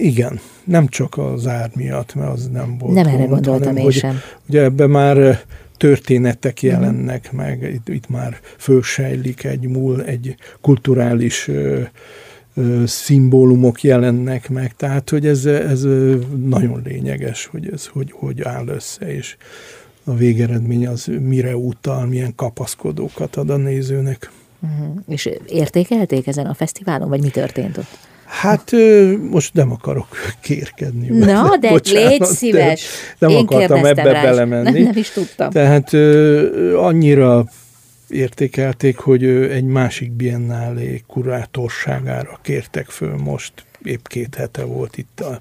Igen, 0.00 0.40
nem 0.64 0.86
csak 0.86 1.18
az 1.18 1.46
ár 1.46 1.70
miatt, 1.74 2.14
mert 2.14 2.32
az 2.32 2.48
nem 2.48 2.78
volt. 2.78 2.94
Nem 2.94 3.06
erre 3.06 3.24
gondoltam 3.24 3.58
hanem, 3.58 3.76
én 3.76 3.82
hogy, 3.82 3.92
sem. 3.92 4.20
Ugye 4.48 4.62
ebben 4.62 4.90
már 4.90 5.44
történetek 5.76 6.60
mhm. 6.62 6.66
jelennek 6.66 7.30
mm. 7.34 7.36
meg, 7.36 7.62
itt, 7.62 7.88
itt 7.88 8.08
már 8.08 8.40
fölsejlik 8.58 9.44
egy 9.44 9.66
múl, 9.66 10.02
egy 10.02 10.36
kulturális 10.60 11.48
ö, 11.48 11.80
ö, 12.54 12.82
szimbólumok 12.86 13.82
jelennek 13.82 14.48
meg, 14.48 14.74
tehát 14.76 15.10
hogy 15.10 15.26
ez, 15.26 15.46
ez 15.46 15.82
nagyon 16.44 16.82
lényeges, 16.84 17.46
hogy 17.46 17.70
ez 17.72 17.86
hogy, 17.86 18.12
hogy 18.14 18.42
áll 18.42 18.66
össze, 18.68 19.14
és 19.14 19.36
a 20.04 20.14
végeredmény 20.14 20.86
az 20.86 21.10
mire 21.20 21.56
utal, 21.56 22.06
milyen 22.06 22.34
kapaszkodókat 22.34 23.36
ad 23.36 23.50
a 23.50 23.56
nézőnek. 23.56 24.30
Uh-huh. 24.60 24.96
És 25.08 25.30
értékelték 25.46 26.26
ezen 26.26 26.46
a 26.46 26.54
fesztiválon, 26.54 27.08
vagy 27.08 27.20
mi 27.20 27.28
történt 27.28 27.76
ott? 27.76 27.98
Hát 28.26 28.72
most 29.30 29.54
nem 29.54 29.70
akarok 29.72 30.16
kérkedni. 30.40 31.18
Na, 31.18 31.56
de 31.60 31.68
Bocsánat, 31.68 32.08
légy 32.08 32.24
szíves. 32.24 32.86
Nem 33.18 33.30
Én 33.30 33.36
akartam 33.36 33.84
ebbe 33.84 34.02
rá, 34.02 34.22
belemenni. 34.22 34.70
Nem, 34.70 34.82
nem 34.82 34.96
is 34.96 35.10
tudtam. 35.10 35.50
Tehát 35.50 35.92
annyira 36.74 37.44
értékelték, 38.08 38.96
hogy 38.96 39.24
egy 39.26 39.64
másik 39.64 40.12
biennálé 40.12 41.02
kurátorságára 41.06 42.38
kértek 42.42 42.88
föl 42.88 43.16
most. 43.16 43.52
Épp 43.82 44.06
két 44.06 44.34
hete 44.34 44.64
volt 44.64 44.96
itt 44.98 45.20
a, 45.20 45.40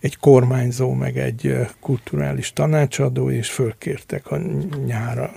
egy 0.00 0.16
kormányzó, 0.16 0.92
meg 0.92 1.18
egy 1.18 1.56
kulturális 1.80 2.52
tanácsadó, 2.52 3.30
és 3.30 3.50
fölkértek 3.50 4.30
a 4.30 4.40
nyára 4.86 5.32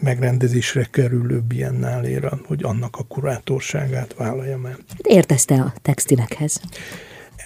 megrendezésre 0.00 0.86
kerülő 0.90 1.40
biennáléra, 1.40 2.40
hogy 2.46 2.62
annak 2.62 2.96
a 2.96 3.02
kurátorságát 3.02 4.14
vállaljam 4.14 4.66
el. 4.66 4.76
Értezte 5.02 5.54
a 5.54 5.72
textilekhez? 5.82 6.60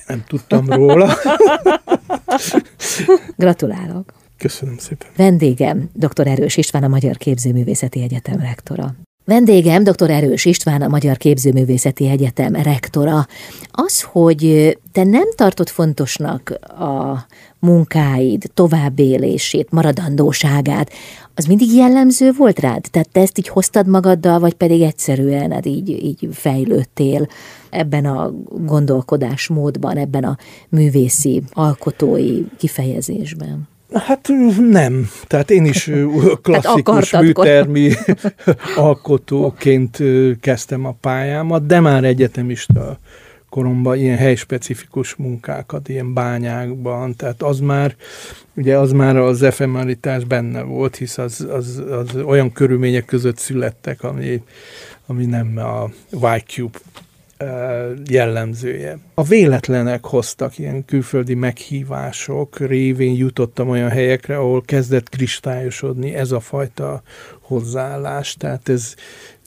Nem 0.07 0.25
tudtam 0.27 0.71
róla. 0.71 1.15
Gratulálok. 3.37 4.13
Köszönöm 4.39 4.79
szépen. 4.79 5.09
Vendégem 5.17 5.91
dr. 5.93 6.27
Erős 6.27 6.57
István, 6.57 6.85
a 6.85 6.89
Magyar 6.89 7.17
Képzőművészeti 7.17 8.03
Egyetem 8.03 8.41
rektora. 8.41 8.95
Vendégem 9.29 9.83
dr. 9.83 10.11
Erős 10.11 10.45
István, 10.45 10.83
a 10.83 10.89
Magyar 10.89 11.17
Képzőművészeti 11.17 12.09
Egyetem 12.09 12.55
rektora. 12.55 13.27
Az, 13.71 14.03
hogy 14.03 14.77
te 14.93 15.05
nem 15.05 15.33
tartott 15.35 15.69
fontosnak 15.69 16.59
a 16.63 17.27
munkáid 17.59 18.51
továbbélését, 18.55 19.71
maradandóságát, 19.71 20.93
az 21.35 21.45
mindig 21.45 21.75
jellemző 21.75 22.33
volt 22.33 22.59
rád? 22.59 22.85
Tehát 22.91 23.09
te 23.13 23.21
ezt 23.21 23.39
így 23.39 23.49
hoztad 23.49 23.87
magaddal, 23.87 24.39
vagy 24.39 24.55
pedig 24.55 24.83
egyszerűen 24.83 25.53
hát 25.53 25.67
így, 25.67 25.89
így 25.89 26.29
fejlődtél 26.33 27.27
ebben 27.71 28.05
a 28.05 28.31
gondolkodásmódban, 28.51 29.97
ebben 29.97 30.25
a 30.25 30.37
művészi, 30.69 31.43
alkotói 31.53 32.43
kifejezésben? 32.59 33.69
Hát 33.93 34.29
nem. 34.71 35.11
Tehát 35.27 35.51
én 35.51 35.65
is 35.65 35.91
klasszikus 36.43 37.11
hát 37.11 37.23
műtermi 37.23 37.93
alkotóként 38.77 40.03
kezdtem 40.41 40.85
a 40.85 40.97
pályámat, 41.01 41.67
de 41.67 41.81
már 41.81 42.05
egyetemista 42.05 42.99
koromban 43.49 43.97
ilyen 43.97 44.17
helyspecifikus 44.17 45.15
munkákat, 45.15 45.89
ilyen 45.89 46.15
bányákban, 46.15 47.17
tehát 47.17 47.43
az 47.43 47.61
már, 47.61 47.97
ugye 48.55 48.79
az 48.79 48.93
már 48.93 49.17
az 49.17 49.43
efemeritás 49.43 50.25
benne 50.25 50.63
volt, 50.63 50.97
hisz 50.97 51.19
az, 51.19 51.47
az, 51.51 51.83
az 51.91 52.17
olyan 52.17 52.53
körülmények 52.53 53.05
között 53.05 53.39
születtek, 53.39 54.03
ami, 54.03 54.43
ami 55.07 55.25
nem 55.25 55.57
a 55.57 55.91
Y-Cube 56.11 56.79
jellemzője. 58.09 58.99
A 59.15 59.23
véletlenek 59.23 60.05
hoztak 60.05 60.59
ilyen 60.59 60.85
külföldi 60.85 61.35
meghívások, 61.35 62.59
révén 62.59 63.15
jutottam 63.15 63.69
olyan 63.69 63.91
helyekre, 63.91 64.37
ahol 64.37 64.63
kezdett 64.63 65.09
kristályosodni 65.09 66.15
ez 66.15 66.33
a 66.33 66.41
fajta 66.41 67.03
hozzáállás, 67.41 68.35
tehát 68.35 68.69
ez 68.69 68.95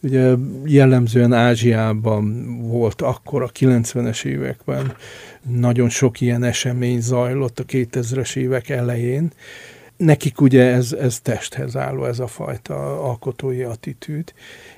ugye 0.03 0.33
jellemzően 0.65 1.33
Ázsiában 1.33 2.57
volt 2.67 3.01
akkor 3.01 3.43
a 3.43 3.49
90-es 3.49 4.25
években, 4.25 4.95
nagyon 5.49 5.89
sok 5.89 6.21
ilyen 6.21 6.43
esemény 6.43 7.01
zajlott 7.01 7.59
a 7.59 7.65
2000-es 7.65 8.35
évek 8.35 8.69
elején. 8.69 9.31
Nekik 9.97 10.41
ugye 10.41 10.63
ez, 10.63 10.93
ez 10.93 11.19
testhez 11.19 11.75
álló, 11.75 12.05
ez 12.05 12.19
a 12.19 12.27
fajta 12.27 13.03
alkotói 13.03 13.61
attitűd, 13.61 14.33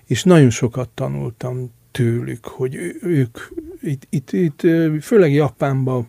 és 0.06 0.24
nagyon 0.24 0.50
sokat 0.50 0.90
tanultam 0.90 1.72
tőlük, 1.94 2.46
hogy 2.46 2.98
ők 3.02 3.38
itt, 3.82 4.08
itt, 4.10 4.32
itt 4.32 4.62
főleg 5.02 5.34
Japánban 5.34 6.08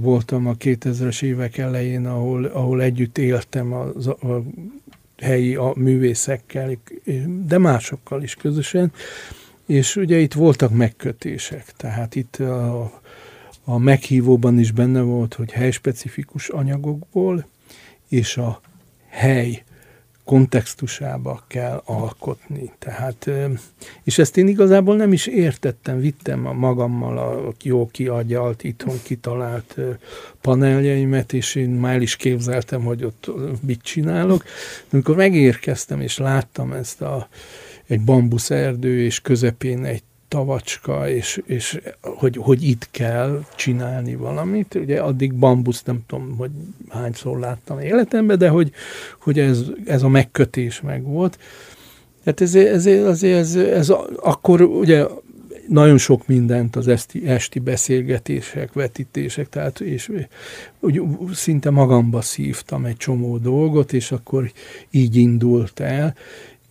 voltam 0.00 0.46
a 0.46 0.52
2000-es 0.52 1.22
évek 1.22 1.58
elején, 1.58 2.06
ahol, 2.06 2.44
ahol 2.44 2.82
együtt 2.82 3.18
éltem 3.18 3.72
a, 3.72 3.80
a 4.06 4.42
helyi 5.18 5.54
a 5.54 5.72
művészekkel, 5.76 6.78
de 7.46 7.58
másokkal 7.58 8.22
is 8.22 8.34
közösen, 8.34 8.92
és 9.66 9.96
ugye 9.96 10.18
itt 10.18 10.32
voltak 10.32 10.70
megkötések, 10.70 11.64
tehát 11.76 12.14
itt 12.14 12.36
a, 12.36 13.00
a 13.64 13.78
meghívóban 13.78 14.58
is 14.58 14.70
benne 14.70 15.00
volt, 15.00 15.34
hogy 15.34 15.52
helyspecifikus 15.52 16.48
anyagokból 16.48 17.46
és 18.08 18.36
a 18.36 18.60
hely 19.08 19.62
kontextusába 20.24 21.42
kell 21.46 21.82
alkotni. 21.84 22.72
Tehát, 22.78 23.30
és 24.02 24.18
ezt 24.18 24.36
én 24.36 24.48
igazából 24.48 24.96
nem 24.96 25.12
is 25.12 25.26
értettem, 25.26 26.00
vittem 26.00 26.46
a 26.46 26.52
magammal 26.52 27.18
a 27.18 27.52
jó 27.62 27.86
kiagyalt, 27.86 28.64
itthon 28.64 28.96
kitalált 29.02 29.76
paneljeimet, 30.40 31.32
és 31.32 31.54
én 31.54 31.68
már 31.68 32.02
is 32.02 32.16
képzeltem, 32.16 32.82
hogy 32.82 33.04
ott 33.04 33.30
mit 33.66 33.82
csinálok. 33.82 34.44
Amikor 34.90 35.16
megérkeztem, 35.16 36.00
és 36.00 36.18
láttam 36.18 36.72
ezt 36.72 37.02
a 37.02 37.28
egy 37.86 38.00
bambuszerdő, 38.00 39.04
és 39.04 39.20
közepén 39.20 39.84
egy 39.84 40.02
tavacska, 40.32 41.08
és, 41.08 41.42
és 41.46 41.80
hogy, 42.00 42.36
hogy 42.36 42.62
itt 42.62 42.88
kell 42.90 43.44
csinálni 43.56 44.14
valamit. 44.14 44.74
Ugye 44.74 45.00
addig 45.00 45.34
bambusz 45.34 45.82
nem 45.82 46.00
tudom, 46.06 46.34
hogy 46.36 46.50
hányszor 46.88 47.38
láttam 47.38 47.80
életemben, 47.80 48.38
de 48.38 48.48
hogy, 48.48 48.72
hogy 49.20 49.38
ez, 49.38 49.64
ez 49.84 50.02
a 50.02 50.08
megkötés 50.08 50.80
meg 50.80 51.04
volt. 51.04 51.38
Hát 52.24 52.40
ez, 52.40 52.54
ez, 52.54 52.86
ez, 52.86 53.22
ez, 53.22 53.54
ez, 53.54 53.90
akkor 54.16 54.60
ugye 54.60 55.04
nagyon 55.68 55.98
sok 55.98 56.26
mindent 56.26 56.76
az 56.76 56.88
esti, 56.88 57.28
esti 57.28 57.58
beszélgetések, 57.58 58.72
vetítések, 58.72 59.48
tehát 59.48 59.80
és 59.80 60.10
úgy, 60.80 61.02
szinte 61.32 61.70
magamba 61.70 62.20
szívtam 62.20 62.84
egy 62.84 62.96
csomó 62.96 63.38
dolgot, 63.38 63.92
és 63.92 64.12
akkor 64.12 64.52
így 64.90 65.16
indult 65.16 65.80
el. 65.80 66.14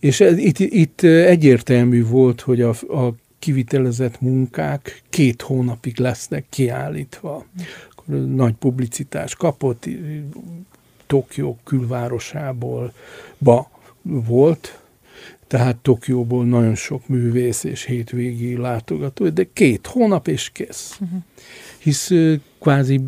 És 0.00 0.20
ez, 0.20 0.38
itt, 0.38 0.58
itt 0.58 1.02
egyértelmű 1.02 2.04
volt, 2.06 2.40
hogy 2.40 2.60
a, 2.60 2.68
a 2.70 3.14
kivitelezett 3.42 4.20
munkák 4.20 5.02
két 5.10 5.42
hónapig 5.42 5.98
lesznek 5.98 6.44
kiállítva. 6.48 7.44
Akkor 7.90 8.14
nagy 8.14 8.54
publicitás 8.54 9.34
kapott, 9.34 9.88
Tokió 11.06 11.58
külvárosából 11.64 12.92
ba 13.38 13.70
volt, 14.02 14.80
tehát 15.46 15.76
Tokióból 15.76 16.44
nagyon 16.44 16.74
sok 16.74 17.08
művész 17.08 17.64
és 17.64 17.84
hétvégi 17.84 18.56
látogató, 18.56 19.28
de 19.28 19.46
két 19.52 19.86
hónap 19.86 20.28
és 20.28 20.50
kész. 20.50 20.98
Uh-huh. 21.00 21.18
Hisz 21.78 22.10
kvázi 22.60 23.00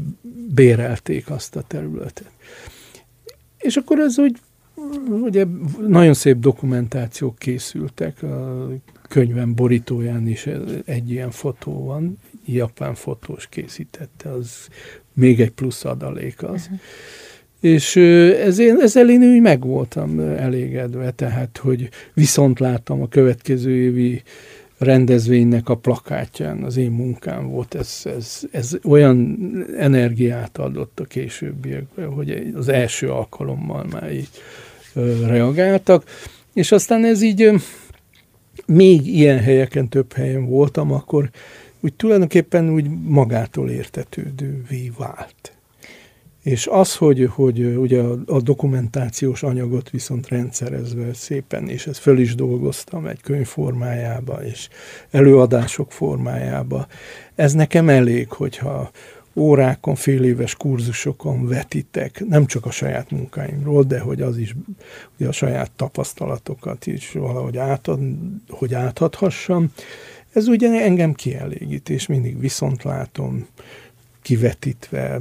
bérelték 0.54 1.30
azt 1.30 1.56
a 1.56 1.62
területet. 1.62 2.30
És 3.58 3.76
akkor 3.76 3.98
ez 3.98 4.18
úgy, 4.18 4.40
ugye 5.06 5.44
nagyon 5.86 6.14
szép 6.14 6.38
dokumentációk 6.38 7.38
készültek, 7.38 8.22
a 8.22 8.68
könyvem 9.14 9.54
borítóján 9.54 10.28
is 10.28 10.48
egy 10.84 11.10
ilyen 11.10 11.30
fotó 11.30 11.84
van, 11.84 12.18
japán 12.46 12.94
fotós 12.94 13.48
készítette, 13.48 14.30
az 14.30 14.68
még 15.12 15.40
egy 15.40 15.50
plusz 15.50 15.84
adalék 15.84 16.42
az. 16.42 16.62
Uh-huh. 16.62 16.78
És 17.60 17.96
ezért, 17.96 18.80
ezzel 18.80 19.10
én 19.10 19.22
úgy 19.22 19.40
meg 19.40 19.64
voltam 19.64 20.20
elégedve, 20.20 21.10
tehát, 21.10 21.58
hogy 21.58 21.88
viszont 22.14 22.58
láttam 22.58 23.02
a 23.02 23.08
következő 23.08 23.70
évi 23.70 24.22
rendezvénynek 24.78 25.68
a 25.68 25.76
plakátján 25.76 26.62
az 26.62 26.76
én 26.76 26.90
munkám 26.90 27.48
volt, 27.48 27.74
ez, 27.74 28.00
ez, 28.04 28.40
ez 28.50 28.76
olyan 28.84 29.38
energiát 29.78 30.58
adott 30.58 31.00
a 31.00 31.04
későbbiekben, 31.04 32.08
hogy 32.08 32.52
az 32.54 32.68
első 32.68 33.10
alkalommal 33.10 33.86
már 33.90 34.12
így 34.12 34.30
reagáltak, 35.26 36.04
és 36.52 36.72
aztán 36.72 37.04
ez 37.04 37.22
így 37.22 37.50
még 38.66 39.06
ilyen 39.06 39.38
helyeken, 39.38 39.88
több 39.88 40.12
helyen 40.12 40.46
voltam, 40.46 40.92
akkor 40.92 41.30
úgy 41.80 41.94
tulajdonképpen 41.94 42.70
úgy 42.70 42.86
magától 43.02 43.70
értetődővé 43.70 44.92
vált. 44.98 45.52
És 46.42 46.66
az, 46.66 46.96
hogy, 46.96 47.28
hogy 47.34 47.64
ugye 47.64 48.00
a, 48.00 48.18
a 48.26 48.40
dokumentációs 48.40 49.42
anyagot 49.42 49.90
viszont 49.90 50.28
rendszerezve 50.28 51.14
szépen, 51.14 51.68
és 51.68 51.86
ezt 51.86 52.00
föl 52.00 52.18
is 52.18 52.34
dolgoztam 52.34 53.06
egy 53.06 53.20
könyv 53.20 53.46
formájába, 53.46 54.44
és 54.44 54.68
előadások 55.10 55.92
formájába, 55.92 56.86
ez 57.34 57.52
nekem 57.52 57.88
elég, 57.88 58.28
hogyha 58.28 58.90
órákon, 59.36 59.94
fél 59.94 60.24
éves 60.24 60.54
kurzusokon 60.54 61.46
vetitek, 61.46 62.24
nem 62.28 62.46
csak 62.46 62.66
a 62.66 62.70
saját 62.70 63.10
munkáimról, 63.10 63.82
de 63.82 64.00
hogy 64.00 64.22
az 64.22 64.38
is, 64.38 64.54
hogy 65.16 65.26
a 65.26 65.32
saját 65.32 65.70
tapasztalatokat 65.70 66.86
is 66.86 67.12
valahogy 67.12 67.56
átad, 67.56 68.00
hogy 68.48 68.74
átadhassam. 68.74 69.72
Ez 70.32 70.46
ugye 70.46 70.82
engem 70.82 71.12
kielégít, 71.12 71.88
és 71.88 72.06
mindig 72.06 72.40
viszont 72.40 72.82
látom 72.82 73.46
kivetítve, 74.22 75.20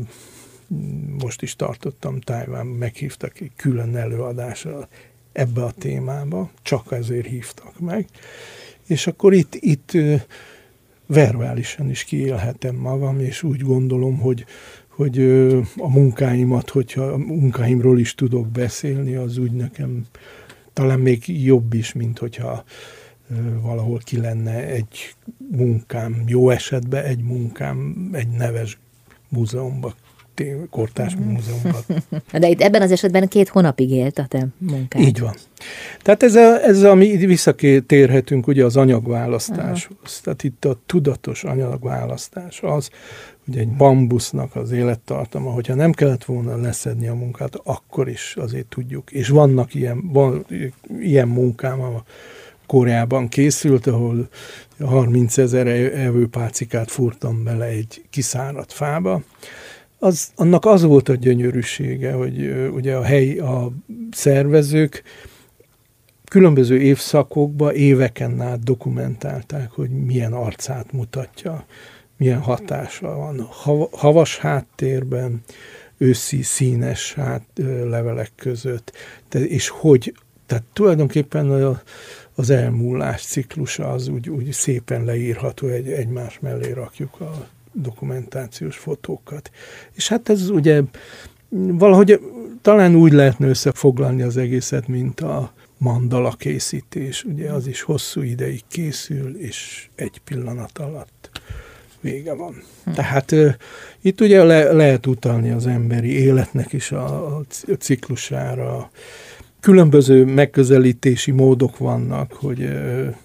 most 1.19 1.41
is 1.41 1.55
tartottam 1.55 2.19
Tájván, 2.19 2.65
meghívtak 2.65 3.39
egy 3.39 3.51
külön 3.55 3.95
előadásra, 3.95 4.87
ebbe 5.33 5.63
a 5.63 5.71
témába, 5.71 6.49
csak 6.61 6.91
ezért 6.91 7.27
hívtak 7.27 7.79
meg, 7.79 8.07
és 8.87 9.07
akkor 9.07 9.33
itt, 9.33 9.55
itt 9.55 9.91
verbálisan 11.05 11.89
is 11.89 12.03
kiélhetem 12.03 12.75
magam, 12.75 13.19
és 13.19 13.43
úgy 13.43 13.61
gondolom, 13.61 14.17
hogy, 14.17 14.45
hogy 14.87 15.19
a 15.77 15.89
munkáimat, 15.89 16.69
hogyha 16.69 17.03
a 17.03 17.17
munkáimról 17.17 17.99
is 17.99 18.15
tudok 18.15 18.47
beszélni, 18.47 19.15
az 19.15 19.37
úgy 19.37 19.51
nekem 19.51 20.05
talán 20.73 20.99
még 20.99 21.43
jobb 21.43 21.73
is, 21.73 21.93
mint 21.93 22.19
hogyha 22.19 22.63
valahol 23.61 23.99
ki 24.03 24.19
lenne 24.19 24.67
egy 24.67 25.15
munkám, 25.51 26.23
jó 26.27 26.49
esetben 26.49 27.03
egy 27.03 27.23
munkám 27.23 28.09
egy 28.13 28.29
neves 28.29 28.77
múzeumban 29.29 29.93
kortás 30.69 31.15
mhm. 31.15 31.29
múzeumban. 31.29 31.81
De 32.39 32.49
itt 32.49 32.61
ebben 32.61 32.81
az 32.81 32.91
esetben 32.91 33.27
két 33.27 33.49
hónapig 33.49 33.91
élt 33.91 34.19
a 34.19 34.25
te 34.25 34.47
munkád. 34.57 35.01
Így 35.01 35.19
van. 35.19 35.33
Tehát 36.01 36.23
ez, 36.23 36.35
a, 36.35 36.63
ez 36.63 36.83
ami 36.83 37.17
visszatérhetünk 37.17 38.47
ugye 38.47 38.65
az 38.65 38.77
anyagválasztáshoz. 38.77 39.97
Aha. 39.99 40.21
Tehát 40.23 40.43
itt 40.43 40.65
a 40.65 40.79
tudatos 40.85 41.43
anyagválasztás 41.43 42.61
az, 42.61 42.89
hogy 43.45 43.57
egy 43.57 43.67
bambusznak 43.67 44.55
az 44.55 44.71
élettartama, 44.71 45.51
hogyha 45.51 45.75
nem 45.75 45.91
kellett 45.91 46.25
volna 46.25 46.57
leszedni 46.57 47.07
a 47.07 47.13
munkát, 47.13 47.59
akkor 47.63 48.09
is 48.09 48.35
azért 48.37 48.65
tudjuk. 48.65 49.11
És 49.11 49.27
vannak 49.27 49.73
ilyen, 49.73 50.11
van, 50.11 50.45
ilyen 50.99 51.27
munkám, 51.27 51.81
a 51.81 52.03
Koreában 52.65 53.27
készült, 53.27 53.87
ahol 53.87 54.27
30 54.79 55.37
ezer 55.37 55.67
evőpácikát 55.97 56.91
furtam 56.91 57.43
bele 57.43 57.65
egy 57.65 58.01
kiszáradt 58.09 58.73
fába, 58.73 59.21
az, 60.03 60.31
annak 60.35 60.65
az 60.65 60.83
volt 60.83 61.09
a 61.09 61.15
gyönyörűsége, 61.15 62.11
hogy 62.11 62.67
ugye 62.73 62.95
a 62.95 63.03
helyi, 63.03 63.37
a 63.37 63.71
szervezők 64.11 65.03
különböző 66.29 66.79
évszakokban 66.79 67.73
éveken 67.75 68.41
át 68.41 68.63
dokumentálták, 68.63 69.71
hogy 69.71 69.89
milyen 69.89 70.33
arcát 70.33 70.91
mutatja, 70.91 71.65
milyen 72.17 72.39
hatása 72.39 73.15
van. 73.15 73.47
Havas 73.91 74.37
háttérben, 74.37 75.41
őszi 75.97 76.41
színes 76.41 77.13
hát, 77.13 77.43
levelek 77.89 78.31
között, 78.35 78.91
de, 79.29 79.39
és 79.39 79.69
hogy, 79.69 80.13
tehát 80.45 80.63
tulajdonképpen 80.73 81.51
a, 81.51 81.81
az 82.35 82.49
elmúlás 82.49 83.21
ciklusa 83.21 83.89
az 83.89 84.07
úgy, 84.07 84.29
úgy 84.29 84.51
szépen 84.51 85.03
leírható, 85.03 85.67
egy, 85.67 85.91
egymás 85.91 86.39
mellé 86.39 86.71
rakjuk 86.71 87.21
a 87.21 87.47
dokumentációs 87.73 88.77
fotókat. 88.77 89.51
És 89.93 90.07
hát 90.07 90.29
ez 90.29 90.49
ugye 90.49 90.81
valahogy 91.49 92.19
talán 92.61 92.95
úgy 92.95 93.11
lehetne 93.11 93.47
összefoglalni 93.47 94.21
az 94.21 94.37
egészet, 94.37 94.87
mint 94.87 95.19
a 95.19 95.53
mandala 95.77 96.31
készítés. 96.31 97.23
Ugye 97.23 97.51
az 97.51 97.67
is 97.67 97.81
hosszú 97.81 98.21
ideig 98.21 98.61
készül, 98.67 99.37
és 99.37 99.87
egy 99.95 100.21
pillanat 100.23 100.77
alatt 100.77 101.29
vége 102.01 102.33
van. 102.33 102.63
Hm. 102.83 102.91
Tehát 102.91 103.31
uh, 103.31 103.53
itt 104.01 104.21
ugye 104.21 104.43
le, 104.43 104.71
lehet 104.71 105.07
utalni 105.07 105.51
az 105.51 105.67
emberi 105.67 106.11
életnek 106.19 106.73
is 106.73 106.91
a, 106.91 107.35
a 107.37 107.43
ciklusára. 107.79 108.91
Különböző 109.59 110.25
megközelítési 110.25 111.31
módok 111.31 111.77
vannak, 111.77 112.33
hogy 112.33 112.61
uh, 112.61 113.15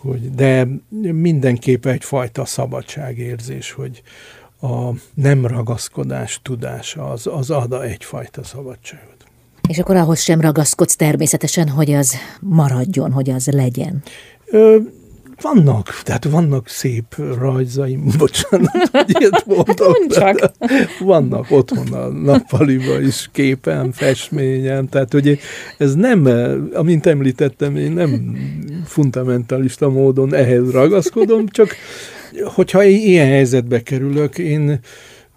hogy 0.00 0.34
de 0.34 0.68
mindenképp 1.12 1.86
egyfajta 1.86 2.44
szabadságérzés, 2.44 3.72
hogy 3.72 4.02
a 4.60 4.90
nem 5.14 5.46
ragaszkodás 5.46 6.40
tudása 6.42 7.10
az, 7.10 7.26
az 7.26 7.50
ad 7.50 7.72
egyfajta 7.72 8.44
szabadságot. 8.44 9.16
És 9.68 9.78
akkor 9.78 9.96
ahhoz 9.96 10.20
sem 10.20 10.40
ragaszkodsz 10.40 10.96
természetesen, 10.96 11.68
hogy 11.68 11.92
az 11.92 12.14
maradjon, 12.40 13.12
hogy 13.12 13.30
az 13.30 13.46
legyen. 13.46 14.02
Ö, 14.44 14.76
vannak, 15.40 16.00
tehát 16.02 16.24
vannak 16.24 16.68
szép 16.68 17.16
rajzaim, 17.38 18.04
bocsánat, 18.18 18.88
hogy 18.92 19.16
ilyet 19.18 19.46
mondok. 19.46 20.06
csak. 20.08 20.52
Vannak 21.00 21.50
otthon 21.50 21.92
a 21.92 22.08
nappaliba 22.08 23.00
is 23.00 23.28
képen, 23.32 23.92
festményem, 23.92 24.88
tehát 24.88 25.12
hogy 25.12 25.38
ez 25.78 25.94
nem, 25.94 26.26
amint 26.72 27.06
említettem, 27.06 27.76
én 27.76 27.92
nem 27.92 28.36
fundamentalista 28.84 29.88
módon 29.88 30.34
ehhez 30.34 30.70
ragaszkodom, 30.70 31.48
csak 31.48 31.74
hogyha 32.44 32.82
ilyen 32.84 33.26
helyzetbe 33.26 33.82
kerülök, 33.82 34.38
én 34.38 34.80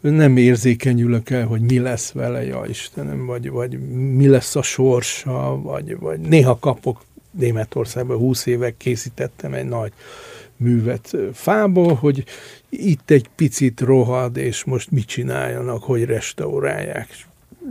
nem 0.01 0.37
érzékenyülök 0.37 1.29
el, 1.29 1.45
hogy 1.45 1.61
mi 1.61 1.79
lesz 1.79 2.11
vele, 2.11 2.45
ja 2.45 2.63
Istenem, 2.67 3.25
vagy, 3.25 3.49
vagy 3.49 3.79
mi 4.15 4.27
lesz 4.27 4.55
a 4.55 4.61
sorsa, 4.61 5.59
vagy, 5.63 5.97
vagy 5.99 6.19
néha 6.19 6.59
kapok 6.59 7.01
Németországban 7.31 8.17
20 8.17 8.45
évek 8.45 8.77
készítettem 8.77 9.53
egy 9.53 9.67
nagy 9.67 9.91
művet 10.57 11.15
fából, 11.33 11.93
hogy 11.93 12.23
itt 12.69 13.09
egy 13.09 13.29
picit 13.35 13.79
rohad, 13.79 14.37
és 14.37 14.63
most 14.63 14.91
mit 14.91 15.05
csináljanak, 15.05 15.83
hogy 15.83 16.03
restaurálják. 16.03 17.07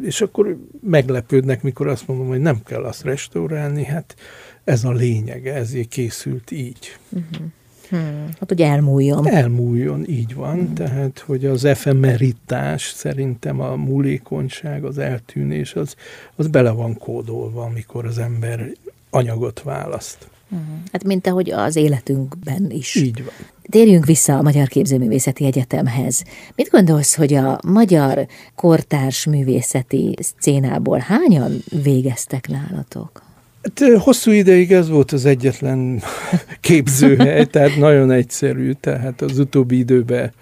És 0.03 0.21
akkor 0.21 0.57
meglepődnek, 0.83 1.63
mikor 1.63 1.89
azt 1.89 2.09
mondom, 2.09 2.29
hogy 2.29 2.41
nem 2.41 2.63
kell 2.65 2.85
azt 2.85 3.05
restaurálni, 3.05 3.85
hát 3.85 4.17
ez 4.65 4.85
a 4.85 4.93
lényege, 4.93 5.55
ezért 5.55 5.89
készült 5.89 6.51
így. 6.51 6.97
Uh-huh. 7.09 7.47
Hmm. 7.91 8.27
Hát, 8.39 8.49
hogy 8.49 8.63
elmúljon. 8.63 9.29
Elmúljon, 9.29 10.09
így 10.09 10.35
van. 10.35 10.55
Hmm. 10.55 10.75
Tehát, 10.75 11.19
hogy 11.19 11.45
az 11.47 11.65
efemeritás, 11.65 12.83
szerintem 12.83 13.61
a 13.61 13.77
múlékonyság, 13.77 14.85
az 14.85 14.99
eltűnés, 14.99 15.75
az, 15.75 15.95
az 16.37 16.47
bele 16.47 16.71
van 16.71 16.99
kódolva, 16.99 17.63
amikor 17.63 18.07
az 18.07 18.19
ember 18.19 18.71
anyagot 19.11 19.63
választ. 19.63 20.29
Uh-huh. 20.51 20.67
Hát 20.93 21.05
mint 21.05 21.27
ahogy 21.27 21.51
az 21.51 21.77
életünkben 21.77 22.71
is. 22.71 22.95
Így 22.95 23.25
van. 23.25 23.35
Térjünk 23.71 24.07
vissza 24.07 24.37
a 24.37 24.43
Magyar 24.43 24.69
Képzőművészeti 24.69 25.45
Egyetemhez. 25.45 26.25
Mit 26.55 26.71
gondolsz, 26.71 27.15
hogy 27.15 27.35
a 27.35 27.61
magyar 27.67 28.27
kortárs 28.55 29.27
művészeti 29.27 30.17
szcénából 30.19 30.99
hányan 30.99 31.63
végeztek 31.83 32.49
nálatok? 32.49 33.23
Hát, 33.63 33.99
hosszú 33.99 34.31
ideig 34.31 34.73
ez 34.73 34.89
volt 34.89 35.13
az 35.13 35.25
egyetlen 35.25 36.03
képzőhely, 36.61 37.45
tehát 37.45 37.77
nagyon 37.77 38.11
egyszerű, 38.11 38.73
tehát 38.73 39.21
az 39.21 39.39
utóbbi 39.39 39.79
időben 39.79 40.33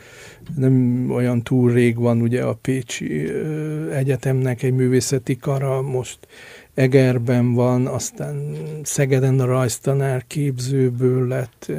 nem 0.56 1.06
olyan 1.10 1.42
túl 1.42 1.72
rég 1.72 1.96
van 1.96 2.20
ugye 2.20 2.42
a 2.42 2.54
Pécsi 2.54 3.30
Egyetemnek 3.92 4.62
egy 4.62 4.72
művészeti 4.72 5.36
kara, 5.36 5.82
most 5.82 6.18
Egerben 6.78 7.54
van, 7.54 7.86
aztán 7.86 8.56
Szegeden 8.82 9.40
a 9.40 9.44
rajztanár 9.44 10.24
képzőből 10.26 11.28
lett 11.28 11.72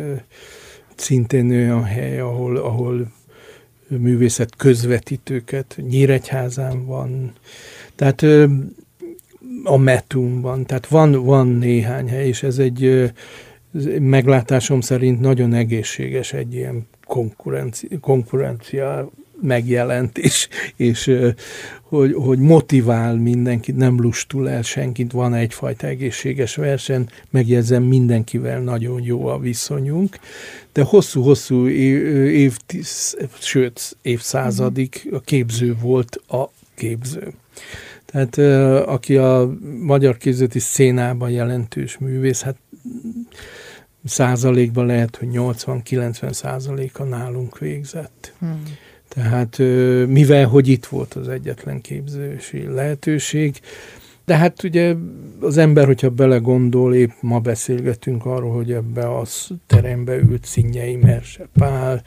szintén 0.95 1.51
olyan 1.51 1.83
hely, 1.83 2.19
ahol, 2.19 2.57
ahol 2.57 3.11
művészet 3.87 4.55
közvetítőket, 4.55 5.79
Nyíregyházán 5.89 6.85
van, 6.85 7.33
tehát 7.95 8.25
a 9.63 9.77
Metumban, 9.77 10.65
tehát 10.65 10.87
van, 10.87 11.11
van 11.11 11.47
néhány 11.47 12.07
hely, 12.07 12.27
és 12.27 12.43
ez 12.43 12.57
egy 12.57 13.11
meglátásom 13.99 14.81
szerint 14.81 15.19
nagyon 15.19 15.53
egészséges 15.53 16.33
egy 16.33 16.53
ilyen 16.53 16.87
konkurencia, 17.05 17.99
konkurencia 17.99 19.09
megjelent, 19.41 20.17
és, 20.17 20.47
és 20.75 21.11
hogy, 21.81 22.13
hogy 22.13 22.39
motivál 22.39 23.15
mindenkit, 23.15 23.75
nem 23.75 24.01
lustul 24.01 24.49
el 24.49 24.61
senkit, 24.61 25.11
van 25.11 25.33
egyfajta 25.33 25.87
egészséges 25.87 26.55
verseny, 26.55 27.09
megjegyzem, 27.29 27.83
mindenkivel 27.83 28.59
nagyon 28.59 29.01
jó 29.01 29.25
a 29.27 29.39
viszonyunk, 29.39 30.19
de 30.73 30.83
hosszú-hosszú 30.83 31.67
év, 31.67 32.05
év 32.27 32.57
sőt, 33.39 33.97
évszázadig 34.01 35.09
a 35.11 35.19
képző 35.19 35.75
volt 35.81 36.15
a 36.27 36.49
képző. 36.75 37.33
Tehát 38.05 38.37
aki 38.87 39.17
a 39.17 39.53
magyar 39.79 40.17
képzőti 40.17 40.59
szénában 40.59 41.29
jelentős 41.29 41.97
művész, 41.97 42.41
hát 42.41 42.55
százalékban 44.05 44.85
lehet, 44.85 45.15
hogy 45.15 45.27
80-90 45.31 46.31
százaléka 46.33 47.03
nálunk 47.03 47.57
végzett. 47.57 48.33
Hmm. 48.39 48.63
Tehát 49.09 49.57
mivel, 50.07 50.47
hogy 50.47 50.67
itt 50.67 50.85
volt 50.85 51.13
az 51.13 51.27
egyetlen 51.27 51.81
képzési 51.81 52.67
lehetőség, 52.67 53.59
de 54.29 54.35
hát 54.35 54.63
ugye 54.63 54.95
az 55.39 55.57
ember, 55.57 55.85
hogyha 55.85 56.09
belegondol, 56.09 56.95
épp 56.95 57.11
ma 57.19 57.39
beszélgetünk 57.39 58.25
arról, 58.25 58.53
hogy 58.53 58.71
ebbe 58.71 59.07
a 59.07 59.25
terembe 59.67 60.15
ült 60.15 60.45
Szinnyei 60.45 60.95
Merse 60.95 61.47
Pál, 61.53 62.03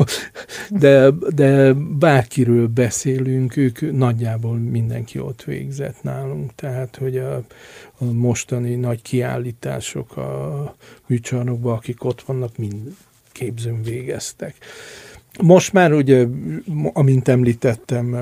de, 0.70 1.10
de 1.34 1.72
bárkiről 1.98 2.66
beszélünk, 2.66 3.56
ők 3.56 3.92
nagyjából 3.92 4.56
mindenki 4.56 5.18
ott 5.18 5.42
végzett 5.42 6.02
nálunk, 6.02 6.54
tehát 6.54 6.96
hogy 6.96 7.16
a, 7.16 7.36
a 7.98 8.04
mostani 8.04 8.74
nagy 8.74 9.02
kiállítások 9.02 10.16
a 10.16 10.74
műcsarnokban, 11.06 11.74
akik 11.74 12.04
ott 12.04 12.22
vannak, 12.22 12.56
mind 12.56 12.94
képzőn 13.32 13.82
végeztek. 13.82 14.54
Most 15.42 15.72
már 15.72 15.92
ugye, 15.92 16.26
amint 16.92 17.28
említettem, 17.28 18.16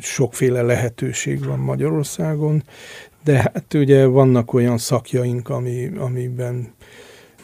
sokféle 0.00 0.62
lehetőség 0.62 1.44
van 1.44 1.58
Magyarországon, 1.58 2.62
de 3.24 3.36
hát 3.36 3.74
ugye 3.74 4.04
vannak 4.04 4.52
olyan 4.52 4.78
szakjaink, 4.78 5.48
ami, 5.48 5.90
amiben 5.98 6.72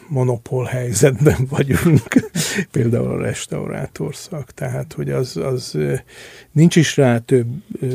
monopól 0.07 0.65
helyzetben 0.65 1.47
vagyunk, 1.55 2.31
például 2.71 3.07
a 3.07 3.21
restaurátorszak, 3.21 4.51
tehát 4.51 4.93
hogy 4.93 5.09
az, 5.09 5.37
az 5.37 5.77
nincs 6.51 6.75
is 6.75 6.97
rá 6.97 7.17
több 7.17 7.47
ö, 7.81 7.87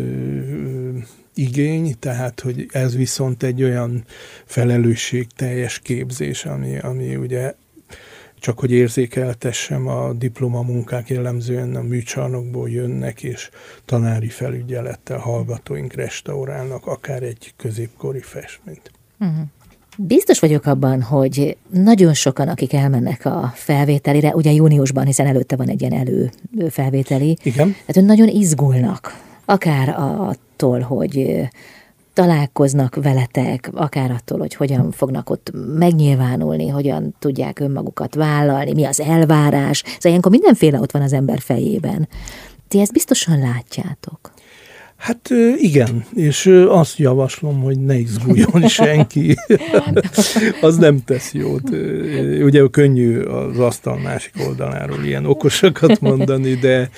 igény, 1.35 1.95
tehát 1.99 2.41
hogy 2.41 2.67
ez 2.73 2.97
viszont 2.97 3.43
egy 3.43 3.62
olyan 3.62 4.05
felelősségteljes 4.45 5.79
képzés, 5.79 6.45
ami, 6.45 6.79
ami 6.79 7.17
ugye 7.17 7.55
csak 8.45 8.59
hogy 8.59 8.71
érzékeltessem, 8.71 9.87
a 9.87 10.13
diplomamunkák 10.13 11.09
jellemzően 11.09 11.77
a 11.77 11.83
műcsarnokból 11.83 12.71
jönnek, 12.71 13.23
és 13.23 13.51
tanári 13.85 14.29
felügyelettel 14.29 15.19
hallgatóink 15.19 15.95
restaurálnak 15.95 16.87
akár 16.87 17.23
egy 17.23 17.55
középkori 17.57 18.21
festményt. 18.21 18.91
Uh-huh. 19.21 19.47
Biztos 19.99 20.39
vagyok 20.39 20.67
abban, 20.67 21.03
hogy 21.03 21.57
nagyon 21.71 22.15
sokan, 22.15 22.49
akik 22.49 22.73
elmennek 22.73 23.25
a 23.25 23.53
felvételire, 23.55 24.35
ugye 24.35 24.51
júniusban, 24.53 25.05
hiszen 25.05 25.27
előtte 25.27 25.57
van 25.57 25.69
egy 25.69 25.81
ilyen 25.81 26.01
elő 26.01 26.31
felvételi, 26.71 27.39
Igen. 27.43 27.75
tehát 27.87 28.09
nagyon 28.09 28.29
izgulnak, 28.29 29.21
akár 29.45 29.89
attól, 30.19 30.81
hogy 30.81 31.49
találkoznak 32.15 32.95
veletek, 32.95 33.71
akár 33.75 34.11
attól, 34.11 34.39
hogy 34.39 34.55
hogyan 34.55 34.91
fognak 34.91 35.31
ott 35.31 35.51
megnyilvánulni, 35.79 36.69
hogyan 36.69 37.15
tudják 37.19 37.61
önmagukat 37.61 38.15
vállalni, 38.15 38.73
mi 38.73 38.85
az 38.85 39.01
elvárás. 39.01 39.83
Szóval 39.85 39.99
ilyenkor 40.01 40.31
mindenféle 40.31 40.81
ott 40.81 40.91
van 40.91 41.03
az 41.03 41.12
ember 41.12 41.41
fejében. 41.41 42.09
Ti 42.69 42.81
ezt 42.81 42.93
biztosan 42.93 43.39
látjátok. 43.39 44.33
Hát 44.97 45.31
igen, 45.57 46.05
és 46.15 46.47
azt 46.69 46.99
javaslom, 46.99 47.62
hogy 47.62 47.79
ne 47.79 47.95
izguljon 47.95 48.69
senki. 48.83 49.37
az 50.61 50.77
nem 50.77 51.05
tesz 51.05 51.33
jót. 51.33 51.71
Ugye 52.43 52.67
könnyű 52.71 53.21
az 53.21 53.59
asztal 53.59 53.99
másik 53.99 54.35
oldaláról 54.47 55.05
ilyen 55.05 55.27
okosakat 55.27 56.01
mondani, 56.01 56.55
de 56.55 56.91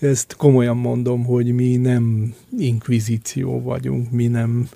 ezt 0.00 0.36
komolyan 0.36 0.76
mondom, 0.76 1.24
hogy 1.24 1.54
mi 1.54 1.76
nem 1.76 2.34
inkvizíció 2.58 3.62
vagyunk, 3.62 4.10
mi 4.10 4.26
nem 4.26 4.68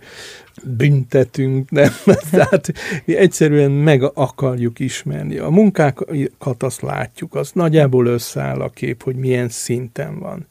büntetünk, 0.77 1.71
nem. 1.71 1.91
Tehát 2.31 2.73
mi 3.05 3.16
egyszerűen 3.16 3.71
meg 3.71 4.03
akarjuk 4.14 4.79
ismerni. 4.79 5.39
A 5.39 5.51
munkákat 5.51 6.62
azt 6.62 6.81
látjuk, 6.81 7.35
az 7.35 7.51
nagyjából 7.55 8.07
összeáll 8.07 8.61
a 8.61 8.68
kép, 8.68 9.03
hogy 9.03 9.16
milyen 9.16 9.49
szinten 9.49 10.18
van 10.18 10.47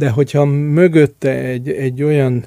de 0.00 0.10
hogyha 0.10 0.44
mögötte 0.44 1.30
egy, 1.30 1.68
egy 1.68 2.02
olyan 2.02 2.44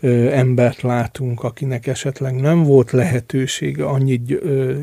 ö, 0.00 0.32
embert 0.32 0.82
látunk, 0.82 1.42
akinek 1.42 1.86
esetleg 1.86 2.34
nem 2.34 2.62
volt 2.62 2.90
lehetősége 2.90 3.84
annyit 3.84 4.30
ö, 4.30 4.74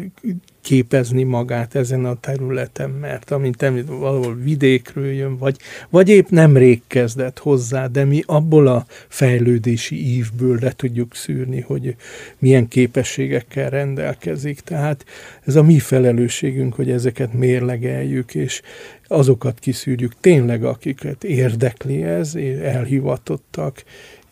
képezni 0.66 1.24
magát 1.24 1.76
ezen 1.76 2.06
a 2.06 2.20
területen, 2.20 2.90
mert 2.90 3.32
amint 3.32 3.62
említ, 3.62 3.88
valahol 3.88 4.36
vidékről 4.36 5.12
jön, 5.12 5.38
vagy, 5.38 5.58
vagy 5.90 6.10
épp 6.10 6.30
nemrég 6.30 6.82
kezdett 6.88 7.40
hozzá, 7.40 7.88
de 7.88 8.04
mi 8.06 8.24
abból 8.26 8.68
a 8.68 8.86
fejlődési 9.08 10.16
ívből 10.16 10.58
le 10.62 10.72
tudjuk 10.72 11.16
szűrni, 11.16 11.62
hogy 11.62 11.96
milyen 12.38 12.68
képességekkel 12.68 13.70
rendelkezik. 13.70 14.60
Tehát 14.60 15.06
ez 15.46 15.56
a 15.56 15.64
mi 15.64 15.80
felelősségünk, 15.80 16.74
hogy 16.74 16.92
ezeket 16.92 17.34
mérlegeljük, 17.34 18.36
és 18.36 18.62
azokat 19.08 19.60
kiszűrjük 19.60 20.14
tényleg, 20.20 20.64
akiket 20.64 21.24
érdekli 21.24 22.04
ez, 22.04 22.36
elhivatottak, 22.64 23.84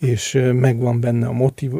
és 0.03 0.39
megvan 0.53 0.99
benne 0.99 1.27
a 1.27 1.31
motiv, 1.31 1.71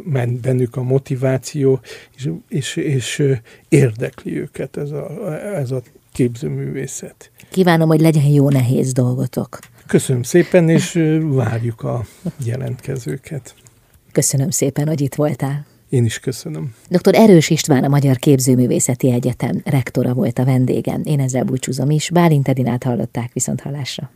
bennük 0.42 0.76
a 0.76 0.82
motiváció, 0.82 1.80
és, 2.16 2.30
és, 2.48 2.76
és 2.76 3.22
érdekli 3.68 4.38
őket 4.38 4.76
ez 4.76 4.90
a, 4.90 5.34
ez 5.56 5.70
a 5.70 5.82
képzőművészet. 6.12 7.30
Kívánom, 7.50 7.88
hogy 7.88 8.00
legyen 8.00 8.24
jó 8.24 8.50
nehéz 8.50 8.92
dolgotok. 8.92 9.58
Köszönöm 9.86 10.22
szépen, 10.22 10.68
és 10.68 10.92
várjuk 11.22 11.82
a 11.82 12.04
jelentkezőket. 12.44 13.54
Köszönöm 14.12 14.50
szépen, 14.50 14.86
hogy 14.86 15.00
itt 15.00 15.14
voltál. 15.14 15.66
Én 15.88 16.04
is 16.04 16.18
köszönöm. 16.18 16.74
Dr. 16.88 17.14
Erős 17.14 17.50
István, 17.50 17.84
a 17.84 17.88
Magyar 17.88 18.16
Képzőművészeti 18.16 19.10
Egyetem 19.10 19.60
rektora 19.64 20.14
volt 20.14 20.38
a 20.38 20.44
vendégem. 20.44 21.00
Én 21.04 21.20
ezzel 21.20 21.44
búcsúzom 21.44 21.90
is. 21.90 22.10
Bálint 22.10 22.48
Edinát 22.48 22.82
hallották 22.82 23.32
viszont 23.32 23.60
hallásra. 23.60 24.10